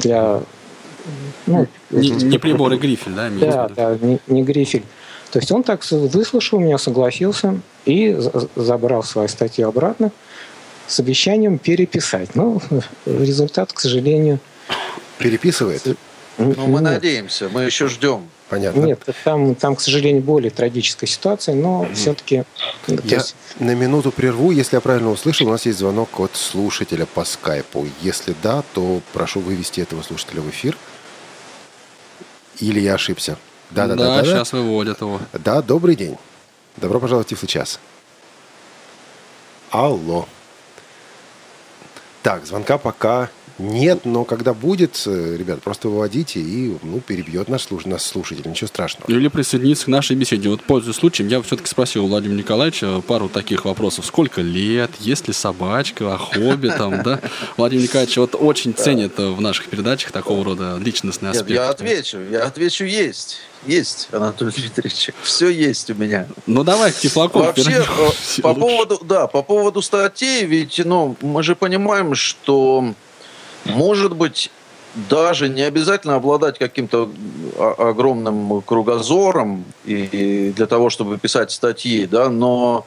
для... 0.00 0.40
Ну, 1.46 1.66
не, 1.90 2.10
не 2.10 2.38
приборы 2.40 2.76
грифель, 2.76 3.12
да? 3.12 3.30
Да, 3.30 3.68
да, 3.68 3.98
не, 4.00 4.20
не 4.26 4.42
грифель. 4.42 4.84
То 5.32 5.38
есть 5.38 5.50
он 5.50 5.62
так 5.62 5.82
выслушал 5.90 6.60
меня, 6.60 6.78
согласился 6.78 7.58
и 7.86 8.16
забрал 8.54 9.02
свою 9.02 9.28
статью 9.28 9.68
обратно 9.68 10.12
с 10.86 11.00
обещанием 11.00 11.58
переписать. 11.58 12.34
Но 12.34 12.60
результат, 13.06 13.72
к 13.72 13.80
сожалению, 13.80 14.38
переписывает? 15.22 15.82
Ну, 16.38 16.66
мы 16.66 16.80
Нет. 16.80 16.82
надеемся, 16.82 17.48
мы 17.48 17.62
еще 17.62 17.88
ждем. 17.88 18.28
Понятно. 18.48 18.80
Нет, 18.80 19.00
там, 19.24 19.54
там, 19.54 19.76
к 19.76 19.80
сожалению, 19.80 20.22
более 20.22 20.50
трагическая 20.50 21.06
ситуация, 21.06 21.54
но 21.54 21.84
mm 21.84 21.94
все-таки... 21.94 22.44
Я 22.86 23.16
есть... 23.16 23.34
на 23.58 23.74
минуту 23.74 24.12
прерву. 24.12 24.50
Если 24.50 24.76
я 24.76 24.80
правильно 24.80 25.10
услышал, 25.10 25.46
у 25.46 25.50
нас 25.50 25.64
есть 25.64 25.78
звонок 25.78 26.20
от 26.20 26.36
слушателя 26.36 27.06
по 27.06 27.24
скайпу. 27.24 27.86
Если 28.02 28.34
да, 28.42 28.62
то 28.74 29.00
прошу 29.12 29.40
вывести 29.40 29.80
этого 29.80 30.02
слушателя 30.02 30.42
в 30.42 30.50
эфир. 30.50 30.76
Или 32.60 32.80
я 32.80 32.94
ошибся? 32.94 33.38
Да, 33.70 33.86
да, 33.86 33.94
да. 33.94 34.16
Да, 34.16 34.24
сейчас 34.24 34.50
да. 34.50 34.58
выводят 34.58 35.00
его. 35.00 35.20
Да, 35.32 35.62
добрый 35.62 35.96
день. 35.96 36.16
Добро 36.76 37.00
пожаловать 37.00 37.28
в 37.28 37.30
Тифлый 37.30 37.48
час. 37.48 37.80
Алло. 39.70 40.28
Так, 42.22 42.46
звонка 42.46 42.76
пока 42.76 43.30
нет, 43.62 44.04
но 44.04 44.24
когда 44.24 44.54
будет, 44.54 45.02
э, 45.06 45.36
ребят, 45.38 45.62
просто 45.62 45.88
выводите 45.88 46.40
и 46.40 46.76
ну, 46.82 47.00
перебьет 47.00 47.48
наш, 47.48 47.62
слуш... 47.62 47.86
нас 47.86 48.04
слушатель, 48.04 48.48
ничего 48.48 48.68
страшного. 48.68 49.10
Или 49.10 49.28
присоединиться 49.28 49.86
к 49.86 49.88
нашей 49.88 50.16
беседе. 50.16 50.48
Вот, 50.48 50.62
пользуясь 50.62 50.96
случаем, 50.96 51.28
я 51.28 51.40
все-таки 51.42 51.68
спросил 51.68 52.04
у 52.04 52.08
Владимира 52.08 52.38
Николаевича 52.38 53.00
пару 53.00 53.28
таких 53.28 53.64
вопросов. 53.64 54.06
Сколько 54.06 54.40
лет, 54.40 54.90
есть 54.98 55.28
ли 55.28 55.34
собачка, 55.34 56.14
о 56.14 56.18
хобби 56.18 56.68
там, 56.68 57.02
да? 57.02 57.20
Владимир 57.56 57.84
Николаевич 57.84 58.16
вот 58.16 58.34
очень 58.34 58.74
ценит 58.74 59.18
в 59.18 59.40
наших 59.40 59.68
передачах 59.68 60.12
такого 60.12 60.44
рода 60.44 60.78
личностные 60.78 61.30
аспекты. 61.30 61.54
я 61.54 61.70
отвечу, 61.70 62.18
я 62.30 62.44
отвечу, 62.44 62.84
есть. 62.84 63.38
Есть, 63.66 64.08
Анатолий 64.10 64.52
Дмитриевич. 64.52 65.10
Все 65.22 65.48
есть 65.48 65.88
у 65.90 65.94
меня. 65.94 66.26
Ну 66.46 66.64
давай 66.64 66.90
к. 66.90 67.14
Вообще, 67.14 67.84
э, 67.84 68.40
по 68.42 68.54
поводу, 68.54 68.98
да, 69.04 69.28
по 69.28 69.42
поводу 69.42 69.82
статей, 69.82 70.44
ведь 70.44 70.80
ну, 70.84 71.16
мы 71.20 71.42
же 71.44 71.54
понимаем, 71.54 72.16
что 72.16 72.94
может 73.64 74.14
быть, 74.14 74.50
даже 74.94 75.48
не 75.48 75.62
обязательно 75.62 76.16
обладать 76.16 76.58
каким-то 76.58 77.10
огромным 77.78 78.60
кругозором 78.62 79.64
и 79.84 80.52
для 80.54 80.66
того, 80.66 80.90
чтобы 80.90 81.18
писать 81.18 81.50
статьи, 81.50 82.06
да, 82.06 82.28
но, 82.28 82.86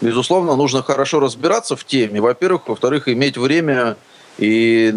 безусловно, 0.00 0.56
нужно 0.56 0.82
хорошо 0.82 1.20
разбираться 1.20 1.76
в 1.76 1.84
теме, 1.84 2.20
во-первых, 2.20 2.68
во-вторых, 2.68 3.08
иметь 3.08 3.38
время 3.38 3.96
и 4.38 4.94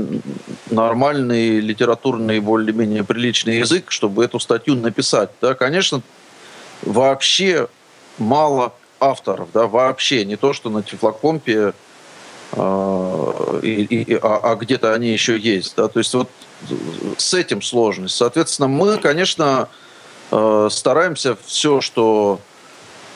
нормальный 0.69 1.61
литературный, 1.61 2.41
более-менее 2.41 3.05
приличный 3.05 3.59
язык, 3.59 3.89
чтобы 3.89 4.25
эту 4.25 4.39
статью 4.39 4.75
написать. 4.75 5.29
Да, 5.39 5.53
конечно, 5.53 6.01
вообще 6.81 7.69
мало 8.17 8.73
авторов, 8.99 9.49
да, 9.53 9.67
вообще 9.67 10.25
не 10.25 10.35
то, 10.35 10.51
что 10.51 10.69
на 10.69 10.83
Тифлокомпе 10.83 11.67
а, 11.67 11.73
и, 12.53 13.87
и, 13.89 14.19
а, 14.21 14.39
а 14.43 14.55
где-то 14.55 14.93
они 14.93 15.09
еще 15.09 15.37
есть. 15.37 15.75
Да? 15.75 15.87
То 15.87 15.99
есть 15.99 16.13
вот 16.13 16.29
с 17.17 17.33
этим 17.33 17.61
сложность. 17.61 18.15
Соответственно, 18.15 18.67
мы, 18.67 18.97
конечно, 18.97 19.69
э, 20.31 20.67
стараемся 20.71 21.37
все, 21.45 21.81
что 21.81 22.39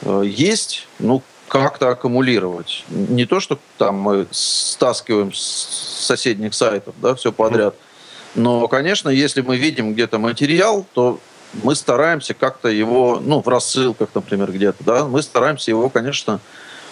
э, 0.04 0.24
есть, 0.26 0.88
ну, 1.00 1.22
как-то 1.48 1.90
аккумулировать. 1.90 2.84
Не 2.90 3.26
то, 3.26 3.40
что 3.40 3.60
там 3.78 3.96
мы 3.96 4.28
стаскиваем 4.32 5.34
с 5.34 6.06
соседних 6.06 6.54
сайтов, 6.54 6.96
да, 7.02 7.16
все 7.16 7.32
подряд. 7.32 7.76
Но, 8.36 8.68
конечно, 8.68 9.10
если 9.10 9.42
мы 9.42 9.58
видим 9.58 9.94
где-то 9.94 10.18
материал, 10.18 10.86
то 10.94 11.20
мы 11.62 11.76
стараемся 11.76 12.34
как-то 12.34 12.70
его, 12.70 13.20
ну, 13.24 13.42
в 13.42 13.48
рассылках, 13.48 14.10
например, 14.16 14.52
где-то, 14.52 14.84
да, 14.84 15.06
мы 15.06 15.22
стараемся 15.22 15.70
его, 15.70 15.90
конечно, 15.90 16.40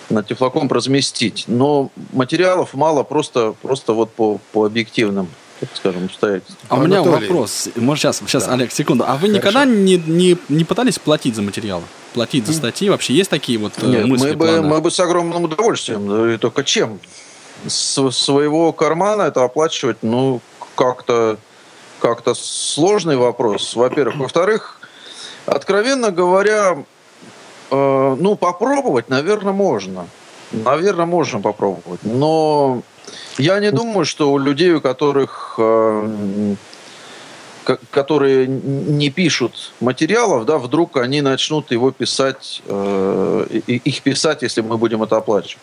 на 0.09 0.23
тефлоком 0.23 0.67
разместить. 0.69 1.45
Но 1.47 1.89
материалов 2.13 2.73
мало 2.73 3.03
просто, 3.03 3.53
просто 3.61 3.93
вот 3.93 4.11
по, 4.11 4.39
по 4.51 4.65
объективным 4.65 5.27
так 5.59 5.69
скажем, 5.75 6.05
обстоятельствам. 6.05 6.57
А 6.69 6.77
у 6.77 6.81
меня 6.81 7.01
Анатолий. 7.01 7.27
вопрос. 7.27 7.69
Может, 7.75 8.01
сейчас, 8.01 8.17
сейчас, 8.25 8.45
да. 8.45 8.53
Олег, 8.53 8.71
секунду. 8.71 9.03
А 9.05 9.13
вы 9.13 9.27
Хорошо. 9.27 9.33
никогда 9.33 9.65
не, 9.65 9.97
не, 9.97 10.35
не 10.49 10.63
пытались 10.63 10.97
платить 10.97 11.35
за 11.35 11.43
материалы? 11.43 11.83
Платить 12.15 12.47
за 12.47 12.53
статьи? 12.53 12.89
Вообще 12.89 13.13
есть 13.13 13.29
такие 13.29 13.59
вот 13.59 13.73
э, 13.77 13.85
Нет, 13.85 14.07
мысли, 14.07 14.31
мы 14.31 14.35
бы, 14.35 14.61
мы 14.63 14.81
бы 14.81 14.89
с 14.89 14.99
огромным 14.99 15.43
удовольствием. 15.43 16.39
Только 16.39 16.63
чем? 16.63 16.99
с 17.67 18.11
своего 18.11 18.73
кармана 18.73 19.23
это 19.23 19.43
оплачивать, 19.43 19.97
ну, 20.01 20.41
как-то 20.75 21.37
как-то 21.99 22.33
сложный 22.33 23.15
вопрос, 23.15 23.75
во-первых. 23.75 24.17
Во-вторых, 24.17 24.79
откровенно 25.45 26.09
говоря, 26.09 26.83
э, 27.71 28.15
ну, 28.19 28.35
попробовать, 28.35 29.09
наверное, 29.09 29.53
можно. 29.53 30.07
Наверное, 30.51 31.05
можно 31.05 31.39
попробовать. 31.39 32.01
Но 32.03 32.81
я 33.37 33.59
не 33.59 33.71
думаю, 33.71 34.05
что 34.05 34.31
у 34.31 34.37
людей, 34.37 34.73
у 34.73 34.81
которых 34.81 35.55
э, 35.57 36.55
которые 37.91 38.47
не 38.47 39.09
пишут 39.09 39.73
материалов, 39.79 40.45
да, 40.45 40.57
вдруг 40.57 40.97
они 40.97 41.21
начнут 41.21 41.71
его 41.71 41.91
писать, 41.91 42.61
э, 42.65 43.45
их 43.67 44.01
писать, 44.01 44.41
если 44.41 44.61
мы 44.61 44.77
будем 44.77 45.03
это 45.03 45.17
оплачивать. 45.17 45.61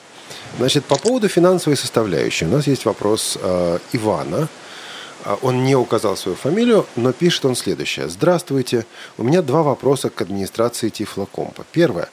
Значит, 0.59 0.85
по 0.85 0.97
поводу 0.97 1.29
финансовой 1.29 1.77
составляющей 1.77 2.47
у 2.47 2.49
нас 2.49 2.67
есть 2.67 2.85
вопрос 2.85 3.39
э, 3.41 3.79
Ивана. 3.93 4.49
Он 5.43 5.65
не 5.65 5.75
указал 5.75 6.17
свою 6.17 6.37
фамилию, 6.37 6.87
но 6.97 7.13
пишет 7.13 7.45
он 7.45 7.57
следующее. 7.57 8.09
Здравствуйте. 8.09 8.87
У 9.17 9.23
меня 9.23 9.43
два 9.43 9.63
вопроса 9.63 10.11
к 10.11 10.21
администрации 10.21 10.89
Тифлокомпа. 10.89 11.65
Первое. 11.73 12.09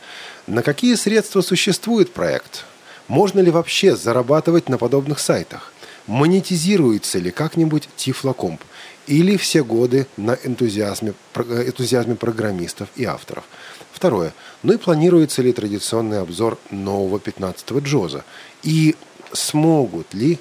На 0.47 0.63
какие 0.63 0.95
средства 0.95 1.41
существует 1.41 2.13
проект? 2.13 2.65
Можно 3.07 3.39
ли 3.39 3.51
вообще 3.51 3.95
зарабатывать 3.95 4.69
на 4.69 4.77
подобных 4.77 5.19
сайтах? 5.19 5.71
Монетизируется 6.07 7.19
ли 7.19 7.31
как-нибудь 7.31 7.89
Тифлокомп? 7.95 8.61
Или 9.07 9.37
все 9.37 9.63
годы 9.63 10.07
на 10.17 10.37
энтузиазме, 10.43 11.13
энтузиазме 11.35 12.15
программистов 12.15 12.89
и 12.95 13.05
авторов? 13.05 13.43
Второе. 13.91 14.33
Ну 14.63 14.73
и 14.73 14.77
планируется 14.77 15.41
ли 15.41 15.53
традиционный 15.53 16.19
обзор 16.19 16.57
нового 16.71 17.17
15-го 17.17 17.79
Джоза? 17.79 18.25
И 18.63 18.95
смогут 19.31 20.13
ли 20.13 20.39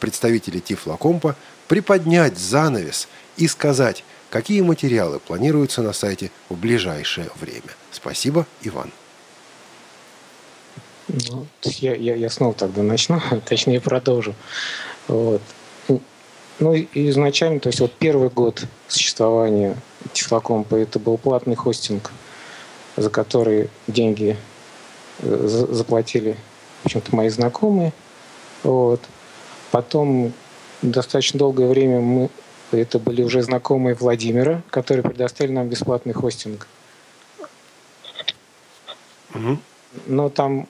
представители 0.00 0.60
Тифлокомпа 0.60 1.36
приподнять 1.68 2.38
занавес 2.38 3.08
и 3.36 3.48
сказать, 3.48 4.04
какие 4.30 4.60
материалы 4.60 5.18
планируются 5.18 5.82
на 5.82 5.92
сайте 5.92 6.30
в 6.48 6.56
ближайшее 6.56 7.28
время? 7.40 7.70
Спасибо, 7.90 8.46
Иван. 8.62 8.90
Ну, 11.08 11.46
я, 11.62 11.94
я, 11.94 12.16
я 12.16 12.30
снова 12.30 12.54
тогда 12.54 12.82
начну, 12.82 13.20
точнее 13.48 13.80
продолжу. 13.80 14.34
Вот. 15.08 15.42
Ну, 16.58 16.74
изначально, 16.94 17.60
то 17.60 17.68
есть 17.68 17.80
вот 17.80 17.92
первый 17.92 18.30
год 18.30 18.64
существования 18.88 19.76
Тифлокомпа 20.14 20.74
это 20.76 20.98
был 20.98 21.18
платный 21.18 21.54
хостинг, 21.54 22.10
за 22.96 23.10
который 23.10 23.68
деньги 23.86 24.38
э, 25.18 25.66
заплатили, 25.70 26.36
в 26.82 26.86
общем-то, 26.86 27.14
мои 27.14 27.28
знакомые. 27.28 27.92
Вот. 28.62 29.02
Потом 29.70 30.32
достаточно 30.82 31.38
долгое 31.38 31.68
время 31.68 32.00
мы 32.00 32.30
это 32.72 32.98
были 32.98 33.22
уже 33.22 33.42
знакомые 33.42 33.94
Владимира, 33.94 34.62
которые 34.70 35.02
предоставили 35.02 35.52
нам 35.52 35.68
бесплатный 35.68 36.12
хостинг. 36.12 36.66
Угу. 39.34 39.58
Но 40.06 40.28
там, 40.28 40.68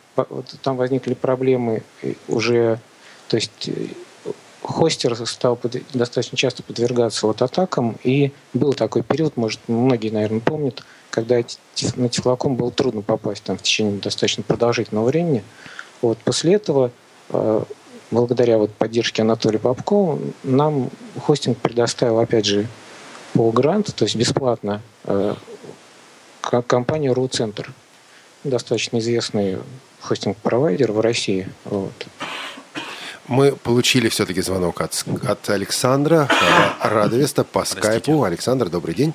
там 0.63 0.77
возникли 0.77 1.15
проблемы 1.15 1.83
уже, 2.29 2.81
то 3.29 3.37
есть 3.37 3.69
э, 3.69 3.89
хостер 4.63 5.17
стал 5.27 5.57
под, 5.57 5.77
достаточно 5.93 6.37
часто 6.37 6.63
подвергаться 6.63 7.27
вот 7.27 7.43
атакам, 7.43 7.97
и 8.05 8.33
был 8.53 8.75
такой 8.75 9.03
период, 9.03 9.37
может, 9.37 9.61
многие, 9.67 10.11
наверное, 10.11 10.41
помнят, 10.41 10.85
когда 11.11 11.37
на 11.97 12.09
Тифлоком 12.09 12.57
было 12.57 12.71
трудно 12.71 13.03
попасть 13.03 13.43
там 13.43 13.57
в 13.57 13.63
течение 13.63 13.99
достаточно 13.99 14.43
продолжительного 14.43 15.07
времени. 15.07 15.43
Вот 16.03 16.19
после 16.19 16.55
этого, 16.55 16.91
э, 17.31 17.63
благодаря 18.11 18.59
вот 18.59 18.73
поддержке 18.73 19.23
Анатолия 19.23 19.59
Попко, 19.59 20.19
нам 20.43 20.91
хостинг 21.21 21.59
предоставил, 21.59 22.19
опять 22.19 22.47
же, 22.47 22.67
по 23.33 23.51
гранту, 23.51 23.93
то 23.93 24.05
есть 24.05 24.17
бесплатно, 24.17 24.81
э, 25.05 25.35
компания 26.67 27.13
RU-центр, 27.13 27.73
достаточно 28.45 28.99
известный 28.99 29.59
хостинг-провайдер 30.01 30.93
в 30.93 31.01
России. 31.01 31.49
Вот. 31.65 31.93
Мы 33.29 33.53
получили 33.57 34.09
все-таки 34.09 34.41
звонок 34.41 34.81
от, 34.81 35.05
от 35.25 35.51
Александра 35.51 36.29
э, 36.31 36.89
Радовеста 36.89 37.43
по 37.45 37.65
скайпу. 37.65 38.23
Александр, 38.23 38.69
добрый 38.69 38.95
день. 38.95 39.15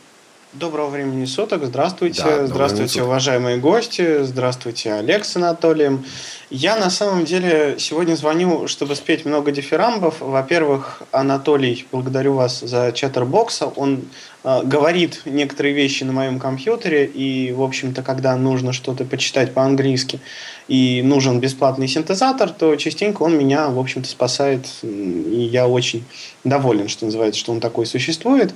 Доброго 0.54 0.90
времени 0.90 1.24
суток. 1.24 1.64
Здравствуйте. 1.64 2.24
Да, 2.24 2.46
Здравствуйте, 2.46 3.04
уважаемые 3.04 3.56
гости. 3.56 4.22
Здравствуйте, 4.24 4.92
Олег 4.92 5.24
с 5.24 5.38
Анатолием. 5.38 6.04
Я 6.50 6.76
на 6.76 6.90
самом 6.90 7.24
деле 7.24 7.78
сегодня 7.80 8.16
звоню, 8.16 8.68
чтобы 8.68 8.98
спеть 8.98 9.24
много 9.24 9.52
дифирамбов. 9.52 10.20
Во-первых, 10.20 11.04
Анатолий, 11.12 11.88
благодарю 11.94 12.34
вас 12.34 12.60
за 12.60 12.92
чаттербокса. 12.92 13.68
Он 13.68 14.02
говорит 14.44 15.22
некоторые 15.26 15.74
вещи 15.74 16.04
на 16.04 16.14
моем 16.14 16.40
компьютере, 16.40 17.06
и, 17.06 17.52
в 17.52 17.62
общем-то, 17.62 18.02
когда 18.02 18.36
нужно 18.36 18.74
что-то 18.74 19.06
почитать 19.06 19.54
по-английски 19.54 20.20
и 20.68 21.02
нужен 21.04 21.40
бесплатный 21.40 21.88
синтезатор, 21.88 22.50
то 22.50 22.76
частенько 22.76 23.24
он 23.24 23.38
меня, 23.38 23.68
в 23.70 23.78
общем-то, 23.78 24.08
спасает, 24.08 24.68
и 24.82 25.50
я 25.52 25.68
очень 25.68 26.06
доволен, 26.44 26.88
что 26.88 27.06
называется, 27.06 27.40
что 27.40 27.52
он 27.52 27.60
такой 27.60 27.86
существует. 27.86 28.54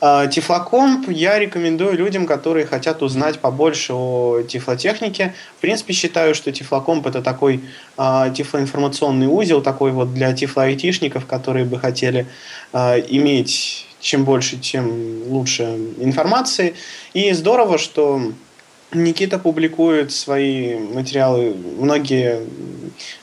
Э, 0.00 0.28
Тифлокомп 0.30 1.10
я 1.10 1.38
рекомендую 1.38 1.96
людям, 1.96 2.26
которые 2.26 2.64
хотят 2.64 3.02
узнать 3.02 3.38
побольше 3.40 3.92
о 3.92 4.42
тифлотехнике. 4.42 5.34
В 5.58 5.60
принципе, 5.60 5.92
считаю, 5.92 6.34
что 6.34 6.52
Тифлокомп 6.52 7.06
это 7.06 7.22
такой 7.22 7.60
э, 7.96 8.32
тифлоинформационный 8.36 9.26
узел, 9.26 9.60
такой 9.60 9.90
вот 9.90 10.14
для 10.14 10.32
тифлоайтишников, 10.32 11.26
которые 11.26 11.64
бы 11.64 11.78
хотели 11.78 12.26
э, 12.72 13.00
иметь 13.08 13.87
чем 14.00 14.24
больше, 14.24 14.56
тем 14.56 15.22
лучше 15.28 15.64
информации. 15.98 16.74
И 17.14 17.32
здорово, 17.32 17.78
что 17.78 18.32
Никита 18.92 19.38
публикует 19.38 20.12
свои 20.12 20.76
материалы. 20.76 21.54
Многие 21.78 22.40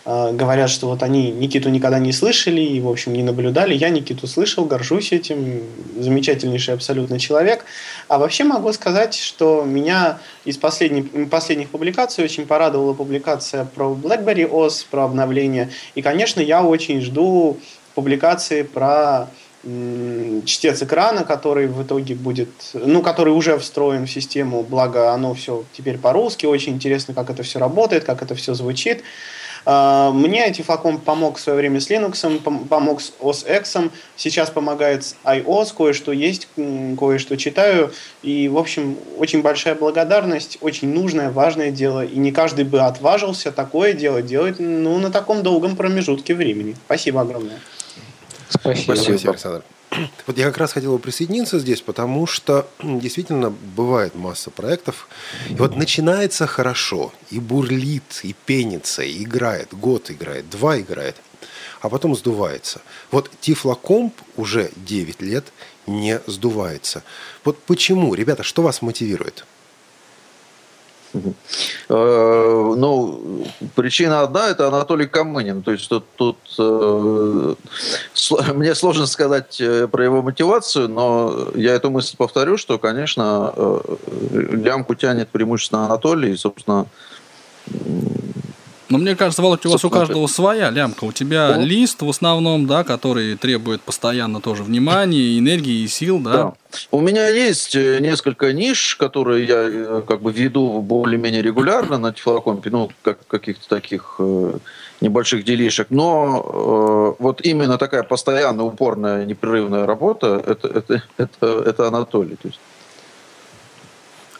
э, 0.06 0.32
говорят, 0.34 0.70
что 0.70 0.88
вот 0.88 1.02
они 1.02 1.32
Никиту 1.32 1.70
никогда 1.70 1.98
не 1.98 2.12
слышали 2.12 2.62
и, 2.62 2.80
в 2.80 2.88
общем, 2.88 3.14
не 3.14 3.24
наблюдали. 3.24 3.74
Я 3.74 3.90
Никиту 3.90 4.28
слышал, 4.28 4.66
горжусь 4.66 5.12
этим. 5.12 5.64
Замечательнейший 5.98 6.76
абсолютно 6.76 7.18
человек. 7.20 7.66
А 8.08 8.20
вообще 8.20 8.44
могу 8.44 8.72
сказать, 8.74 9.16
что 9.16 9.64
меня 9.64 10.20
из 10.44 10.58
последних, 10.58 11.30
последних 11.30 11.70
публикаций 11.70 12.24
очень 12.24 12.46
порадовала 12.46 12.94
публикация 12.94 13.66
про 13.66 13.86
BlackBerry 13.92 14.48
OS, 14.48 14.86
про 14.92 15.06
обновление. 15.06 15.72
И, 15.96 16.04
конечно, 16.04 16.42
я 16.42 16.64
очень 16.64 17.02
жду 17.02 17.58
публикации 17.96 18.62
про 18.62 19.30
чтец 20.46 20.84
экрана, 20.84 21.24
который 21.24 21.68
в 21.68 21.82
итоге 21.84 22.16
будет, 22.16 22.50
ну, 22.74 23.02
который 23.02 23.34
уже 23.34 23.58
встроен 23.58 24.06
в 24.06 24.12
систему, 24.12 24.64
благо 24.64 25.12
оно 25.12 25.34
все 25.34 25.64
теперь 25.74 25.98
по-русски, 25.98 26.46
очень 26.46 26.74
интересно, 26.74 27.14
как 27.14 27.30
это 27.30 27.44
все 27.44 27.60
работает, 27.60 28.04
как 28.04 28.22
это 28.22 28.36
все 28.36 28.54
звучит. 28.54 29.04
А, 29.66 30.12
мне 30.12 30.52
Тифлоком 30.52 31.00
помог 31.00 31.38
в 31.38 31.42
свое 31.42 31.58
время 31.58 31.82
с 31.82 31.90
Linux, 31.90 32.40
помог 32.68 33.02
с 33.02 33.14
OS 33.20 33.60
X, 33.60 33.78
сейчас 34.16 34.52
помогает 34.52 35.04
с 35.04 35.16
iOS, 35.24 35.74
кое-что 35.76 36.12
есть, 36.12 36.48
кое-что 36.56 37.36
читаю. 37.36 37.92
И, 38.22 38.48
в 38.48 38.58
общем, 38.58 38.98
очень 39.18 39.42
большая 39.42 39.74
благодарность, 39.74 40.60
очень 40.62 40.94
нужное, 40.94 41.32
важное 41.32 41.72
дело. 41.72 42.06
И 42.06 42.18
не 42.18 42.32
каждый 42.32 42.66
бы 42.66 42.82
отважился 42.82 43.52
такое 43.52 43.94
дело 43.94 44.22
делать 44.22 44.60
ну, 44.60 45.00
на 45.00 45.12
таком 45.12 45.42
долгом 45.42 45.76
промежутке 45.76 46.36
времени. 46.36 46.76
Спасибо 46.86 47.22
огромное. 47.22 47.60
Спасибо, 48.50 48.96
Спасибо 48.96 49.32
Александр. 49.32 49.64
Вот 50.28 50.38
я 50.38 50.46
как 50.46 50.58
раз 50.58 50.74
хотел 50.74 50.94
бы 50.94 51.00
присоединиться 51.00 51.60
здесь, 51.60 51.82
потому 51.82 52.28
что 52.28 52.68
действительно 52.82 53.50
бывает 53.50 54.16
масса 54.16 54.52
проектов. 54.52 55.08
И 55.50 55.56
вот 55.56 55.76
начинается 55.76 56.48
хорошо, 56.48 57.14
и 57.30 57.40
бурлит, 57.40 58.22
и 58.24 58.36
пенится, 58.46 59.04
и 59.04 59.24
играет, 59.24 59.74
год 59.74 60.12
играет, 60.12 60.50
два 60.50 60.80
играет, 60.80 61.16
а 61.82 61.90
потом 61.90 62.16
сдувается. 62.16 62.82
Вот 63.12 63.30
Тифлокомп 63.40 64.14
уже 64.36 64.72
9 64.76 65.22
лет 65.22 65.46
не 65.88 66.20
сдувается. 66.28 67.04
Вот 67.44 67.60
почему? 67.60 68.16
Ребята, 68.16 68.44
что 68.44 68.64
вас 68.64 68.82
мотивирует? 68.82 69.46
Э, 71.90 72.74
ну, 72.78 73.46
причина 73.76 74.22
одна– 74.22 74.50
это 74.50 74.68
Анатолий 74.68 75.08
Камынин. 75.08 75.62
То 75.62 75.72
есть 75.72 75.90
тут, 75.90 76.06
тут 76.16 76.38
э, 76.60 77.56
мне 78.54 78.76
сложно 78.76 79.06
сказать 79.06 79.60
э, 79.62 79.88
про 79.88 80.04
его 80.04 80.22
мотивацию, 80.22 80.90
но 80.90 81.50
я 81.56 81.74
эту 81.74 81.90
мысль 81.90 82.16
повторю, 82.18 82.58
что, 82.58 82.78
конечно, 82.78 83.54
лямку 84.32 84.96
тянет 84.96 85.30
преимущественно 85.30 85.86
Анатолий, 85.86 86.34
и, 86.34 86.38
собственно, 86.38 86.88
Но 88.90 89.00
мне 89.00 89.16
кажется, 89.16 89.42
Володь, 89.42 89.66
у 89.66 89.72
вас 89.72 89.84
у 89.84 89.90
каждого 89.90 90.28
своя 90.28 90.70
лямка. 90.70 91.06
У 91.06 91.12
тебя 91.12 91.56
ну? 91.56 91.66
лист 91.66 92.02
в 92.02 92.10
основном, 92.10 92.68
да, 92.68 92.84
который 92.84 93.36
требует 93.36 93.82
постоянно 93.82 94.42
тоже 94.42 94.64
внимания, 94.64 95.40
энергии 95.40 95.84
и 95.84 95.88
сил, 95.88 96.20
да? 96.20 96.32
да. 96.32 96.54
У 96.92 97.02
меня 97.02 97.28
есть 97.28 97.76
э, 97.76 98.00
несколько 98.00 98.54
ниш, 98.54 98.96
которые 98.96 99.46
я 99.46 99.56
э, 99.58 100.02
как 100.08 100.22
бы 100.22 100.32
веду 100.32 100.82
более-менее 100.82 101.42
регулярно 101.42 101.98
на 101.98 102.14
Тифлокомпе, 102.14 102.70
ну, 102.70 102.92
как 103.02 103.26
каких-то 103.28 103.68
таких 103.68 104.18
э, 104.20 104.54
небольших 105.02 105.44
делишек. 105.44 105.88
Но 105.90 107.16
э, 107.18 107.24
вот 107.24 107.42
именно 107.42 107.80
такая 107.80 108.04
постоянная, 108.04 108.66
упорная, 108.66 109.26
непрерывная 109.26 109.88
работа, 109.88 110.44
это, 110.46 110.68
это, 110.68 111.04
это, 111.18 111.64
это 111.66 111.88
Анатолий. 111.88 112.36
То 112.36 112.50
есть. 112.50 112.60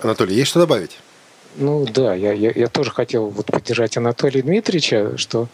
Анатолий, 0.02 0.36
есть 0.36 0.52
что 0.52 0.60
добавить? 0.60 1.00
Ну 1.58 1.86
да, 1.86 2.14
я, 2.14 2.34
я, 2.34 2.52
я 2.54 2.68
тоже 2.68 2.92
хотел 2.92 3.30
вот 3.30 3.48
поддержать 3.48 3.96
Анатолия 3.98 4.42
Дмитриевича, 4.42 5.18
что 5.18 5.48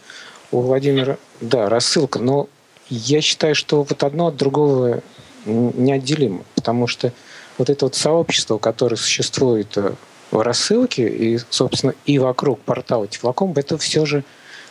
у 0.50 0.60
Владимира, 0.60 1.16
да, 1.40 1.68
рассылка, 1.68 2.18
но 2.18 2.48
я 2.88 3.20
считаю, 3.20 3.54
что 3.54 3.84
вот 3.84 4.02
одно 4.02 4.28
от 4.28 4.36
другого 4.36 5.00
неотделимо, 5.44 6.42
потому 6.54 6.86
что 6.86 7.12
вот 7.58 7.70
это 7.70 7.86
вот 7.86 7.94
сообщество, 7.94 8.58
которое 8.58 8.96
существует 8.96 9.76
э, 9.76 9.92
в 10.30 10.40
рассылке 10.40 11.08
и, 11.08 11.38
собственно, 11.50 11.94
и 12.06 12.18
вокруг 12.18 12.60
портала 12.60 13.06
Тифлоком, 13.06 13.52
это 13.56 13.78
все 13.78 14.04
же, 14.04 14.24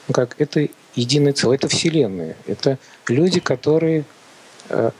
ну 0.08 0.14
как, 0.14 0.36
это 0.40 0.68
единое 0.96 1.34
целое, 1.34 1.58
это 1.58 1.68
вселенная. 1.68 2.36
Это 2.48 2.78
люди, 3.08 3.40
которые 3.40 4.04
э, 4.70 4.92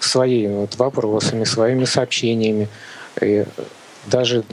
своими 0.00 0.54
вот 0.54 0.76
вопросами, 0.76 1.44
своими 1.44 1.84
сообщениями, 1.84 2.68
и 3.20 3.44
даже 4.06 4.44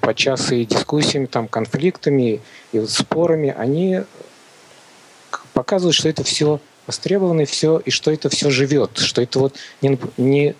подчас 0.00 0.52
и 0.52 0.64
дискуссиями, 0.64 1.26
там, 1.26 1.48
конфликтами 1.48 2.40
и 2.72 2.86
спорами, 2.86 3.54
они 3.56 4.00
показывают, 5.52 5.94
что 5.94 6.08
это 6.08 6.24
все 6.24 6.60
востребовано, 6.86 7.44
все, 7.46 7.78
и 7.78 7.90
что 7.90 8.10
это 8.10 8.28
все 8.28 8.50
живет, 8.50 8.98
что 8.98 9.22
это 9.22 9.38
вот 9.38 9.56
не, 9.80 9.98
не, 10.16 10.54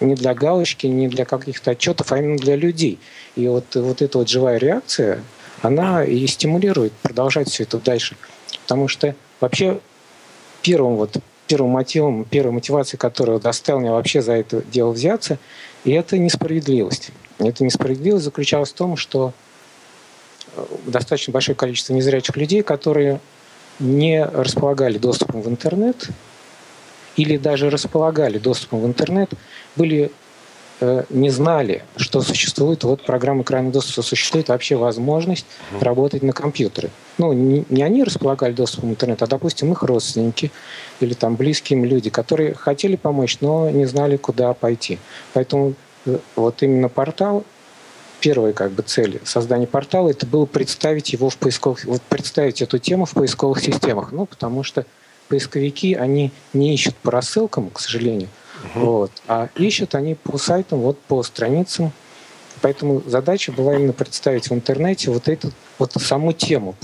не 0.00 0.14
для 0.14 0.34
галочки, 0.34 0.86
не 0.86 1.08
для 1.08 1.24
каких-то 1.24 1.72
отчетов, 1.72 2.12
а 2.12 2.18
именно 2.18 2.38
для 2.38 2.56
людей. 2.56 2.98
И 3.36 3.46
вот, 3.48 3.74
вот 3.74 4.02
эта 4.02 4.18
вот 4.18 4.28
живая 4.28 4.58
реакция, 4.58 5.22
она 5.60 6.04
и 6.04 6.26
стимулирует 6.26 6.92
продолжать 7.02 7.50
все 7.50 7.64
это 7.64 7.78
дальше. 7.78 8.16
Потому 8.62 8.88
что 8.88 9.14
вообще 9.40 9.80
первым 10.62 10.96
вот 10.96 11.16
первым 11.52 11.72
мотивом, 11.72 12.24
первой 12.24 12.52
мотивацией, 12.52 12.98
которая 12.98 13.38
заставила 13.38 13.80
меня 13.80 13.92
вообще 13.92 14.22
за 14.22 14.32
это 14.32 14.62
дело 14.62 14.92
взяться, 14.92 15.38
и 15.84 15.90
это 15.90 16.16
несправедливость. 16.16 17.10
Эта 17.48 17.64
несправедливость 17.64 18.24
заключалась 18.24 18.70
в 18.70 18.74
том, 18.74 18.96
что 18.96 19.32
э, 20.56 20.64
достаточно 20.86 21.32
большое 21.32 21.56
количество 21.56 21.92
незрячих 21.92 22.36
людей, 22.36 22.62
которые 22.62 23.20
не 23.78 24.24
располагали 24.24 24.98
доступом 24.98 25.42
в 25.42 25.48
интернет 25.48 26.08
или 27.16 27.36
даже 27.36 27.70
располагали 27.70 28.38
доступом 28.38 28.80
в 28.80 28.86
интернет, 28.86 29.30
были 29.76 30.10
э, 30.80 31.04
не 31.10 31.30
знали, 31.30 31.84
что 31.96 32.22
существует 32.22 32.84
вот 32.84 33.04
программа 33.04 33.42
экранного 33.42 33.74
доступа, 33.74 34.02
существует 34.02 34.48
вообще 34.48 34.76
возможность 34.76 35.46
работать 35.80 36.22
на 36.22 36.32
компьютере. 36.32 36.90
Ну, 37.18 37.32
не, 37.32 37.64
не 37.68 37.82
они 37.82 38.04
располагали 38.04 38.52
доступом 38.52 38.90
в 38.90 38.92
интернет, 38.92 39.22
а, 39.22 39.26
допустим, 39.26 39.72
их 39.72 39.82
родственники 39.82 40.50
или 41.00 41.14
там 41.14 41.36
близкие 41.36 41.78
им 41.78 41.84
люди, 41.84 42.08
которые 42.08 42.54
хотели 42.54 42.96
помочь, 42.96 43.38
но 43.40 43.68
не 43.68 43.84
знали, 43.86 44.16
куда 44.16 44.54
пойти. 44.54 44.98
Поэтому 45.34 45.74
вот 46.36 46.62
именно 46.62 46.88
портал, 46.88 47.44
первая 48.20 48.52
как 48.52 48.70
бы 48.70 48.82
цель 48.82 49.20
создания 49.24 49.66
портала, 49.66 50.08
это 50.08 50.26
было 50.26 50.46
представить 50.46 51.12
его 51.12 51.28
в 51.28 51.36
поисковых, 51.36 51.84
вот 51.84 52.02
представить 52.02 52.62
эту 52.62 52.78
тему 52.78 53.04
в 53.04 53.12
поисковых 53.12 53.60
системах. 53.60 54.12
Ну, 54.12 54.26
потому 54.26 54.62
что 54.62 54.86
поисковики, 55.28 55.94
они 55.94 56.30
не 56.52 56.74
ищут 56.74 56.94
по 56.96 57.10
рассылкам, 57.10 57.70
к 57.70 57.80
сожалению, 57.80 58.28
угу. 58.74 58.86
вот, 58.86 59.12
а 59.26 59.48
ищут 59.56 59.94
они 59.94 60.14
по 60.14 60.38
сайтам, 60.38 60.80
вот 60.80 60.98
по 61.00 61.22
страницам. 61.22 61.92
Поэтому 62.60 63.02
задача 63.06 63.50
была 63.50 63.74
именно 63.74 63.92
представить 63.92 64.48
в 64.48 64.54
интернете 64.54 65.10
вот 65.10 65.26
эту 65.28 65.50
вот 65.78 65.92
саму 65.94 66.32
тему. 66.32 66.76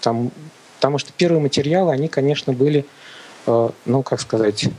Там, 0.00 0.30
потому 0.76 0.96
что 0.96 1.12
первые 1.12 1.40
материалы, 1.40 1.92
они, 1.92 2.08
конечно, 2.08 2.54
были, 2.54 2.86
э, 3.46 3.70
ну, 3.84 4.02
как 4.02 4.20
сказать, 4.22 4.70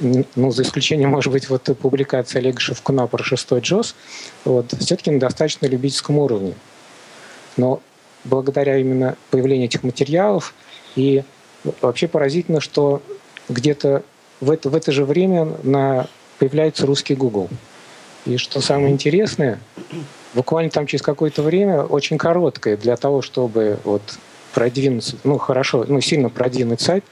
ну, 0.00 0.50
за 0.50 0.62
исключением, 0.62 1.10
может 1.10 1.32
быть, 1.32 1.48
вот 1.48 1.64
публикации 1.80 2.38
Олега 2.38 2.60
Шевкуна 2.60 3.06
про 3.06 3.22
шестой 3.22 3.60
Джос, 3.60 3.94
вот, 4.44 4.72
все-таки 4.78 5.10
на 5.10 5.20
достаточно 5.20 5.66
любительском 5.66 6.18
уровне. 6.18 6.54
Но 7.56 7.80
благодаря 8.24 8.76
именно 8.78 9.16
появлению 9.30 9.66
этих 9.66 9.82
материалов 9.82 10.54
и 10.96 11.24
вообще 11.80 12.08
поразительно, 12.08 12.60
что 12.60 13.02
где-то 13.48 14.02
в 14.40 14.50
это, 14.50 14.70
в 14.70 14.74
это 14.74 14.92
же 14.92 15.04
время 15.04 15.48
на, 15.62 16.06
появляется 16.38 16.86
русский 16.86 17.14
Google. 17.14 17.48
И 18.24 18.36
что 18.36 18.60
самое 18.60 18.92
интересное, 18.92 19.58
буквально 20.34 20.70
там 20.70 20.86
через 20.86 21.02
какое-то 21.02 21.42
время, 21.42 21.82
очень 21.82 22.18
короткое, 22.18 22.76
для 22.76 22.96
того, 22.96 23.22
чтобы 23.22 23.78
вот 23.84 24.02
продвинуться, 24.54 25.16
ну 25.24 25.38
хорошо, 25.38 25.84
ну 25.88 26.00
сильно 26.00 26.28
продвинуть 26.28 26.80
сайт, 26.80 27.04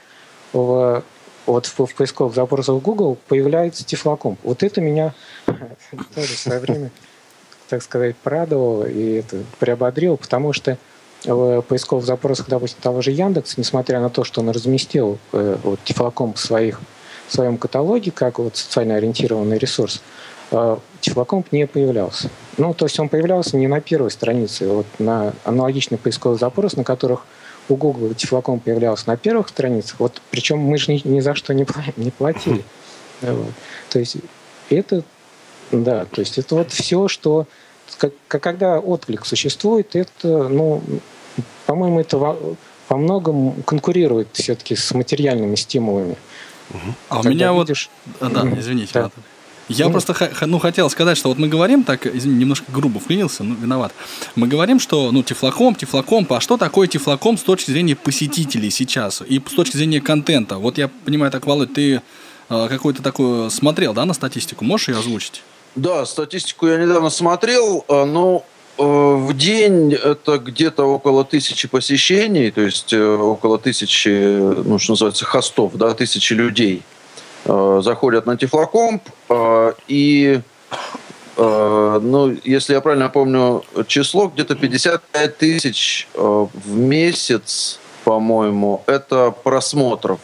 в 0.53 1.03
вот 1.47 1.65
в, 1.65 1.85
в 1.85 1.95
поисковых 1.95 2.35
запросах 2.35 2.81
Google 2.81 3.17
появляется 3.27 3.83
Тифлокомп. 3.83 4.39
Вот 4.43 4.63
это 4.63 4.81
меня 4.81 5.13
тоже 6.15 6.35
в 6.35 6.39
свое 6.39 6.59
время, 6.59 6.91
так 7.69 7.81
сказать, 7.81 8.15
порадовало 8.17 8.85
и 8.85 9.13
это 9.13 9.43
приободрило, 9.59 10.17
потому 10.17 10.53
что 10.53 10.77
в 11.25 11.61
поисковых 11.61 12.05
запросах, 12.05 12.47
допустим, 12.47 12.79
того 12.81 13.01
же 13.01 13.11
Яндекса, 13.11 13.55
несмотря 13.57 13.99
на 13.99 14.09
то, 14.09 14.23
что 14.23 14.41
он 14.41 14.49
разместил 14.49 15.17
э, 15.33 15.57
вот, 15.63 15.79
Тифлокомп 15.83 16.37
в, 16.37 16.39
своих, 16.39 16.79
в 17.27 17.33
своем 17.33 17.57
каталоге, 17.57 18.11
как 18.11 18.39
вот 18.39 18.55
социально 18.55 18.95
ориентированный 18.95 19.57
ресурс, 19.57 20.01
э, 20.51 20.77
Тифлокомп 21.01 21.51
не 21.51 21.65
появлялся. 21.65 22.29
Ну, 22.57 22.73
то 22.73 22.85
есть 22.85 22.99
он 22.99 23.09
появлялся 23.09 23.57
не 23.57 23.67
на 23.67 23.81
первой 23.81 24.11
странице, 24.11 24.67
вот 24.67 24.85
на 24.99 25.33
аналогичный 25.43 25.97
поисковый 25.97 26.37
запрос, 26.37 26.75
на 26.75 26.83
которых 26.83 27.25
у 27.69 27.75
Google 27.75 28.13
Тифлоком 28.13 28.59
появлялся 28.59 29.07
на 29.07 29.17
первых 29.17 29.49
страницах, 29.49 29.99
вот 29.99 30.21
причем 30.31 30.59
мы 30.59 30.77
же 30.77 30.91
ни, 30.91 31.07
ни 31.07 31.19
за 31.19 31.35
что 31.35 31.53
не, 31.53 31.65
не 31.97 32.11
платили. 32.11 32.63
Вот. 33.21 33.51
То 33.89 33.99
есть 33.99 34.17
это, 34.69 35.03
да, 35.71 36.05
то 36.05 36.21
есть 36.21 36.37
это 36.37 36.55
вот 36.55 36.71
все, 36.71 37.07
что 37.07 37.47
как, 37.97 38.13
когда 38.27 38.79
отклик 38.79 39.25
существует, 39.25 39.95
это, 39.95 40.47
ну, 40.49 40.81
по-моему, 41.65 41.99
это 41.99 42.17
во, 42.17 42.37
во 42.89 42.97
многом 42.97 43.63
конкурирует 43.63 44.29
все-таки 44.33 44.75
с 44.75 44.93
материальными 44.93 45.55
стимулами. 45.55 46.17
А 47.09 47.21
у 47.21 47.23
меня 47.23 47.53
видишь... 47.53 47.89
вот, 48.19 48.33
да, 48.33 48.47
извините, 48.59 48.91
да. 48.93 49.11
Я 49.69 49.85
ну, 49.85 49.91
просто 49.91 50.31
ну, 50.45 50.59
хотел 50.59 50.89
сказать, 50.89 51.17
что 51.17 51.29
вот 51.29 51.37
мы 51.37 51.47
говорим, 51.49 51.83
так, 51.83 52.05
извини, 52.05 52.39
немножко 52.39 52.71
грубо 52.71 52.99
вклинился, 52.99 53.43
ну, 53.43 53.55
виноват. 53.55 53.93
Мы 54.35 54.47
говорим, 54.47 54.79
что, 54.79 55.11
ну, 55.11 55.23
тифлоком, 55.23 55.75
тифлоком, 55.75 56.25
а 56.29 56.39
что 56.39 56.57
такое 56.57 56.87
тифлоком 56.87 57.37
с 57.37 57.41
точки 57.41 57.71
зрения 57.71 57.95
посетителей 57.95 58.69
сейчас 58.69 59.21
и 59.27 59.41
с 59.45 59.53
точки 59.53 59.75
зрения 59.75 59.99
контента? 59.99 60.57
Вот 60.57 60.77
я 60.77 60.87
понимаю, 60.87 61.31
так, 61.31 61.45
Володь, 61.45 61.73
ты 61.73 62.01
э, 62.49 62.67
какой-то 62.69 63.03
такой 63.03 63.51
смотрел, 63.51 63.93
да, 63.93 64.05
на 64.05 64.13
статистику? 64.13 64.63
Можешь 64.63 64.87
ее 64.87 64.99
озвучить? 64.99 65.43
Да, 65.75 66.05
статистику 66.05 66.67
я 66.67 66.77
недавно 66.77 67.09
смотрел, 67.09 67.83
а, 67.89 68.05
но 68.05 68.45
э, 68.77 68.83
в 68.83 69.35
день 69.35 69.93
это 69.93 70.37
где-то 70.37 70.85
около 70.85 71.25
тысячи 71.25 71.67
посещений, 71.67 72.51
то 72.51 72.61
есть 72.61 72.93
э, 72.93 73.05
около 73.05 73.59
тысячи, 73.59 74.37
ну, 74.63 74.79
что 74.79 74.93
называется, 74.93 75.25
хостов, 75.25 75.73
да, 75.75 75.93
тысячи 75.93 76.31
людей– 76.31 76.83
заходят 77.45 78.25
на 78.25 78.37
Тифлокомп, 78.37 79.03
э, 79.29 79.73
и, 79.87 80.41
э, 81.37 81.99
ну, 82.01 82.35
если 82.43 82.73
я 82.73 82.81
правильно 82.81 83.09
помню 83.09 83.63
число, 83.87 84.27
где-то 84.27 84.55
55 84.55 85.37
тысяч 85.37 86.07
в 86.13 86.49
месяц, 86.67 87.79
по-моему, 88.03 88.83
это 88.85 89.31
просмотров 89.31 90.19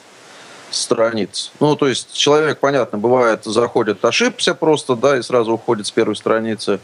страниц. 0.71 1.51
Ну, 1.59 1.75
то 1.75 1.87
есть 1.87 2.13
человек, 2.13 2.59
понятно, 2.59 2.97
бывает, 2.97 3.45
заходит, 3.45 4.03
ошибся 4.03 4.55
просто, 4.55 4.95
да, 4.95 5.17
и 5.17 5.21
сразу 5.21 5.53
уходит 5.53 5.87
с 5.87 5.91
первой 5.91 6.15
страницы. 6.15 6.79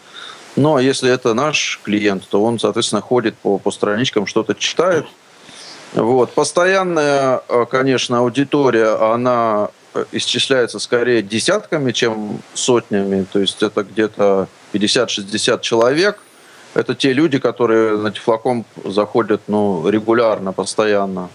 Но 0.55 0.79
если 0.79 1.11
это 1.11 1.33
наш 1.33 1.79
клиент, 1.83 2.27
то 2.27 2.43
он, 2.43 2.59
соответственно, 2.59 3.01
ходит 3.01 3.35
по, 3.35 3.57
по 3.57 3.71
страничкам, 3.71 4.25
что-то 4.25 4.55
читает. 4.55 5.05
Вот. 5.93 6.31
Постоянная, 6.33 7.41
конечно, 7.69 8.19
аудитория, 8.19 8.95
она 9.13 9.69
исчисляется 10.11 10.79
скорее 10.79 11.21
десятками, 11.21 11.91
чем 11.91 12.41
сотнями. 12.53 13.25
То 13.31 13.39
есть 13.39 13.63
это 13.63 13.83
где-то 13.83 14.47
50-60 14.73 15.61
человек. 15.61 16.19
Это 16.75 16.93
те 16.93 17.13
люди, 17.13 17.39
которые 17.39 17.97
на 17.97 18.11
Тифлоком 18.11 18.65
заходят 18.83 19.41
ну, 19.47 19.89
регулярно, 19.89 20.53
постоянно. 20.53 21.29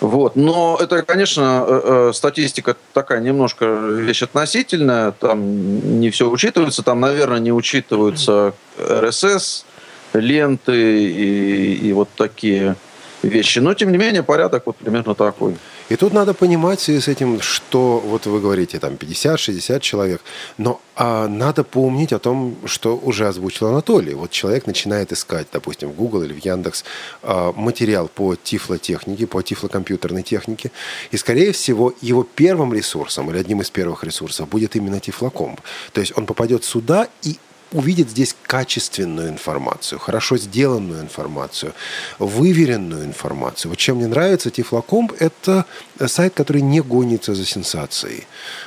Вот. 0.00 0.36
Но 0.36 0.78
это, 0.80 1.02
конечно, 1.02 1.64
э, 1.66 1.80
э, 1.84 2.12
статистика 2.14 2.76
такая 2.92 3.20
немножко 3.20 3.64
вещь 3.64 4.22
относительная. 4.22 5.12
Там 5.12 6.00
не 6.00 6.10
все 6.10 6.28
учитывается. 6.28 6.82
Там, 6.82 7.00
наверное, 7.00 7.40
не 7.40 7.52
учитываются 7.52 8.54
РСС, 8.78 9.64
ленты 10.12 11.04
и, 11.04 11.74
и 11.88 11.92
вот 11.92 12.08
такие 12.16 12.76
вещи. 13.22 13.58
Но, 13.58 13.74
тем 13.74 13.90
не 13.90 13.98
менее, 13.98 14.22
порядок 14.22 14.64
вот 14.66 14.76
примерно 14.76 15.14
такой. 15.14 15.56
И 15.88 15.96
тут 15.96 16.12
надо 16.12 16.34
понимать 16.34 16.80
в 16.80 16.82
связи 16.82 17.00
с 17.00 17.08
этим, 17.08 17.40
что 17.40 17.98
вот 17.98 18.26
вы 18.26 18.40
говорите, 18.40 18.78
там 18.78 18.94
50-60 18.94 19.80
человек, 19.80 20.20
но 20.58 20.80
а, 20.96 21.28
надо 21.28 21.64
помнить 21.64 22.12
о 22.12 22.18
том, 22.18 22.56
что 22.66 22.96
уже 22.96 23.26
озвучил 23.26 23.68
Анатолий. 23.68 24.14
Вот 24.14 24.30
человек 24.30 24.66
начинает 24.66 25.12
искать, 25.12 25.46
допустим, 25.52 25.90
в 25.90 25.96
Google 25.96 26.22
или 26.22 26.34
в 26.34 26.44
Яндекс 26.44 26.84
а, 27.22 27.52
материал 27.52 28.08
по 28.08 28.34
тифлотехнике, 28.34 29.26
по 29.26 29.42
тифлокомпьютерной 29.42 30.22
технике, 30.22 30.70
и, 31.10 31.16
скорее 31.16 31.52
всего, 31.52 31.94
его 32.02 32.22
первым 32.22 32.74
ресурсом 32.74 33.30
или 33.30 33.38
одним 33.38 33.62
из 33.62 33.70
первых 33.70 34.04
ресурсов 34.04 34.48
будет 34.48 34.76
именно 34.76 35.00
тифлокомп. 35.00 35.60
То 35.92 36.00
есть 36.00 36.12
он 36.16 36.26
попадет 36.26 36.64
сюда 36.64 37.08
и 37.22 37.38
увидит 37.72 38.10
здесь 38.10 38.34
качественную 38.42 39.28
информацию, 39.28 39.98
хорошо 39.98 40.38
сделанную 40.38 41.02
информацию, 41.02 41.74
выверенную 42.18 43.04
информацию. 43.04 43.70
Вот 43.70 43.78
чем 43.78 43.96
мне 43.96 44.06
нравится 44.06 44.50
Тифлокомп, 44.50 45.12
это 45.18 45.64
сайт, 46.06 46.34
который 46.34 46.62
не 46.62 46.80
гонится 46.80 47.34
за 47.34 47.44
сенсацией. 47.44 48.26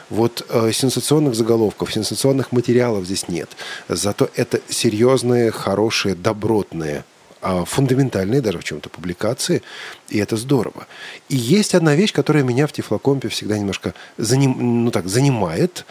Вот 0.10 0.46
э, 0.50 0.72
сенсационных 0.72 1.36
заголовков, 1.36 1.94
сенсационных 1.94 2.52
материалов 2.52 3.06
здесь 3.06 3.28
нет. 3.28 3.50
Зато 3.88 4.30
это 4.36 4.62
серьезные, 4.70 5.52
хорошие, 5.52 6.16
добротные 6.16 7.04
а 7.42 7.66
фундаментальные 7.66 8.40
даже 8.40 8.60
в 8.60 8.64
чем-то 8.64 8.90
публикации, 8.90 9.64
и 10.10 10.20
это 10.20 10.38
здорово. 10.38 10.86
И 11.28 11.36
есть 11.36 11.74
одна 11.74 11.96
вещь, 11.96 12.14
которая 12.14 12.44
меня 12.44 12.68
в 12.68 12.72
Тифлокомпе 12.72 13.30
всегда 13.30 13.58
немножко 13.58 13.96
заним, 14.18 14.84
ну 14.86 14.92
так, 14.92 15.08
занимает. 15.08 15.86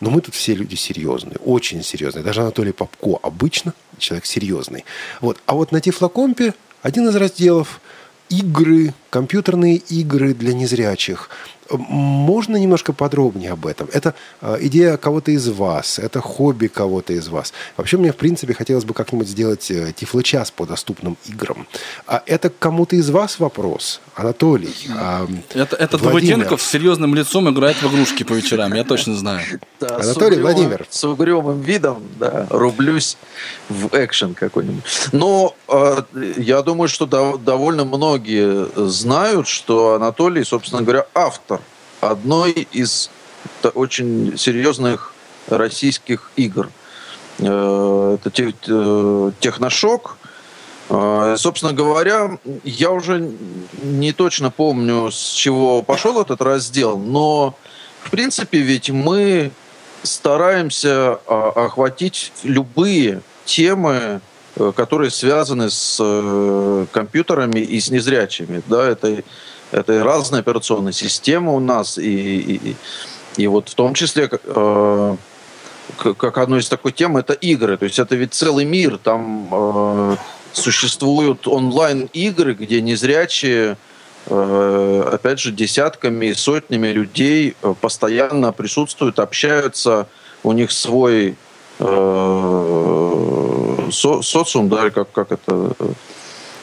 Но 0.00 0.10
мы 0.10 0.20
тут 0.20 0.34
все 0.34 0.54
люди 0.54 0.74
серьезные, 0.74 1.36
очень 1.44 1.82
серьезные. 1.82 2.22
Даже 2.22 2.42
Анатолий 2.42 2.72
Попко 2.72 3.18
обычно 3.22 3.72
человек 3.98 4.26
серьезный. 4.26 4.84
Вот. 5.20 5.38
А 5.46 5.54
вот 5.54 5.72
на 5.72 5.80
Тифлокомпе 5.80 6.54
один 6.82 7.08
из 7.08 7.16
разделов 7.16 7.80
игры, 8.28 8.94
компьютерные 9.16 9.76
игры 9.76 10.34
для 10.34 10.52
незрячих. 10.52 11.30
Можно 11.70 12.56
немножко 12.58 12.92
подробнее 12.92 13.52
об 13.52 13.66
этом? 13.66 13.88
Это 13.92 14.14
э, 14.40 14.58
идея 14.60 14.96
кого-то 14.98 15.32
из 15.32 15.48
вас, 15.48 15.98
это 15.98 16.20
хобби 16.20 16.68
кого-то 16.68 17.12
из 17.12 17.28
вас. 17.28 17.52
Вообще 17.76 17.96
мне, 17.96 18.12
в 18.12 18.16
принципе, 18.16 18.54
хотелось 18.54 18.84
бы 18.84 18.94
как-нибудь 18.94 19.26
сделать 19.26 19.68
э, 19.70 19.92
тифлочас 19.96 20.50
по 20.50 20.64
доступным 20.66 21.16
играм. 21.26 21.66
А 22.06 22.22
это 22.26 22.50
кому-то 22.50 22.94
из 22.94 23.10
вас 23.10 23.40
вопрос? 23.40 24.00
Анатолий? 24.14 24.74
А, 24.96 25.26
это 25.54 25.74
это 25.74 25.98
Давыденков 25.98 26.62
с 26.62 26.70
серьезным 26.70 27.14
лицом 27.14 27.50
играет 27.50 27.82
в 27.82 27.86
игрушки 27.92 28.22
по 28.22 28.34
вечерам, 28.34 28.74
я 28.74 28.84
точно 28.84 29.16
знаю. 29.16 29.42
Да, 29.80 29.96
Анатолий, 29.96 30.12
с 30.12 30.16
угрюмым, 30.16 30.42
Владимир. 30.42 30.86
С 30.88 31.04
угрюмым 31.04 31.60
видом, 31.62 32.02
да, 32.20 32.46
рублюсь 32.50 33.16
в 33.68 33.88
экшен 33.92 34.34
какой-нибудь. 34.34 34.84
Но 35.12 35.56
э, 35.68 36.02
я 36.36 36.62
думаю, 36.62 36.88
что 36.88 37.06
дов- 37.06 37.42
довольно 37.42 37.84
многие 37.84 38.68
знают, 38.76 39.05
что 39.46 39.94
Анатолий, 39.94 40.44
собственно 40.44 40.82
говоря, 40.82 41.06
автор 41.14 41.60
одной 42.00 42.52
из 42.72 43.10
очень 43.74 44.36
серьезных 44.36 45.12
российских 45.48 46.32
игр. 46.36 46.68
Э, 47.38 48.18
это 48.20 48.30
э, 48.42 49.32
техношок. 49.40 50.16
Э, 50.88 51.36
собственно 51.38 51.72
говоря, 51.72 52.38
я 52.64 52.90
уже 52.90 53.32
не 53.82 54.12
точно 54.12 54.50
помню, 54.50 55.10
с 55.10 55.32
чего 55.32 55.82
пошел 55.82 56.20
этот 56.20 56.40
раздел, 56.40 56.98
но 56.98 57.54
в 58.02 58.10
принципе 58.10 58.58
ведь 58.58 58.90
мы 58.90 59.50
стараемся 60.02 61.18
а, 61.26 61.66
охватить 61.66 62.32
любые 62.44 63.20
темы, 63.44 64.20
которые 64.74 65.10
связаны 65.10 65.70
с 65.70 66.86
компьютерами 66.92 67.60
и 67.60 67.78
с 67.78 67.90
незрячими. 67.90 68.62
Да, 68.66 68.88
это 68.88 69.22
это 69.72 70.02
разные 70.04 70.40
операционные 70.40 70.92
системы 70.92 71.54
у 71.54 71.60
нас, 71.60 71.98
и, 71.98 72.40
и, 72.40 72.76
и 73.36 73.46
вот 73.46 73.68
в 73.68 73.74
том 73.74 73.94
числе 73.94 74.30
э, 74.30 75.16
как 75.98 76.38
одной 76.38 76.60
из 76.60 76.68
такой 76.68 76.92
тем 76.92 77.16
это 77.16 77.32
игры. 77.32 77.76
То 77.76 77.84
есть 77.84 77.98
это 77.98 78.14
ведь 78.16 78.34
целый 78.34 78.64
мир. 78.64 78.98
Там 78.98 79.48
э, 79.50 80.16
существуют 80.52 81.48
онлайн-игры, 81.48 82.54
где 82.54 82.80
незрячие, 82.80 83.76
э, 84.26 85.10
опять 85.12 85.40
же, 85.40 85.52
десятками 85.52 86.26
и 86.26 86.34
сотнями 86.34 86.88
людей 86.88 87.56
э, 87.62 87.74
постоянно 87.80 88.52
присутствуют, 88.52 89.18
общаются. 89.18 90.06
У 90.44 90.52
них 90.52 90.70
свой 90.70 91.36
э, 91.80 93.65
со, 93.90 94.22
социум, 94.22 94.68
да, 94.68 94.90
как, 94.90 95.10
как 95.12 95.32
это 95.32 95.72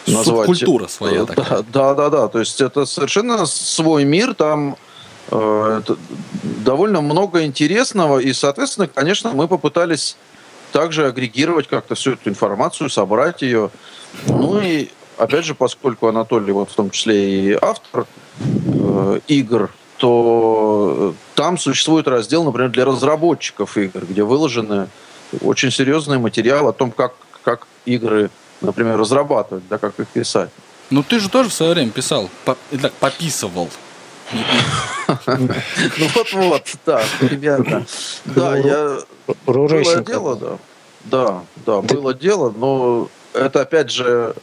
назвать. 0.08 0.46
Культура 0.46 0.88
своя 0.88 1.26
такая. 1.26 1.64
Да, 1.72 1.94
да, 1.94 2.10
да. 2.10 2.28
То 2.28 2.40
есть 2.40 2.62
это 2.62 2.86
совершенно 2.86 3.46
свой 3.46 4.04
мир, 4.04 4.34
там 4.34 4.78
э, 5.32 5.82
довольно 6.44 7.02
много 7.02 7.46
интересного, 7.46 8.20
и, 8.20 8.34
соответственно, 8.34 8.88
конечно, 8.88 9.32
мы 9.32 9.48
попытались 9.48 10.18
также 10.72 11.06
агрегировать 11.06 11.68
как-то 11.68 11.96
всю 11.96 12.14
эту 12.14 12.30
информацию, 12.30 12.90
собрать 12.90 13.42
ее. 13.42 13.70
Ну 14.28 14.60
и, 14.60 14.90
опять 15.18 15.46
же, 15.46 15.56
поскольку 15.56 16.08
Анатолий, 16.08 16.52
вот 16.52 16.72
в 16.72 16.74
том 16.74 16.90
числе 16.90 17.52
и 17.52 17.58
автор 17.62 18.06
э, 18.40 19.20
игр, 19.28 19.70
то 19.98 21.14
там 21.36 21.58
существует 21.58 22.08
раздел, 22.08 22.44
например, 22.44 22.72
для 22.72 22.86
разработчиков 22.86 23.78
игр, 23.78 24.06
где 24.06 24.24
выложены 24.24 24.90
очень 25.42 25.72
серьезный 25.72 26.18
материал 26.18 26.68
о 26.68 26.74
том, 26.74 26.92
как, 26.92 27.14
как 27.44 27.68
игры 27.86 28.30
например, 28.64 28.98
разрабатывать, 28.98 29.68
да, 29.70 29.78
как 29.78 30.00
их 30.00 30.08
писать. 30.08 30.50
Ну, 30.90 31.04
ты 31.04 31.20
же 31.20 31.30
тоже 31.30 31.50
в 31.50 31.54
свое 31.54 31.74
время 31.74 31.92
писал, 31.92 32.30
по, 32.46 32.58
так, 32.82 32.94
пописывал. 32.94 33.70
Ну 34.32 36.08
вот-вот, 36.16 36.64
да, 36.86 37.04
примерно. 37.20 37.86
Да, 38.26 38.58
я... 38.58 39.00
Было 39.46 40.02
дело, 40.02 40.36
да. 40.36 40.58
Да, 41.04 41.44
да, 41.66 41.82
было 41.82 42.14
дело, 42.14 42.54
но 42.56 43.10
это 43.34 43.62
опять 43.62 43.92
же, 43.92 44.36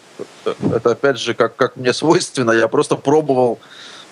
это 0.45 0.91
опять 0.91 1.19
же, 1.19 1.33
как, 1.33 1.57
как 1.57 1.77
мне 1.77 1.95
свойственно, 1.95 2.51
я 2.51 2.69
просто 2.69 2.97
пробовал 2.97 3.59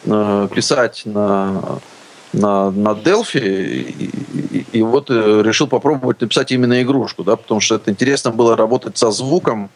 э, 0.06 0.48
писать 0.54 1.02
на 1.04 1.80
на, 2.32 2.70
на 2.70 2.90
Delphi 2.90 3.40
и, 3.40 4.58
и, 4.58 4.66
и 4.72 4.82
вот 4.82 5.10
э, 5.10 5.42
решил 5.42 5.66
попробовать 5.66 6.20
написать 6.20 6.52
именно 6.52 6.82
игрушку, 6.82 7.24
да, 7.24 7.36
потому 7.36 7.60
что 7.60 7.76
это 7.76 7.90
интересно 7.90 8.30
было 8.30 8.56
работать 8.56 8.98
со 8.98 9.10
звуком, 9.10 9.70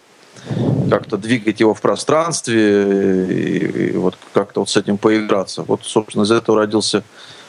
как-то 0.90 1.16
двигать 1.16 1.60
его 1.60 1.74
в 1.74 1.80
пространстве 1.80 3.24
и, 3.24 3.90
и 3.90 3.96
вот 3.96 4.16
как-то 4.32 4.60
вот 4.60 4.68
с 4.70 4.76
этим 4.76 4.98
поиграться. 4.98 5.62
Вот, 5.62 5.84
собственно, 5.84 6.24
из 6.24 6.30
этого 6.30 6.58
родился 6.58 7.02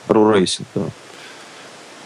Рурейсинг. 0.08 0.68
Да. 0.76 0.84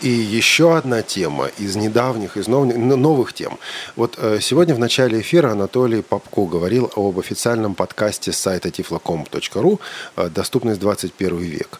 И 0.02 0.10
еще 0.10 0.78
одна 0.78 1.02
тема 1.02 1.48
из 1.58 1.76
недавних, 1.76 2.38
из 2.38 2.48
новых, 2.48 2.76
новых 2.76 3.34
тем. 3.34 3.58
Вот 3.96 4.16
э, 4.18 4.40
сегодня 4.42 4.76
в 4.76 4.80
начале 4.80 5.22
эфира 5.22 5.52
Анатолий 5.52 6.04
Попко 6.04 6.46
говорил 6.46 6.92
об 6.96 7.18
официальном 7.18 7.74
подкасте 7.74 8.32
сайта 8.32 8.70
tiflocomp.ru 8.70 9.80
э, 10.16 10.30
«Доступность 10.30 10.80
21 10.80 11.38
век». 11.38 11.80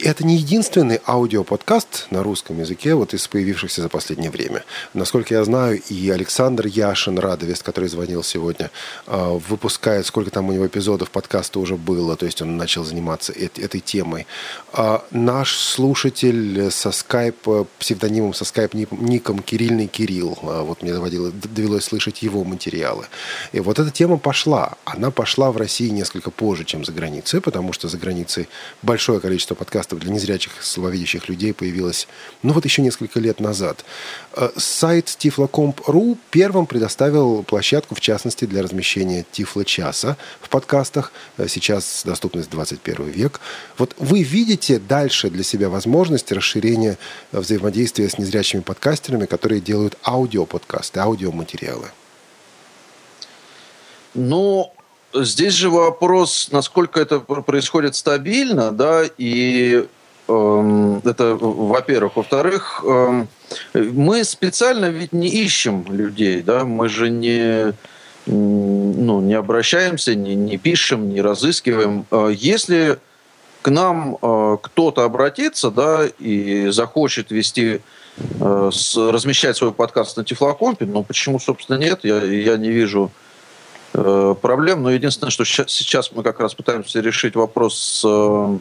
Это 0.00 0.24
не 0.24 0.36
единственный 0.36 1.00
аудиоподкаст 1.04 2.06
на 2.10 2.22
русском 2.22 2.60
языке 2.60 2.94
вот 2.94 3.14
из 3.14 3.26
появившихся 3.26 3.82
за 3.82 3.88
последнее 3.88 4.30
время. 4.30 4.64
Насколько 4.94 5.34
я 5.34 5.42
знаю, 5.42 5.82
и 5.88 6.08
Александр 6.10 6.68
Яшин, 6.68 7.18
Радовест, 7.18 7.64
который 7.64 7.88
звонил 7.88 8.22
сегодня, 8.22 8.70
а, 9.06 9.32
выпускает, 9.32 10.06
сколько 10.06 10.30
там 10.30 10.48
у 10.48 10.52
него 10.52 10.68
эпизодов 10.68 11.10
подкаста 11.10 11.58
уже 11.58 11.74
было, 11.74 12.16
то 12.16 12.26
есть 12.26 12.40
он 12.40 12.56
начал 12.56 12.84
заниматься 12.84 13.32
этой 13.32 13.80
темой. 13.80 14.28
А 14.72 15.04
наш 15.10 15.56
слушатель 15.56 16.70
со 16.70 16.92
скайп, 16.92 17.48
псевдонимом 17.80 18.34
со 18.34 18.44
скайп 18.44 18.74
ником 18.74 19.40
Кирильный 19.40 19.88
Кирилл, 19.88 20.38
а, 20.42 20.62
вот 20.62 20.80
мне 20.82 20.92
доводилось, 20.92 21.32
довелось 21.32 21.84
слышать 21.84 22.22
его 22.22 22.44
материалы. 22.44 23.06
И 23.50 23.58
вот 23.58 23.80
эта 23.80 23.90
тема 23.90 24.16
пошла. 24.16 24.76
Она 24.84 25.10
пошла 25.10 25.50
в 25.50 25.56
России 25.56 25.88
несколько 25.88 26.30
позже, 26.30 26.64
чем 26.64 26.84
за 26.84 26.92
границей, 26.92 27.40
потому 27.40 27.72
что 27.72 27.88
за 27.88 27.98
границей 27.98 28.48
большое 28.82 29.18
количество 29.18 29.56
подкастов 29.56 29.87
подкастов 29.88 29.98
для 30.00 30.12
незрячих 30.12 30.52
слабовидящих 30.62 31.28
людей 31.28 31.52
появилась, 31.52 32.08
ну 32.42 32.52
вот 32.52 32.64
еще 32.64 32.82
несколько 32.82 33.20
лет 33.20 33.40
назад. 33.40 33.84
Э, 34.34 34.50
сайт 34.56 35.06
tiflocomp.ru 35.06 36.16
первым 36.30 36.66
предоставил 36.66 37.42
площадку, 37.42 37.94
в 37.94 38.00
частности, 38.00 38.44
для 38.46 38.62
размещения 38.62 39.24
Тифло-часа 39.32 40.16
в 40.40 40.48
подкастах. 40.48 41.12
Э, 41.38 41.48
сейчас 41.48 42.02
доступность 42.04 42.50
21 42.50 43.10
век. 43.10 43.40
Вот 43.78 43.94
вы 43.98 44.22
видите 44.22 44.78
дальше 44.78 45.30
для 45.30 45.42
себя 45.42 45.68
возможность 45.68 46.32
расширения 46.32 46.98
э, 47.32 47.40
взаимодействия 47.40 48.08
с 48.08 48.18
незрячими 48.18 48.60
подкастерами, 48.60 49.26
которые 49.26 49.60
делают 49.60 49.96
аудиоподкасты, 50.04 51.00
аудиоматериалы? 51.00 51.88
Ну, 54.14 54.72
Здесь 55.14 55.54
же 55.54 55.70
вопрос, 55.70 56.48
насколько 56.52 57.00
это 57.00 57.20
происходит 57.20 57.94
стабильно, 57.94 58.72
да, 58.72 59.04
и 59.16 59.86
эм, 60.28 60.98
это 60.98 61.34
во-первых. 61.34 62.16
Во-вторых, 62.16 62.84
эм, 62.84 63.28
мы 63.72 64.24
специально 64.24 64.86
ведь 64.90 65.14
не 65.14 65.28
ищем 65.28 65.86
людей, 65.88 66.42
да, 66.42 66.64
мы 66.64 66.88
же 66.88 67.08
не 67.08 67.72
ну, 68.26 69.22
не 69.22 69.32
обращаемся, 69.32 70.14
не, 70.14 70.34
не 70.34 70.58
пишем, 70.58 71.08
не 71.08 71.22
разыскиваем. 71.22 72.04
Э, 72.10 72.30
если 72.36 72.98
к 73.62 73.70
нам 73.70 74.18
э, 74.20 74.56
кто-то 74.60 75.04
обратится, 75.04 75.70
да, 75.70 76.04
и 76.18 76.68
захочет 76.68 77.30
вести, 77.30 77.80
э, 78.18 78.70
с, 78.70 78.96
размещать 78.96 79.56
свой 79.56 79.72
подкаст 79.72 80.18
на 80.18 80.24
Тифлокомпе, 80.24 80.84
ну, 80.84 81.02
почему, 81.04 81.38
собственно, 81.38 81.78
нет, 81.78 82.00
я, 82.02 82.22
я 82.22 82.58
не 82.58 82.68
вижу 82.68 83.10
э, 83.10 83.27
проблем. 83.92 84.82
Но 84.82 84.90
единственное, 84.90 85.30
что 85.30 85.44
сейчас, 85.44 86.12
мы 86.12 86.22
как 86.22 86.40
раз 86.40 86.54
пытаемся 86.54 87.00
решить 87.00 87.34
вопрос 87.36 87.78
с, 87.78 88.60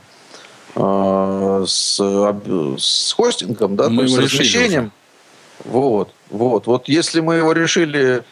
э, 0.76 1.66
с, 1.68 2.00
с 2.78 3.12
хостингом, 3.14 3.76
да, 3.76 3.90
мы 3.90 3.98
то 3.98 4.04
есть 4.04 4.16
с 4.16 4.18
размещением. 4.18 4.92
Вот, 5.66 6.14
вот. 6.30 6.68
Вот 6.68 6.88
если 6.88 7.20
мы 7.20 7.36
его 7.36 7.52
решили 7.52 8.24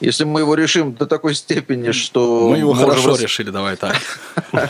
если 0.00 0.24
мы 0.24 0.40
его 0.40 0.54
решим 0.54 0.94
до 0.94 1.06
такой 1.06 1.34
степени, 1.34 1.92
что... 1.92 2.48
Мы 2.50 2.58
его 2.58 2.74
хорошо 2.74 3.10
рас... 3.10 3.20
решили, 3.20 3.50
давай 3.50 3.76
так. 3.76 3.96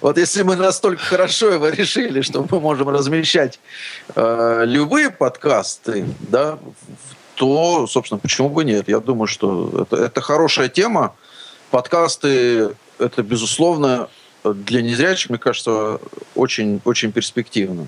Вот 0.00 0.18
если 0.18 0.42
мы 0.42 0.56
настолько 0.56 1.02
хорошо 1.02 1.50
его 1.50 1.68
решили, 1.68 2.20
что 2.22 2.46
мы 2.50 2.60
можем 2.60 2.88
размещать 2.88 3.60
э, 4.14 4.64
любые 4.66 5.10
подкасты, 5.10 6.06
да, 6.18 6.58
то, 7.34 7.86
собственно, 7.86 8.18
почему 8.18 8.48
бы 8.48 8.64
нет? 8.64 8.88
Я 8.88 9.00
думаю, 9.00 9.26
что 9.26 9.86
это, 9.90 9.96
это 9.96 10.20
хорошая 10.20 10.68
тема. 10.68 11.14
Подкасты– 11.70 12.70
это, 12.98 13.22
безусловно, 13.22 14.08
для 14.44 14.82
незрячих, 14.82 15.30
мне 15.30 15.38
кажется, 15.38 16.00
очень, 16.34 16.80
очень 16.84 17.12
перспективно. 17.12 17.86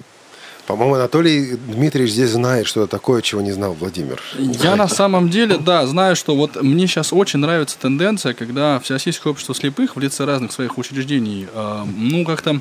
По-моему, 0.66 0.96
Анатолий 0.96 1.56
Дмитриевич 1.56 2.12
здесь 2.12 2.30
знает 2.30 2.66
что-то 2.66 2.88
такое, 2.88 3.22
чего 3.22 3.40
не 3.40 3.52
знал 3.52 3.74
Владимир. 3.74 4.20
Я 4.36 4.74
на 4.74 4.88
самом 4.88 5.30
деле, 5.30 5.58
да, 5.58 5.86
знаю, 5.86 6.16
что 6.16 6.34
вот 6.34 6.60
мне 6.60 6.88
сейчас 6.88 7.12
очень 7.12 7.38
нравится 7.38 7.78
тенденция, 7.78 8.34
когда 8.34 8.80
Всероссийское 8.80 9.30
общество 9.30 9.54
слепых 9.54 9.94
в 9.94 10.00
лице 10.00 10.24
разных 10.24 10.50
своих 10.50 10.76
учреждений, 10.76 11.46
э, 11.52 11.84
ну, 11.96 12.24
как-то 12.24 12.60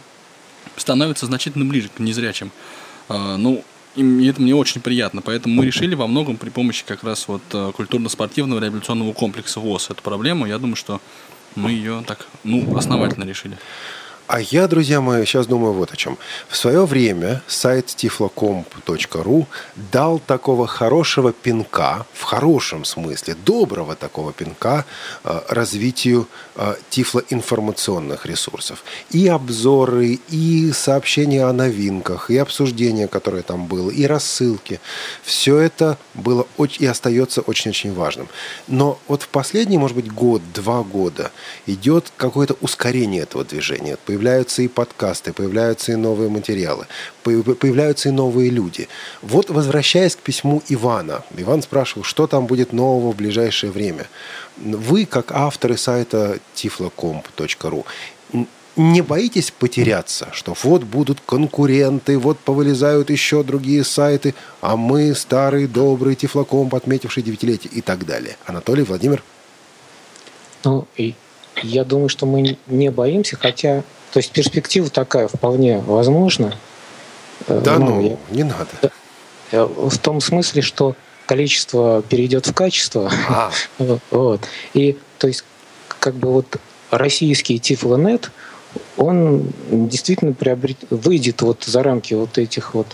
становится 0.78 1.26
значительно 1.26 1.66
ближе 1.66 1.90
к 1.90 2.00
незрячим. 2.00 2.52
Э, 3.10 3.38
ну, 3.38 3.64
и 3.96 4.28
это 4.28 4.42
мне 4.42 4.56
очень 4.56 4.82
приятно. 4.82 5.22
Поэтому 5.22 5.56
мы 5.56 5.66
решили 5.66 5.96
во 5.96 6.08
многом 6.08 6.38
при 6.38 6.50
помощи 6.50 6.84
как 6.86 7.04
раз 7.04 7.28
вот 7.28 7.42
э, 7.54 7.72
культурно-спортивного 7.76 8.60
реабилитационного 8.60 9.14
комплекса 9.14 9.60
ВОЗ 9.60 9.90
эту 9.92 10.02
проблему. 10.04 10.46
Я 10.46 10.58
думаю, 10.58 10.76
что 10.76 11.02
мы 11.56 11.72
ее 11.72 12.04
так, 12.06 12.28
ну, 12.44 12.76
основательно 12.78 13.24
решили. 13.24 13.58
А 14.28 14.42
я, 14.42 14.68
друзья 14.68 15.02
мои, 15.02 15.24
сейчас 15.24 15.46
думаю 15.46 15.74
вот 15.74 15.94
о 15.94 15.96
чем. 15.96 16.18
В 16.50 16.58
свое 16.58 16.86
время 16.88 17.44
сайт 17.46 17.86
tiflocomp.ru 17.86 19.46
дал 19.92 20.18
такого 20.18 20.66
хорошего 20.66 21.32
пинка, 21.32 22.08
в 22.12 22.24
хорошем 22.24 22.86
смысле, 22.86 23.36
доброго 23.46 23.96
такого 23.96 24.34
пинка 24.34 24.84
э, 25.24 25.42
развитию 25.50 26.28
тифлоинформационных 26.90 28.26
ресурсов. 28.26 28.84
И 29.12 29.28
обзоры, 29.28 30.20
и 30.30 30.72
сообщения 30.72 31.46
о 31.46 31.54
новинках, 31.54 32.32
и 32.32 32.38
обсуждения, 32.38 33.08
которые 33.08 33.44
там 33.44 33.68
было, 33.68 33.90
и 33.90 34.06
рассылки. 34.06 34.80
Все 35.24 35.58
это 35.58 35.98
было 36.14 36.48
и 36.80 36.86
остается 36.86 37.42
очень-очень 37.42 37.94
важным. 37.94 38.28
Но 38.68 39.00
вот 39.08 39.24
в 39.24 39.28
последний, 39.28 39.78
может 39.78 39.96
быть, 39.96 40.12
год, 40.12 40.42
два 40.54 40.84
года 40.84 41.32
идет 41.68 42.12
какое-то 42.18 42.56
ускорение 42.62 43.24
этого 43.24 43.44
движения 43.44 43.98
появляются 44.06 44.62
и 44.62 44.68
подкасты, 44.68 45.34
появляются 45.34 45.92
и 45.92 45.96
новые 45.96 46.30
материалы, 46.30 46.88
появляются 47.24 48.10
и 48.10 48.12
новые 48.12 48.50
люди. 48.50 48.88
Вот 49.22 49.50
возвращаясь 49.50 50.16
к 50.16 50.20
письму 50.20 50.62
Ивана. 50.70 51.24
Иван 51.38 51.62
спрашивал, 51.62 52.04
что 52.04 52.28
там 52.28 52.46
будет 52.46 52.74
нового 52.74 53.12
в 53.12 53.16
ближайшее 53.16 53.72
время. 53.72 54.08
Вы, 54.58 55.06
как 55.06 55.32
авторы 55.32 55.78
сайта 55.78 56.40
tiflocomp.ru, 56.56 57.86
не 58.76 59.02
боитесь 59.02 59.52
потеряться, 59.52 60.28
что 60.34 60.56
вот 60.64 60.84
будут 60.84 61.22
конкуренты, 61.26 62.18
вот 62.18 62.40
повылезают 62.40 63.10
еще 63.10 63.44
другие 63.44 63.84
сайты, 63.84 64.36
а 64.60 64.76
мы, 64.76 65.16
старый 65.16 65.68
добрый 65.68 66.16
Тифлокомп, 66.16 66.76
отметивший 66.76 67.24
девятилетие 67.24 67.72
и 67.72 67.82
так 67.82 68.06
далее. 68.06 68.36
Анатолий, 68.46 68.84
Владимир? 68.84 69.24
Ну, 70.66 70.88
и 70.98 71.16
я 71.64 71.86
думаю, 71.86 72.10
что 72.10 72.26
мы 72.26 72.58
не 72.68 72.92
боимся, 72.92 73.38
хотя 73.38 73.84
то 74.12 74.20
есть 74.20 74.32
перспектива 74.32 74.90
такая 74.90 75.28
вполне 75.28 75.80
возможна. 75.80 76.58
Э, 77.48 77.62
да 77.64 77.78
ну, 77.78 77.96
ну 77.96 78.02
я, 78.02 78.18
не 78.30 78.44
надо. 78.44 78.92
В 79.52 79.98
том 80.00 80.22
смысле, 80.22 80.62
что 80.62 80.96
количество 81.26 82.04
перейдет 82.08 82.48
в 82.48 82.54
качество. 82.54 83.12
А. 83.28 83.52
вот. 84.12 84.42
И 84.74 84.98
то 85.18 85.28
есть 85.28 85.44
как 86.00 86.16
бы 86.16 86.32
вот 86.32 86.58
российский 86.92 87.60
Тифлонет, 87.60 88.32
он 88.98 89.52
действительно 89.70 90.34
приобрет, 90.34 90.78
выйдет 90.90 91.42
вот 91.42 91.64
за 91.64 91.84
рамки 91.84 92.14
вот 92.14 92.38
этих 92.38 92.74
вот 92.74 92.88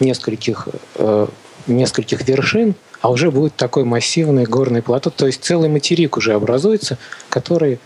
нескольких, 0.00 0.68
э, 0.96 1.26
нескольких 1.66 2.26
вершин, 2.26 2.74
а 3.00 3.10
уже 3.10 3.30
будет 3.30 3.54
такой 3.56 3.84
массивный 3.84 4.44
горный 4.44 4.82
плато, 4.82 5.10
то 5.10 5.26
есть 5.26 5.44
целый 5.44 5.68
материк 5.68 6.16
уже 6.16 6.34
образуется, 6.34 6.98
который 7.28 7.78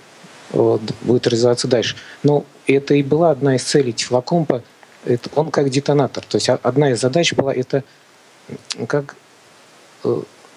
вот, 0.51 0.81
будет 1.03 1.27
развиваться 1.27 1.69
дальше. 1.69 1.97
Но 2.23 2.45
это 2.67 2.95
и 2.95 3.03
была 3.03 3.31
одна 3.31 3.57
из 3.57 3.63
целей 3.63 3.93
Тифлокомпа. 3.93 4.63
Это 5.05 5.31
он 5.35 5.51
как 5.51 5.71
детонатор. 5.71 6.25
То 6.25 6.37
есть 6.37 6.49
одна 6.49 6.93
из 6.93 7.01
задач 7.01 7.33
была 7.35 7.53
это 7.53 7.83
как, 8.87 9.17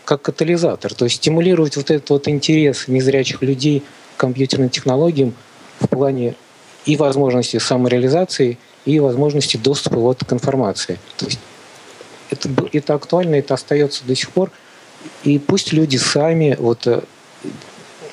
как 0.05 0.21
катализатор. 0.21 0.93
То 0.93 1.05
есть 1.05 1.17
стимулировать 1.17 1.75
вот 1.77 1.91
этот 1.91 2.09
вот 2.09 2.27
интерес 2.27 2.87
незрячих 2.87 3.41
людей 3.41 3.83
к 4.15 4.19
компьютерным 4.19 4.69
технологиям 4.69 5.33
в 5.79 5.87
плане 5.87 6.35
и 6.85 6.95
возможности 6.95 7.57
самореализации, 7.57 8.57
и 8.85 8.99
возможности 8.99 9.57
доступа 9.57 9.97
вот 9.97 10.23
к 10.23 10.31
информации. 10.31 10.99
То 11.17 11.25
есть 11.25 11.39
это, 12.29 12.49
это 12.71 12.93
актуально, 12.93 13.35
это 13.35 13.55
остается 13.55 14.05
до 14.05 14.15
сих 14.15 14.29
пор. 14.29 14.51
И 15.23 15.39
пусть 15.39 15.73
люди 15.73 15.97
сами 15.97 16.55
вот 16.59 16.87
э, 16.87 17.01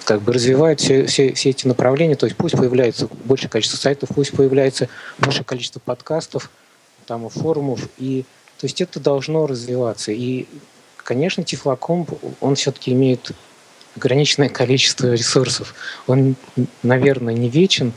как 0.05 0.23
бы 0.23 0.33
развивают 0.33 0.81
все, 0.81 1.07
все, 1.07 1.33
все 1.33 1.51
эти 1.51 1.67
направления, 1.67 2.17
то 2.17 2.27
есть 2.27 2.37
пусть 2.37 2.57
появляется 2.57 3.09
большее 3.25 3.49
количество 3.49 3.79
сайтов, 3.79 4.11
пусть 4.15 4.33
появляется 4.33 4.89
большее 5.19 5.45
количество 5.45 5.81
подкастов, 5.81 6.51
там, 7.07 7.29
форумов, 7.29 7.89
и 7.99 8.25
то 8.59 8.67
есть 8.67 8.81
это 8.81 9.01
должно 9.01 9.47
развиваться. 9.47 10.13
И, 10.13 10.47
конечно, 11.05 11.43
Тифлокомп, 11.43 12.11
он 12.41 12.55
все-таки 12.55 12.93
имеет 12.93 13.33
ограниченное 13.97 14.49
количество 14.49 15.13
ресурсов. 15.13 15.75
Он, 16.07 16.37
наверное, 16.83 17.35
не 17.35 17.49
вечен, 17.49 17.93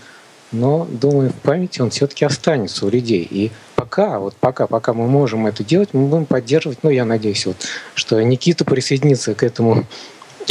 но, 0.51 0.87
думаю, 0.89 1.31
в 1.31 1.41
памяти 1.41 1.81
он 1.81 1.89
все-таки 1.89 2.25
останется 2.25 2.85
у 2.85 2.89
людей. 2.89 3.27
И 3.29 3.51
пока, 3.75 4.19
вот 4.19 4.35
пока, 4.35 4.67
пока 4.67 4.93
мы 4.93 5.07
можем 5.07 5.47
это 5.47 5.63
делать, 5.63 5.89
мы 5.93 6.07
будем 6.07 6.25
поддерживать, 6.25 6.79
ну, 6.83 6.89
я 6.89 7.05
надеюсь, 7.05 7.45
вот, 7.45 7.57
что 7.93 8.21
Никита 8.21 8.65
присоединится 8.65 9.33
к 9.35 9.43
этому 9.43 9.85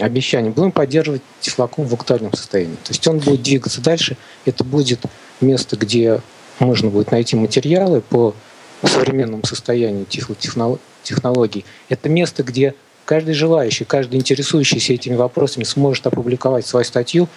обещание, 0.01 0.51
будем 0.51 0.73
поддерживать 0.73 1.23
Тифлоком 1.41 1.87
в 1.87 1.95
актуальном 1.95 2.33
состоянии. 2.33 2.77
То 2.77 2.91
есть 2.91 3.07
он 3.07 3.19
будет 3.19 3.43
двигаться 3.43 3.81
дальше. 3.81 4.17
Это 4.45 4.65
будет 4.65 5.01
место, 5.41 5.77
где 5.77 6.21
можно 6.59 6.91
будет 6.91 7.11
найти 7.11 7.37
материалы 7.37 8.01
по 8.01 8.35
современному 8.83 9.45
состоянию 9.45 10.07
технологий. 10.07 11.65
Это 11.89 12.09
место, 12.09 12.43
где 12.43 12.75
каждый 13.05 13.35
желающий, 13.35 13.85
каждый 13.85 14.17
интересующийся 14.17 14.93
этими 14.93 15.15
вопросами 15.15 15.65
сможет 15.65 16.07
опубликовать 16.07 16.67
свою 16.67 16.85
статью. 16.85 17.29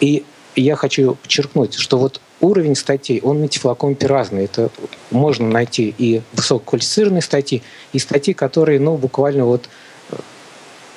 И 0.00 0.24
я 0.56 0.76
хочу 0.76 1.14
подчеркнуть, 1.16 1.74
что 1.74 1.98
вот 1.98 2.20
уровень 2.40 2.76
статей, 2.76 3.20
он 3.20 3.40
на 3.40 3.48
Тифлокомпе 3.48 4.06
разный. 4.06 4.44
Это 4.44 4.70
можно 5.10 5.48
найти 5.48 5.94
и 5.96 6.22
высококвалифицированные 6.32 7.22
статьи, 7.22 7.62
и 7.92 7.98
статьи, 7.98 8.34
которые, 8.34 8.78
ну, 8.78 8.96
буквально 8.96 9.44
вот 9.44 9.68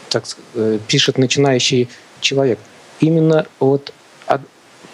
так 0.09 0.23
э, 0.55 0.79
пишет 0.87 1.17
начинающий 1.17 1.89
человек. 2.21 2.59
Именно 2.99 3.45
вот 3.59 3.93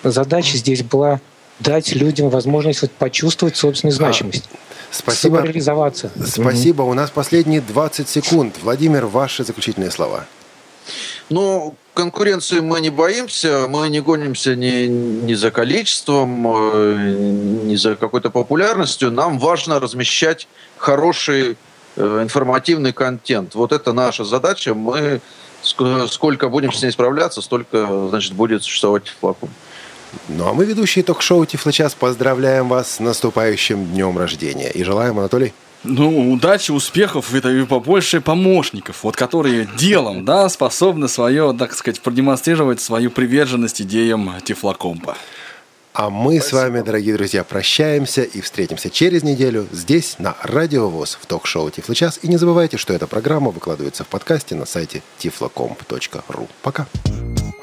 задача 0.04 0.58
здесь 0.58 0.84
была 0.84 1.22
дать 1.60 1.94
людям 1.96 2.30
возможность 2.30 2.82
вот 2.82 2.92
почувствовать 2.92 3.56
собственную 3.56 3.96
значимость. 3.96 4.50
Спасибо. 4.94 5.36
Самореализоваться. 5.36 6.12
Спасибо. 6.26 6.84
У 6.84 6.94
нас 6.94 7.10
последние 7.10 7.62
20 7.62 8.08
секунд. 8.08 8.56
Владимир, 8.62 9.06
ваши 9.06 9.44
заключительные 9.44 9.92
слова. 9.92 10.26
Ну, 11.30 11.76
конкуренции 11.94 12.60
мы 12.60 12.80
не 12.80 12.90
боимся, 12.90 13.68
мы 13.68 13.90
не 13.90 14.02
гонимся 14.02 14.56
ни, 14.56 14.88
ни 14.88 15.34
за 15.34 15.52
количеством, 15.52 16.46
э, 16.48 17.16
ни 17.64 17.76
за 17.76 17.96
какой-то 17.96 18.30
популярностью. 18.30 19.12
Нам 19.12 19.40
важно 19.40 19.80
размещать 19.80 20.48
хороший 20.78 21.58
Э, 21.96 22.22
информативный 22.24 22.92
контент. 22.92 23.54
Вот 23.54 23.72
это 23.72 23.94
наша 23.94 24.24
задача. 24.24 24.74
Мы 24.74 25.22
сколько 25.62 26.50
будем 26.50 26.74
с 26.74 26.82
ней 26.82 26.92
справляться, 26.92 27.42
столько, 27.42 28.10
значит, 28.10 28.34
будет 28.34 28.64
существовать 28.64 29.08
флакон. 29.08 29.50
Ну 30.30 30.48
а 30.48 30.54
мы, 30.54 30.66
ведущие 30.66 31.04
ток-шоу 31.04 31.46
Тифлочас, 31.46 31.94
поздравляем 31.94 32.70
вас 32.70 32.92
с 32.94 33.00
наступающим 33.00 33.86
днем 33.86 34.18
рождения. 34.18 34.70
И 34.70 34.84
желаем, 34.84 35.20
Анатолий, 35.20 35.54
ну, 35.84 36.32
удачи, 36.32 36.72
успехов 36.72 37.34
и 37.34 37.66
побольше 37.66 38.22
помощников, 38.22 39.04
вот 39.04 39.18
которые 39.18 39.68
делом, 39.78 40.24
да, 40.24 40.48
способны 40.48 41.10
свое, 41.10 41.54
так 41.58 41.74
сказать, 41.74 42.00
продемонстрировать 42.00 42.80
свою 42.80 43.12
приверженность 43.12 43.82
идеям 43.82 44.34
Тифлокомпа. 44.44 45.18
А 45.94 46.10
мы 46.10 46.40
Спасибо. 46.40 46.58
с 46.58 46.62
вами, 46.64 46.82
дорогие 46.82 47.14
друзья, 47.16 47.44
прощаемся 47.44 48.24
и 48.24 48.42
встретимся 48.42 48.90
через 48.90 49.24
неделю 49.24 49.68
здесь, 49.72 50.16
на 50.18 50.36
Радио 50.42 50.90
ВОЗ, 50.90 51.20
в 51.22 51.26
ток-шоу 51.28 51.70
Тифлочас. 51.70 52.20
И 52.24 52.28
не 52.28 52.38
забывайте, 52.38 52.78
что 52.78 52.94
эта 52.94 53.06
программа 53.06 53.52
выкладывается 53.52 54.04
в 54.04 54.08
подкасте 54.08 54.56
на 54.56 54.66
сайте 54.66 55.04
tiflocomp.ru. 55.20 56.48
Пока. 56.64 56.88
Тифло 57.04 57.63